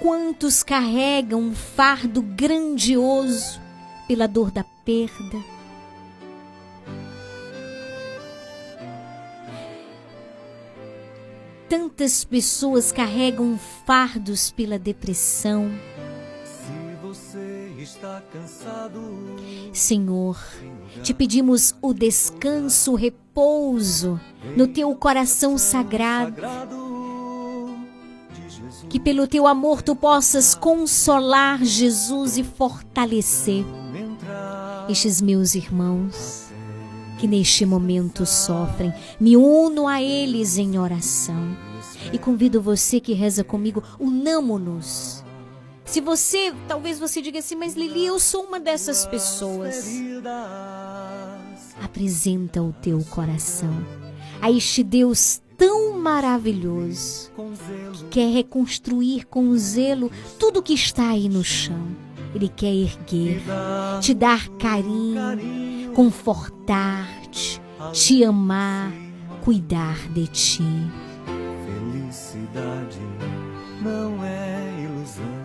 Quantos 0.00 0.64
carregam 0.64 1.40
um 1.40 1.54
fardo 1.54 2.20
grandioso 2.20 3.60
pela 4.08 4.26
dor 4.26 4.50
da 4.50 4.64
perda? 4.84 5.51
Tantas 11.72 12.22
pessoas 12.22 12.92
carregam 12.92 13.58
fardos 13.86 14.50
pela 14.50 14.78
depressão. 14.78 15.70
Senhor, 19.72 20.38
te 21.02 21.14
pedimos 21.14 21.74
o 21.80 21.94
descanso, 21.94 22.92
o 22.92 22.94
repouso 22.94 24.20
no 24.54 24.68
teu 24.68 24.94
coração 24.94 25.56
sagrado. 25.56 26.42
Que 28.90 29.00
pelo 29.00 29.26
teu 29.26 29.46
amor 29.46 29.80
tu 29.80 29.96
possas 29.96 30.54
consolar 30.54 31.64
Jesus 31.64 32.36
e 32.36 32.44
fortalecer 32.44 33.64
estes 34.90 35.22
meus 35.22 35.54
irmãos 35.54 36.41
que 37.22 37.28
neste 37.28 37.64
momento 37.64 38.26
sofrem. 38.26 38.92
Me 39.20 39.36
uno 39.36 39.86
a 39.86 40.02
eles 40.02 40.58
em 40.58 40.76
oração. 40.76 41.56
E 42.12 42.18
convido 42.18 42.60
você 42.60 42.98
que 42.98 43.12
reza 43.12 43.44
comigo, 43.44 43.80
unamo-nos. 44.00 45.24
Se 45.84 46.00
você, 46.00 46.52
talvez 46.66 46.98
você 46.98 47.22
diga 47.22 47.38
assim, 47.38 47.54
mas 47.54 47.74
Lili, 47.74 48.04
eu 48.06 48.18
sou 48.18 48.42
uma 48.42 48.58
dessas 48.58 49.06
pessoas. 49.06 49.88
Apresenta 51.80 52.60
o 52.60 52.72
teu 52.82 52.98
coração 53.04 53.72
a 54.40 54.50
este 54.50 54.82
Deus 54.82 55.40
tão 55.56 55.96
maravilhoso 55.96 57.30
que 57.92 58.04
quer 58.06 58.32
reconstruir 58.32 59.28
com 59.28 59.56
zelo 59.56 60.10
tudo 60.40 60.60
que 60.60 60.74
está 60.74 61.10
aí 61.10 61.28
no 61.28 61.44
chão. 61.44 61.86
Ele 62.34 62.48
quer 62.48 62.72
erguer, 62.72 63.42
te 64.00 64.14
dar 64.14 64.48
carinho, 64.58 65.92
confortar-te, 65.94 67.60
te 67.92 68.24
amar, 68.24 68.90
cuidar 69.44 70.08
de 70.12 70.26
ti. 70.26 70.64
Felicidade 71.66 72.98
não 73.82 74.24
é 74.24 74.84
ilusão. 74.84 75.42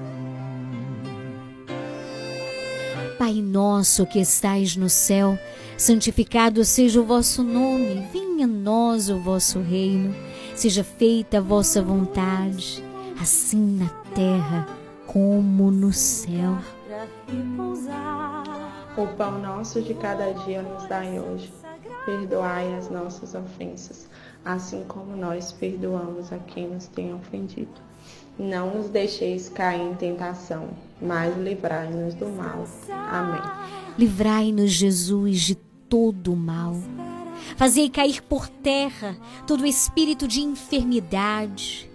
Pai 3.17 3.41
nosso 3.41 4.05
que 4.05 4.19
estais 4.19 4.77
no 4.77 4.89
céu, 4.89 5.37
santificado 5.77 6.63
seja 6.63 7.01
o 7.01 7.05
vosso 7.05 7.43
nome, 7.43 8.07
venha 8.13 8.45
a 8.45 8.47
nós 8.47 9.09
o 9.09 9.19
vosso 9.19 9.59
reino, 9.59 10.15
seja 10.55 10.83
feita 10.83 11.39
a 11.39 11.41
vossa 11.41 11.81
vontade, 11.81 12.81
assim 13.19 13.77
na 13.77 13.89
terra 14.13 14.67
como 15.05 15.71
no 15.71 15.91
céu. 15.91 16.57
O 18.97 19.05
pão 19.15 19.39
nosso 19.39 19.81
de 19.81 19.93
cada 19.93 20.31
dia 20.31 20.61
nos 20.61 20.87
dai 20.87 21.19
hoje. 21.19 21.53
Perdoai 22.05 22.73
as 22.75 22.89
nossas 22.89 23.35
ofensas, 23.35 24.09
assim 24.43 24.85
como 24.87 25.15
nós 25.15 25.51
perdoamos 25.51 26.31
a 26.31 26.37
quem 26.39 26.69
nos 26.69 26.87
tem 26.87 27.13
ofendido. 27.13 27.81
Não 28.39 28.75
nos 28.75 28.89
deixeis 28.89 29.49
cair 29.49 29.81
em 29.81 29.93
tentação, 29.93 30.69
mas 31.01 31.37
livrai-nos 31.37 32.13
do 32.13 32.27
mal. 32.29 32.65
Amém. 33.11 33.41
Livrai-nos, 33.97 34.71
Jesus, 34.71 35.41
de 35.41 35.55
todo 35.55 36.33
o 36.33 36.35
mal. 36.35 36.75
Fazei 37.55 37.89
cair 37.89 38.21
por 38.23 38.47
terra 38.47 39.17
todo 39.45 39.65
espírito 39.65 40.27
de 40.27 40.41
enfermidade, 40.41 41.89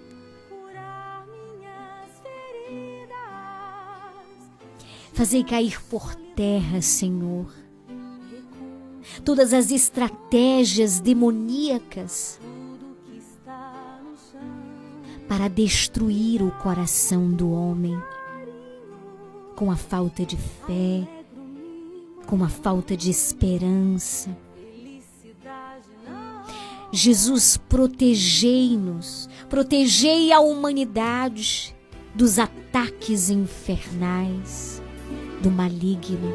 Fazei 5.12 5.44
cair 5.44 5.80
por 5.90 6.14
terra, 6.34 6.80
Senhor, 6.80 7.52
todas 9.24 9.52
as 9.52 9.70
estratégias 9.70 11.00
demoníacas 11.00 12.40
para 15.28 15.48
destruir 15.48 16.42
o 16.42 16.50
coração 16.50 17.30
do 17.30 17.50
homem 17.50 18.00
com 19.54 19.70
a 19.70 19.76
falta 19.76 20.24
de 20.24 20.36
fé, 20.36 21.06
com 22.26 22.42
a 22.42 22.48
falta 22.48 22.96
de 22.96 23.10
esperança. 23.10 24.34
Jesus, 26.90 27.58
protegei-nos, 27.68 29.28
protegei 29.48 30.32
a 30.32 30.40
humanidade 30.40 31.76
dos 32.14 32.38
ataques 32.38 33.30
infernais 33.30 34.81
do 35.42 35.50
maligno. 35.50 36.32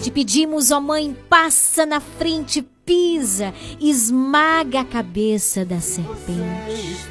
Te 0.00 0.10
pedimos, 0.10 0.72
ó 0.72 0.80
Mãe, 0.80 1.16
passa 1.28 1.86
na 1.86 2.00
frente, 2.00 2.60
pisa, 2.84 3.54
esmaga 3.80 4.80
a 4.80 4.84
cabeça 4.84 5.64
da 5.64 5.80
serpente. 5.80 7.06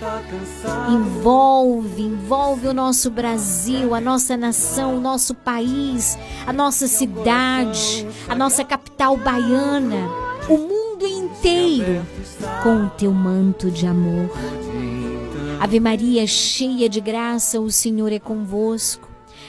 Envolve, 0.89 2.01
envolve 2.01 2.67
o 2.67 2.73
nosso 2.73 3.09
Brasil, 3.09 3.95
a 3.95 4.01
nossa 4.01 4.35
nação, 4.35 4.97
o 4.97 4.99
nosso 4.99 5.33
país, 5.33 6.17
a 6.45 6.51
nossa 6.51 6.85
cidade, 6.85 8.05
a 8.27 8.35
nossa 8.35 8.63
capital 8.65 9.15
baiana, 9.15 10.09
o 10.49 10.57
mundo 10.57 11.07
inteiro 11.07 12.05
com 12.61 12.87
o 12.87 12.89
teu 12.89 13.13
manto 13.13 13.71
de 13.71 13.87
amor. 13.87 14.29
Ave 15.61 15.79
Maria, 15.79 16.27
cheia 16.27 16.89
de 16.89 16.99
graça, 16.99 17.61
o 17.61 17.71
Senhor 17.71 18.11
é 18.11 18.19
convosco. 18.19 19.10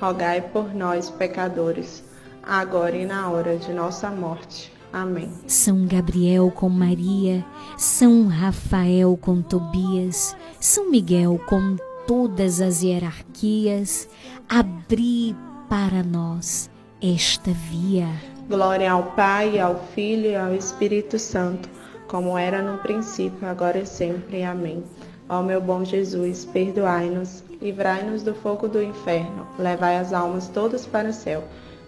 rogai 0.00 0.40
por 0.40 0.74
nós, 0.74 1.10
pecadores, 1.10 2.04
agora 2.42 2.96
e 2.96 3.06
na 3.06 3.30
hora 3.30 3.56
de 3.56 3.72
nossa 3.72 4.10
morte. 4.10 4.72
Amém. 4.92 5.28
São 5.48 5.86
Gabriel 5.86 6.52
com 6.54 6.68
Maria, 6.68 7.44
São 7.76 8.28
Rafael 8.28 9.18
com 9.20 9.42
Tobias, 9.42 10.36
São 10.60 10.90
Miguel 10.90 11.40
com 11.48 11.76
todas 12.06 12.60
as 12.60 12.82
hierarquias, 12.82 14.08
abri 14.48 15.34
para 15.68 16.02
nós 16.02 16.70
esta 17.02 17.50
via. 17.50 18.08
Glória 18.48 18.92
ao 18.92 19.02
Pai, 19.12 19.58
ao 19.58 19.76
Filho 19.94 20.26
e 20.26 20.36
ao 20.36 20.54
Espírito 20.54 21.18
Santo, 21.18 21.68
como 22.06 22.38
era 22.38 22.62
no 22.62 22.78
princípio, 22.78 23.48
agora 23.48 23.78
e 23.78 23.86
sempre. 23.86 24.44
Amém. 24.44 24.84
Ó 25.28 25.42
meu 25.42 25.60
bom 25.60 25.84
Jesus, 25.84 26.44
perdoai-nos, 26.44 27.42
livrai-nos 27.64 28.22
do 28.22 28.34
fogo 28.34 28.68
do 28.68 28.82
inferno, 28.82 29.48
levai 29.58 29.96
as 29.96 30.12
almas 30.12 30.48
todas 30.48 30.84
para 30.84 31.08
o 31.08 31.12
céu 31.14 31.42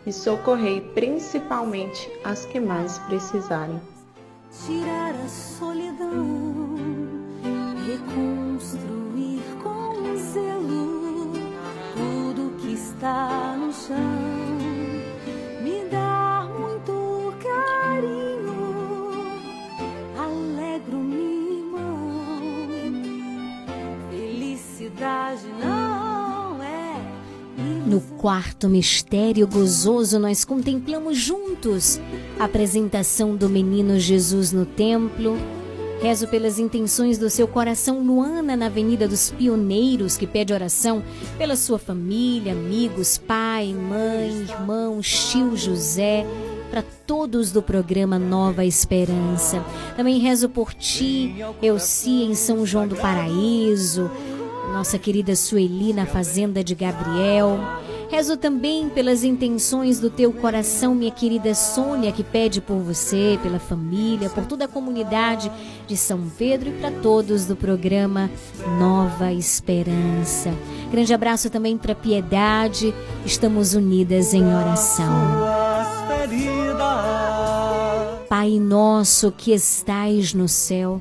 e 0.07 0.13
socorrei 0.13 0.81
principalmente 0.81 2.11
as 2.25 2.47
que 2.47 2.59
mais 2.59 2.99
precisarem. 3.01 3.79
Tirar 4.65 5.15
a 5.15 5.29
solidão, 5.29 6.77
reconstruir 7.87 9.43
com 9.63 10.17
zelo 10.17 11.33
tudo 11.95 12.57
que 12.57 12.73
está 12.73 13.55
no 13.59 13.71
chão. 13.71 14.36
No 27.97 28.03
quarto 28.19 28.69
mistério 28.69 29.49
gozoso, 29.49 30.19
nós 30.19 30.45
contemplamos 30.45 31.17
juntos 31.17 31.99
a 32.39 32.45
apresentação 32.45 33.35
do 33.35 33.49
menino 33.49 33.99
Jesus 33.99 34.53
no 34.53 34.67
templo, 34.67 35.39
Rezo 36.03 36.29
pelas 36.29 36.59
intenções 36.59 37.17
do 37.17 37.31
seu 37.31 37.49
coração, 37.49 38.01
Luana, 38.01 38.55
na 38.55 38.67
Avenida 38.67 39.09
dos 39.09 39.31
Pioneiros, 39.31 40.19
que 40.19 40.27
pede 40.27 40.53
oração 40.53 41.03
pela 41.39 41.57
sua 41.57 41.79
família, 41.79 42.53
amigos, 42.53 43.17
pai, 43.17 43.73
mãe, 43.73 44.43
irmão, 44.43 45.01
tio 45.01 45.57
José, 45.57 46.27
para 46.71 46.85
todos 47.07 47.51
do 47.51 47.63
programa 47.63 48.19
Nova 48.19 48.63
Esperança. 48.63 49.65
Também 49.97 50.19
rezo 50.19 50.51
por 50.51 50.75
ti, 50.75 51.35
Elci, 51.63 52.25
em 52.25 52.35
São 52.35 52.67
João 52.67 52.87
do 52.87 52.97
Paraíso, 52.97 54.11
nossa 54.71 54.99
querida 54.99 55.35
Sueli, 55.35 55.95
na 55.95 56.05
Fazenda 56.05 56.63
de 56.63 56.75
Gabriel. 56.75 57.59
Rezo 58.09 58.37
também 58.37 58.89
pelas 58.89 59.25
intenções 59.25 59.99
do 59.99 60.09
teu 60.09 60.33
coração, 60.33 60.95
minha 60.95 61.11
querida 61.11 61.55
Sônia, 61.55 62.13
que 62.13 62.23
pede 62.23 62.61
por 62.61 62.79
você, 62.79 63.39
pela 63.43 63.59
família, 63.59 64.31
por 64.31 64.47
toda 64.47 64.67
a 64.67 64.69
comunidade 64.69 65.51
de 65.89 65.97
São 65.97 66.21
Pedro 66.39 66.69
e 66.69 66.73
para 66.73 66.91
todos 66.91 67.47
do 67.47 67.57
programa 67.57 68.31
Nova 68.79 69.33
Esperança. 69.33 70.55
Grande 70.91 71.13
abraço 71.13 71.51
também 71.51 71.77
para 71.77 71.97
Piedade. 71.97 72.95
Estamos 73.25 73.75
unidas 73.75 74.33
em 74.33 74.45
oração. 74.55 75.57
Pai 78.29 78.61
nosso 78.61 79.33
que 79.33 79.53
estais 79.53 80.33
no 80.33 80.49
céu, 80.49 81.01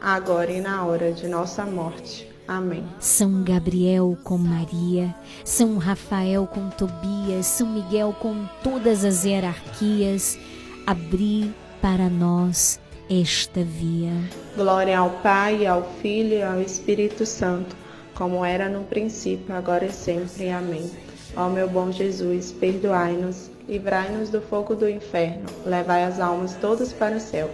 agora 0.00 0.50
e 0.50 0.60
na 0.60 0.84
hora 0.84 1.12
de 1.12 1.28
nossa 1.28 1.64
morte. 1.64 2.28
Amém. 2.48 2.84
São 3.00 3.42
Gabriel 3.42 4.16
com 4.22 4.38
Maria, 4.38 5.12
São 5.44 5.78
Rafael 5.78 6.46
com 6.46 6.68
Tobias, 6.70 7.46
São 7.46 7.66
Miguel 7.66 8.14
com 8.20 8.46
todas 8.62 9.04
as 9.04 9.24
hierarquias, 9.24 10.38
abri 10.86 11.52
para 11.82 12.08
nós 12.08 12.78
esta 13.10 13.64
via. 13.64 14.12
Glória 14.56 14.98
ao 14.98 15.10
Pai, 15.10 15.66
ao 15.66 15.82
Filho 16.00 16.34
e 16.34 16.42
ao 16.42 16.60
Espírito 16.60 17.26
Santo, 17.26 17.74
como 18.14 18.44
era 18.44 18.68
no 18.68 18.84
princípio, 18.84 19.54
agora 19.54 19.86
e 19.86 19.92
sempre. 19.92 20.48
Amém. 20.50 20.88
Ó 21.36 21.48
meu 21.48 21.68
bom 21.68 21.90
Jesus, 21.90 22.52
perdoai-nos, 22.52 23.50
livrai-nos 23.68 24.30
do 24.30 24.40
fogo 24.40 24.74
do 24.74 24.88
inferno, 24.88 25.46
levai 25.64 26.04
as 26.04 26.20
almas 26.20 26.54
todas 26.54 26.92
para 26.92 27.16
o 27.16 27.20
céu 27.20 27.50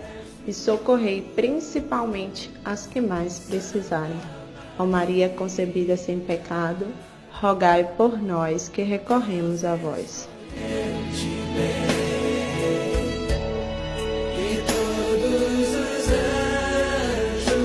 e 0.47 0.53
socorrei 0.53 1.23
principalmente 1.35 2.51
as 2.65 2.87
que 2.87 3.01
mais 3.01 3.39
precisarem. 3.39 4.17
Ó 4.79 4.85
Maria 4.85 5.29
concebida 5.29 5.97
sem 5.97 6.19
pecado, 6.19 6.87
rogai 7.31 7.85
por 7.97 8.21
nós 8.21 8.69
que 8.69 8.83
recorremos 8.83 9.65
a 9.65 9.75
vós. 9.75 10.29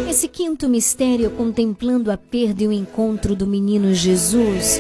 Esse 0.10 0.28
quinto 0.28 0.68
mistério, 0.68 1.30
contemplando 1.32 2.12
a 2.12 2.18
perda 2.18 2.64
e 2.64 2.68
o 2.68 2.72
encontro 2.72 3.36
do 3.36 3.46
menino 3.46 3.94
Jesus, 3.94 4.80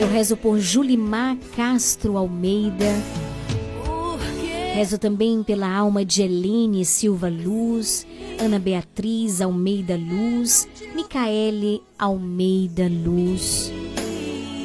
eu 0.00 0.06
rezo 0.06 0.36
por 0.36 0.58
Julimar 0.60 1.36
Castro 1.56 2.16
Almeida, 2.16 2.86
Rezo 4.78 4.96
também 4.96 5.42
pela 5.42 5.68
alma 5.68 6.04
de 6.04 6.22
Eline 6.22 6.84
Silva 6.84 7.28
Luz, 7.28 8.06
Ana 8.38 8.60
Beatriz 8.60 9.40
Almeida 9.40 9.96
Luz, 9.96 10.68
Micaele 10.94 11.82
Almeida 11.98 12.88
Luz. 12.88 13.72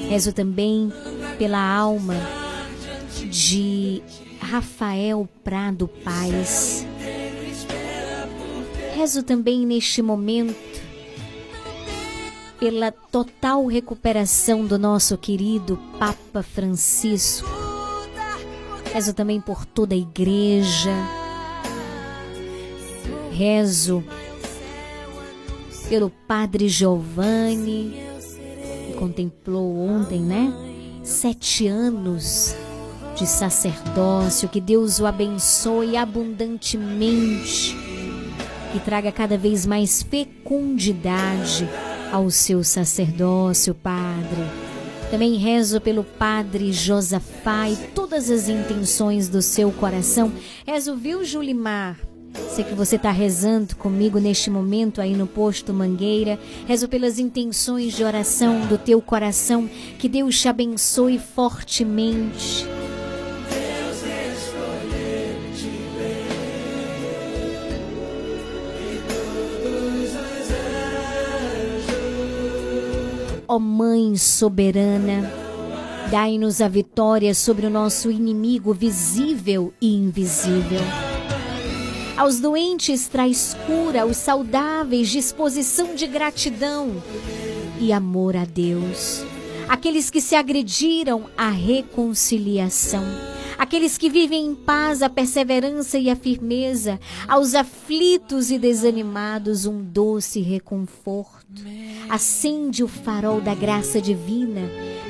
Rezo 0.07 0.31
também 0.31 0.94
pela 1.40 1.57
alma 1.57 2.14
de 3.27 4.03
Rafael 4.40 5.27
Prado 5.44 5.88
Paz. 5.88 6.85
Rezo 8.95 9.23
também 9.23 9.65
neste 9.65 10.03
momento 10.03 10.80
pela 12.60 12.91
total 12.91 13.65
recuperação 13.65 14.64
do 14.64 14.77
nosso 14.77 15.18
querido 15.18 15.76
Papa 15.98 16.44
Francisco. 16.44 17.62
Rezo 18.93 19.11
também 19.11 19.41
por 19.41 19.65
toda 19.65 19.95
a 19.95 19.97
igreja. 19.97 20.93
Rezo 23.31 24.03
pelo 25.89 26.11
Padre 26.11 26.69
Giovanni, 26.69 27.95
que 28.85 28.93
contemplou 28.93 29.79
ontem, 29.79 30.21
né? 30.21 30.53
Sete 31.03 31.65
anos 31.67 32.55
de 33.15 33.25
sacerdócio. 33.25 34.47
Que 34.47 34.61
Deus 34.61 34.99
o 34.99 35.07
abençoe 35.07 35.97
abundantemente 35.97 37.75
e 38.75 38.79
traga 38.79 39.11
cada 39.11 39.39
vez 39.39 39.65
mais 39.65 40.03
fecundidade 40.03 41.67
ao 42.11 42.29
seu 42.29 42.63
sacerdócio, 42.63 43.73
Padre. 43.73 44.62
Também 45.14 45.35
rezo 45.35 45.80
pelo 45.80 46.03
Padre 46.03 46.73
Josafá 46.73 47.69
e 47.69 47.76
todas 47.94 48.31
as 48.31 48.49
intenções 48.49 49.30
do 49.30 49.44
seu 49.44 49.72
coração. 49.72 50.34
Rezo, 50.65 50.95
viu, 50.95 51.23
Julimar? 51.23 51.99
Sei 52.49 52.64
que 52.64 52.73
você 52.73 52.95
está 52.95 53.11
rezando 53.11 53.76
comigo 53.76 54.18
neste 54.18 54.49
momento 54.49 54.99
aí 54.99 55.15
no 55.15 55.27
posto 55.27 55.72
Mangueira. 55.72 56.40
Rezo 56.65 56.88
pelas 56.88 57.19
intenções 57.19 57.94
de 57.94 58.03
oração 58.03 58.61
do 58.61 58.76
teu 58.76 58.99
coração. 59.03 59.69
Que 59.99 60.10
Deus 60.10 60.41
te 60.41 60.48
abençoe 60.48 61.19
fortemente. 61.19 62.65
Ó 73.47 73.59
Mãe 73.59 74.15
soberana, 74.15 75.29
dai-nos 76.09 76.61
a 76.61 76.67
vitória 76.67 77.35
sobre 77.35 77.65
o 77.65 77.69
nosso 77.69 78.09
inimigo 78.09 78.73
visível 78.73 79.73
e 79.81 79.93
invisível. 79.93 80.79
Aos 82.15 82.39
doentes 82.39 83.07
traz 83.07 83.55
cura, 83.65 84.03
aos 84.03 84.17
saudáveis 84.17 85.09
disposição 85.09 85.93
de 85.93 86.07
gratidão 86.07 87.01
e 87.79 87.91
amor 87.91 88.37
a 88.37 88.45
Deus. 88.45 89.25
Aqueles 89.67 90.09
que 90.09 90.21
se 90.21 90.35
agrediram, 90.35 91.25
a 91.37 91.49
reconciliação 91.49 93.03
aqueles 93.57 93.97
que 93.97 94.09
vivem 94.09 94.47
em 94.47 94.55
paz, 94.55 95.01
a 95.01 95.09
perseverança 95.09 95.97
e 95.97 96.09
a 96.09 96.15
firmeza, 96.15 96.99
aos 97.27 97.55
aflitos 97.55 98.51
e 98.51 98.57
desanimados, 98.57 99.65
um 99.65 99.81
doce 99.81 100.41
reconforto. 100.41 101.42
Acende 102.09 102.83
o 102.83 102.87
farol 102.87 103.41
da 103.41 103.55
graça 103.55 104.01
divina 104.01 104.61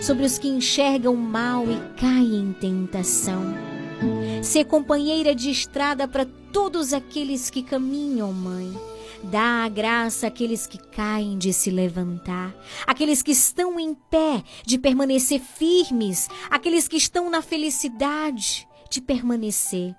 sobre 0.02 0.26
os 0.26 0.38
que 0.38 0.48
enxergam 0.48 1.16
mal 1.16 1.66
e 1.70 1.80
caem 2.00 2.36
em 2.36 2.54
tentação. 2.54 3.42
Ser 4.42 4.66
companheira 4.66 5.34
de 5.34 5.50
estrada 5.50 6.08
para 6.08 6.26
todos 6.52 6.94
aqueles 6.94 7.50
que 7.50 7.64
caminham, 7.64 8.32
mãe. 8.32 8.74
Dá 9.24 9.64
a 9.64 9.70
graça 9.70 10.28
àqueles 10.28 10.68
que 10.68 10.78
caem 10.78 11.38
de 11.38 11.54
se 11.54 11.72
levantar, 11.72 12.54
aqueles 12.86 13.22
que 13.22 13.32
estão 13.32 13.80
em 13.80 13.94
pé 13.94 14.44
de 14.66 14.78
permanecer 14.78 15.40
firmes, 15.40 16.28
aqueles 16.50 16.90
que 16.90 16.98
estão 16.98 17.30
na 17.30 17.42
felicidade 17.42 18.68
de 18.90 19.00
permanecer, 19.00 19.96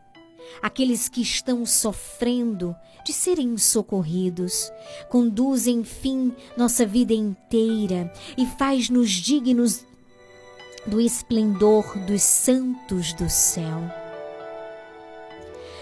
aqueles 0.62 1.08
que 1.08 1.20
estão 1.20 1.64
sofrendo 1.66 2.74
de 3.04 3.12
serem 3.12 3.56
socorridos. 3.58 4.72
Conduz, 5.08 5.66
enfim, 5.66 6.32
nossa 6.56 6.86
vida 6.86 7.12
inteira 7.12 8.12
e 8.36 8.46
faz-nos 8.46 9.10
dignos 9.10 9.84
do 10.86 11.00
esplendor 11.00 11.98
dos 12.00 12.22
santos 12.22 13.12
do 13.14 13.28
céu. 13.28 13.80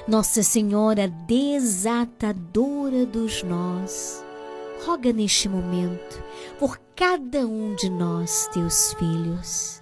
Nossa 0.06 0.42
Senhora 0.42 1.08
desatadora 1.28 3.06
dos 3.06 3.42
nós, 3.44 4.24
roga 4.84 5.12
neste 5.12 5.48
momento 5.48 6.22
por 6.58 6.76
cada 6.96 7.46
um 7.46 7.74
de 7.76 7.88
nós, 7.88 8.48
teus 8.52 8.94
filhos. 8.94 9.81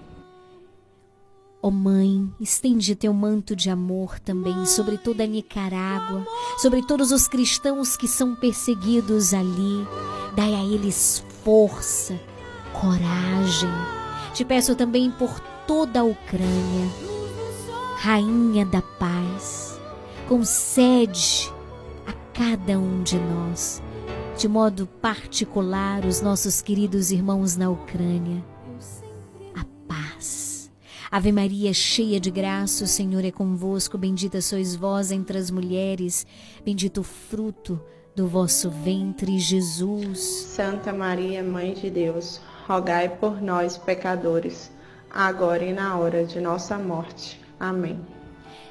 Ó 1.63 1.67
oh 1.67 1.71
Mãe, 1.71 2.27
estende 2.39 2.95
teu 2.95 3.13
manto 3.13 3.55
de 3.55 3.69
amor 3.69 4.19
também 4.19 4.65
sobre 4.65 4.97
toda 4.97 5.23
a 5.23 5.27
Nicarágua, 5.27 6.25
sobre 6.57 6.81
todos 6.81 7.11
os 7.11 7.27
cristãos 7.27 7.95
que 7.95 8.07
são 8.07 8.33
perseguidos 8.33 9.31
ali. 9.31 9.87
Dai 10.35 10.55
a 10.55 10.63
eles 10.63 11.23
força, 11.43 12.19
coragem. 12.73 13.69
Te 14.33 14.43
peço 14.43 14.75
também 14.75 15.11
por 15.11 15.39
toda 15.67 15.99
a 15.99 16.03
Ucrânia. 16.03 16.89
Rainha 17.97 18.65
da 18.65 18.81
paz, 18.81 19.79
concede 20.27 21.53
a 22.07 22.13
cada 22.33 22.79
um 22.79 23.03
de 23.03 23.19
nós, 23.19 23.83
de 24.35 24.47
modo 24.47 24.87
particular, 24.99 26.05
os 26.05 26.21
nossos 26.21 26.59
queridos 26.59 27.11
irmãos 27.11 27.55
na 27.55 27.69
Ucrânia, 27.69 28.43
Ave 31.11 31.29
Maria, 31.29 31.73
cheia 31.73 32.21
de 32.21 32.31
graça, 32.31 32.85
o 32.85 32.87
Senhor 32.87 33.25
é 33.25 33.31
convosco. 33.31 33.97
Bendita 33.97 34.39
sois 34.39 34.77
vós 34.77 35.11
entre 35.11 35.37
as 35.37 35.51
mulheres, 35.51 36.25
bendito 36.63 37.01
o 37.01 37.03
fruto 37.03 37.81
do 38.15 38.29
vosso 38.29 38.69
ventre, 38.69 39.37
Jesus. 39.37 40.19
Santa 40.19 40.93
Maria, 40.93 41.43
Mãe 41.43 41.73
de 41.73 41.89
Deus, 41.89 42.39
rogai 42.65 43.09
por 43.09 43.41
nós, 43.41 43.77
pecadores, 43.77 44.71
agora 45.13 45.65
e 45.65 45.73
na 45.73 45.97
hora 45.97 46.23
de 46.23 46.39
nossa 46.39 46.77
morte. 46.77 47.41
Amém. 47.59 47.99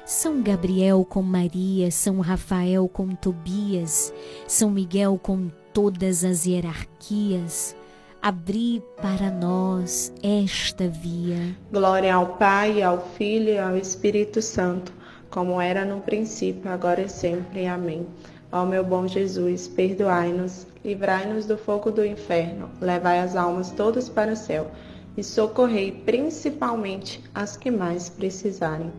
São 0.03 0.41
Gabriel 0.41 1.05
com 1.05 1.21
Maria, 1.21 1.91
São 1.91 2.21
Rafael 2.21 2.89
com 2.89 3.09
Tobias, 3.09 4.11
São 4.47 4.71
Miguel 4.71 5.19
com 5.21 5.51
todas 5.71 6.23
as 6.23 6.47
hierarquias 6.47 7.75
abri 8.21 8.83
para 9.01 9.31
nós 9.31 10.13
esta 10.21 10.87
via. 10.87 11.55
Glória 11.71 12.13
ao 12.13 12.37
Pai, 12.37 12.81
ao 12.81 12.99
Filho 13.17 13.49
e 13.49 13.57
ao 13.57 13.75
Espírito 13.75 14.41
Santo, 14.41 14.93
como 15.29 15.59
era 15.59 15.83
no 15.83 16.01
princípio, 16.01 16.69
agora 16.71 17.01
e 17.01 17.09
sempre. 17.09 17.65
Amém. 17.65 18.05
Ó 18.51 18.65
meu 18.65 18.83
bom 18.83 19.07
Jesus, 19.07 19.67
perdoai-nos, 19.67 20.67
livrai-nos 20.83 21.45
do 21.45 21.57
fogo 21.57 21.89
do 21.89 22.05
inferno, 22.05 22.69
levai 22.79 23.19
as 23.19 23.35
almas 23.35 23.71
todas 23.71 24.09
para 24.09 24.33
o 24.33 24.35
céu 24.35 24.69
e 25.17 25.23
socorrei 25.23 25.91
principalmente 25.91 27.23
as 27.33 27.57
que 27.57 27.71
mais 27.71 28.09
precisarem. 28.09 28.91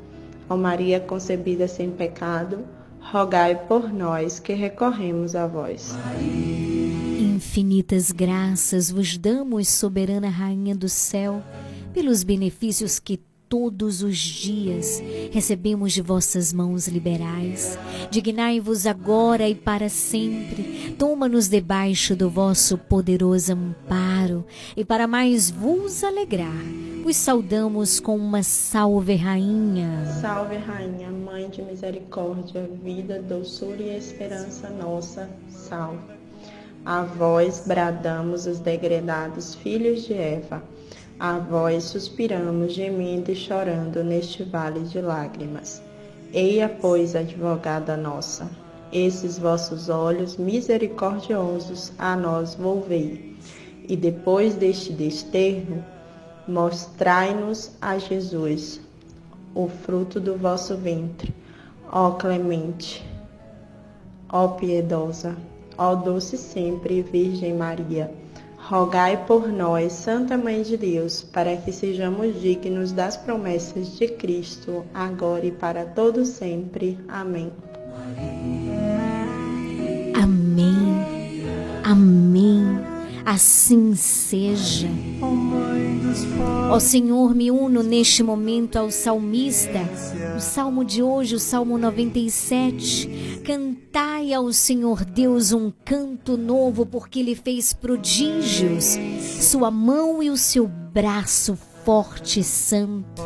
Ó 0.48 0.56
Maria 0.56 0.98
concebida 1.00 1.68
sem 1.68 1.90
pecado, 1.90 2.64
rogai 3.00 3.54
por 3.68 3.92
nós 3.92 4.40
que 4.40 4.54
recorremos 4.54 5.36
a 5.36 5.46
vós. 5.46 5.94
Maria. 6.06 6.91
Infinitas 7.44 8.10
graças 8.12 8.90
vos 8.90 9.18
damos, 9.18 9.68
soberana 9.68 10.30
Rainha 10.30 10.74
do 10.74 10.88
céu, 10.88 11.42
pelos 11.92 12.22
benefícios 12.22 12.98
que 12.98 13.20
todos 13.46 14.00
os 14.00 14.16
dias 14.16 15.02
recebemos 15.30 15.92
de 15.92 16.00
vossas 16.00 16.50
mãos 16.50 16.88
liberais. 16.88 17.76
Dignai-vos 18.10 18.86
agora 18.86 19.46
e 19.46 19.54
para 19.54 19.90
sempre. 19.90 20.94
Toma-nos 20.96 21.48
debaixo 21.48 22.16
do 22.16 22.30
vosso 22.30 22.78
poderoso 22.78 23.52
amparo 23.52 24.46
e 24.74 24.82
para 24.82 25.06
mais 25.06 25.50
vos 25.50 26.02
alegrar. 26.02 26.64
Vos 27.02 27.16
saudamos 27.16 28.00
com 28.00 28.16
uma 28.16 28.42
salve, 28.42 29.16
Rainha. 29.16 30.06
Salve, 30.22 30.56
Rainha, 30.56 31.10
Mãe 31.10 31.50
de 31.50 31.60
misericórdia, 31.60 32.70
vida, 32.82 33.20
doçura 33.20 33.82
e 33.82 33.96
esperança 33.96 34.70
nossa. 34.70 35.28
Salve. 35.50 36.21
A 36.84 37.04
vós 37.04 37.62
bradamos 37.64 38.44
os 38.44 38.58
degredados 38.58 39.54
filhos 39.54 40.02
de 40.02 40.14
Eva. 40.14 40.60
A 41.16 41.38
vós 41.38 41.84
suspiramos, 41.84 42.72
gemindo 42.72 43.30
e 43.30 43.36
chorando 43.36 44.02
neste 44.02 44.42
vale 44.42 44.80
de 44.80 45.00
lágrimas. 45.00 45.80
Eia, 46.32 46.68
pois, 46.68 47.14
advogada 47.14 47.96
nossa, 47.96 48.50
esses 48.92 49.38
vossos 49.38 49.88
olhos 49.88 50.36
misericordiosos 50.36 51.92
a 51.96 52.16
nós 52.16 52.56
volvei. 52.56 53.36
E 53.88 53.96
depois 53.96 54.56
deste 54.56 54.92
desterro, 54.92 55.84
mostrai-nos 56.48 57.70
a 57.80 57.96
Jesus, 57.96 58.80
o 59.54 59.68
fruto 59.68 60.18
do 60.18 60.36
vosso 60.36 60.76
ventre. 60.76 61.32
Ó 61.92 62.10
clemente, 62.12 63.06
ó 64.28 64.48
piedosa, 64.48 65.36
Ó 65.76 65.94
doce 65.94 66.36
sempre 66.36 67.02
Virgem 67.02 67.54
Maria, 67.54 68.12
rogai 68.56 69.24
por 69.26 69.48
nós, 69.48 69.92
Santa 69.92 70.36
Mãe 70.36 70.62
de 70.62 70.76
Deus, 70.76 71.22
para 71.22 71.56
que 71.56 71.72
sejamos 71.72 72.40
dignos 72.40 72.92
das 72.92 73.16
promessas 73.16 73.96
de 73.96 74.08
Cristo, 74.08 74.84
agora 74.94 75.46
e 75.46 75.50
para 75.50 75.84
todo 75.84 76.24
sempre. 76.24 76.98
Amém. 77.08 77.52
Amém. 80.14 81.44
Amém. 81.84 82.62
Assim 83.24 83.94
seja. 83.94 84.88
Ó 86.72 86.80
Senhor, 86.80 87.34
me 87.34 87.50
uno 87.50 87.82
neste 87.82 88.22
momento 88.22 88.76
ao 88.76 88.90
salmista, 88.90 89.80
o 90.34 90.40
salmo 90.40 90.82
de 90.82 91.02
hoje, 91.02 91.34
o 91.34 91.38
salmo 91.38 91.76
97. 91.76 93.42
Cantai 93.44 94.32
ao 94.32 94.50
Senhor 94.54 95.04
Deus 95.04 95.52
um 95.52 95.70
canto 95.84 96.34
novo, 96.38 96.86
porque 96.86 97.20
Ele 97.20 97.34
fez 97.34 97.74
prodígios. 97.74 98.96
Sua 99.20 99.70
mão 99.70 100.22
e 100.22 100.30
o 100.30 100.36
seu 100.38 100.66
braço 100.66 101.58
forte 101.84 102.40
e 102.40 102.44
santo 102.44 103.22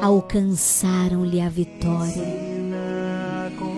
alcançaram-lhe 0.00 1.40
a 1.40 1.48
vitória. 1.48 2.54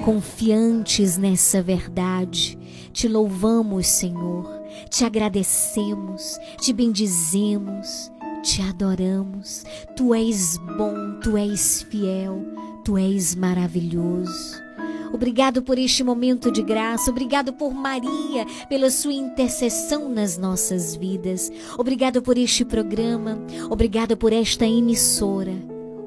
Confiantes 0.04 1.16
nessa 1.16 1.62
verdade, 1.62 2.58
te 2.92 3.08
louvamos, 3.08 3.86
Senhor, 3.86 4.46
te 4.90 5.06
agradecemos, 5.06 6.38
te 6.60 6.74
bendizemos 6.74 8.14
te 8.46 8.62
adoramos. 8.62 9.64
Tu 9.96 10.14
és 10.14 10.56
bom, 10.78 11.18
tu 11.20 11.36
és 11.36 11.82
fiel, 11.90 12.46
tu 12.84 12.96
és 12.96 13.34
maravilhoso. 13.34 14.64
Obrigado 15.12 15.62
por 15.62 15.78
este 15.78 16.04
momento 16.04 16.50
de 16.52 16.62
graça, 16.62 17.10
obrigado 17.10 17.52
por 17.52 17.72
Maria, 17.72 18.46
pela 18.68 18.90
sua 18.90 19.12
intercessão 19.12 20.08
nas 20.08 20.36
nossas 20.38 20.94
vidas. 20.94 21.50
Obrigado 21.76 22.22
por 22.22 22.38
este 22.38 22.64
programa, 22.64 23.38
obrigado 23.68 24.16
por 24.16 24.32
esta 24.32 24.66
emissora. 24.66 25.54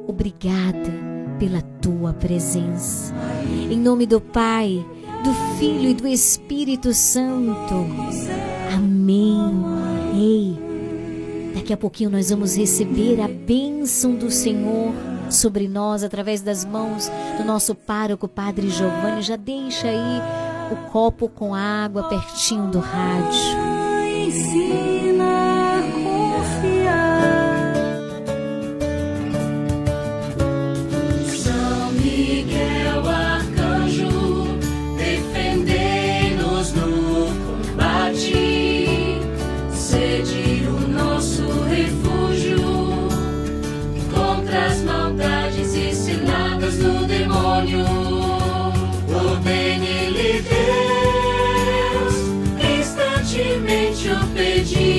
Obrigada 0.08 0.94
pela 1.40 1.62
tua 1.82 2.14
presença. 2.14 3.14
Em 3.70 3.78
nome 3.78 4.06
do 4.06 4.22
Pai, 4.22 4.86
do 5.24 5.34
Filho 5.58 5.90
e 5.90 5.94
do 5.94 6.08
Espírito 6.08 6.94
Santo. 6.94 7.86
Amém. 8.74 9.40
Ei. 10.16 10.69
Daqui 11.54 11.74
a 11.74 11.78
pouquinho 11.78 12.10
nós 12.10 12.30
vamos 12.30 12.58
receber 12.58 13.22
a 13.22 13.28
bênção 13.28 14.16
do 14.16 14.30
Senhor 14.30 14.94
sobre 15.30 15.68
nós 15.68 16.04
através 16.04 16.42
das 16.42 16.66
mãos 16.66 17.10
do 17.38 17.44
nosso 17.44 17.76
pároco, 17.76 18.28
Padre 18.28 18.70
Giovanni. 18.70 19.22
Já 19.22 19.36
deixa 19.36 19.88
aí 19.88 20.22
o 20.72 20.76
copo 20.92 21.30
com 21.30 21.54
água 21.54 22.04
pertinho 22.10 22.68
do 22.68 22.80
rádio. 22.80 23.40
Jesus. 54.66 54.99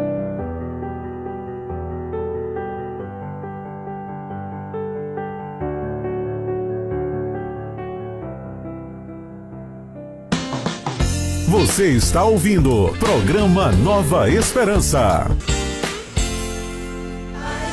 Você 11.51 11.89
está 11.89 12.23
ouvindo 12.23 12.95
programa 12.97 13.73
Nova 13.73 14.29
Esperança. 14.29 15.29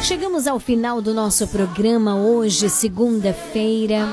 Chegamos 0.03 0.49
ao 0.49 0.59
final 0.59 1.01
do 1.01 1.15
nosso 1.15 1.47
programa 1.47 2.17
hoje, 2.17 2.69
segunda-feira. 2.69 4.09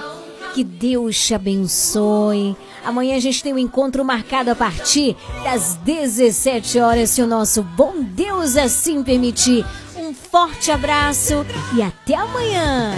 Que 0.53 0.63
Deus 0.63 1.17
te 1.17 1.33
abençoe. 1.33 2.55
Amanhã 2.85 3.15
a 3.15 3.19
gente 3.19 3.41
tem 3.41 3.55
um 3.55 3.57
encontro 3.57 4.05
marcado 4.05 4.51
a 4.51 4.55
partir 4.55 5.17
das 5.43 5.73
17 5.83 6.77
horas, 6.77 7.09
se 7.09 7.23
o 7.23 7.27
nosso 7.27 7.63
bom 7.63 8.03
Deus 8.03 8.55
assim 8.55 9.01
permitir. 9.01 9.65
Um 9.97 10.13
forte 10.13 10.69
abraço 10.69 11.43
e 11.75 11.81
até 11.81 12.13
amanhã. 12.13 12.93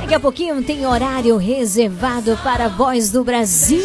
Daqui 0.00 0.14
a 0.14 0.20
pouquinho 0.20 0.64
tem 0.64 0.86
horário 0.86 1.36
reservado 1.36 2.38
para 2.42 2.64
a 2.64 2.68
Voz 2.68 3.10
do 3.10 3.22
Brasil. 3.22 3.84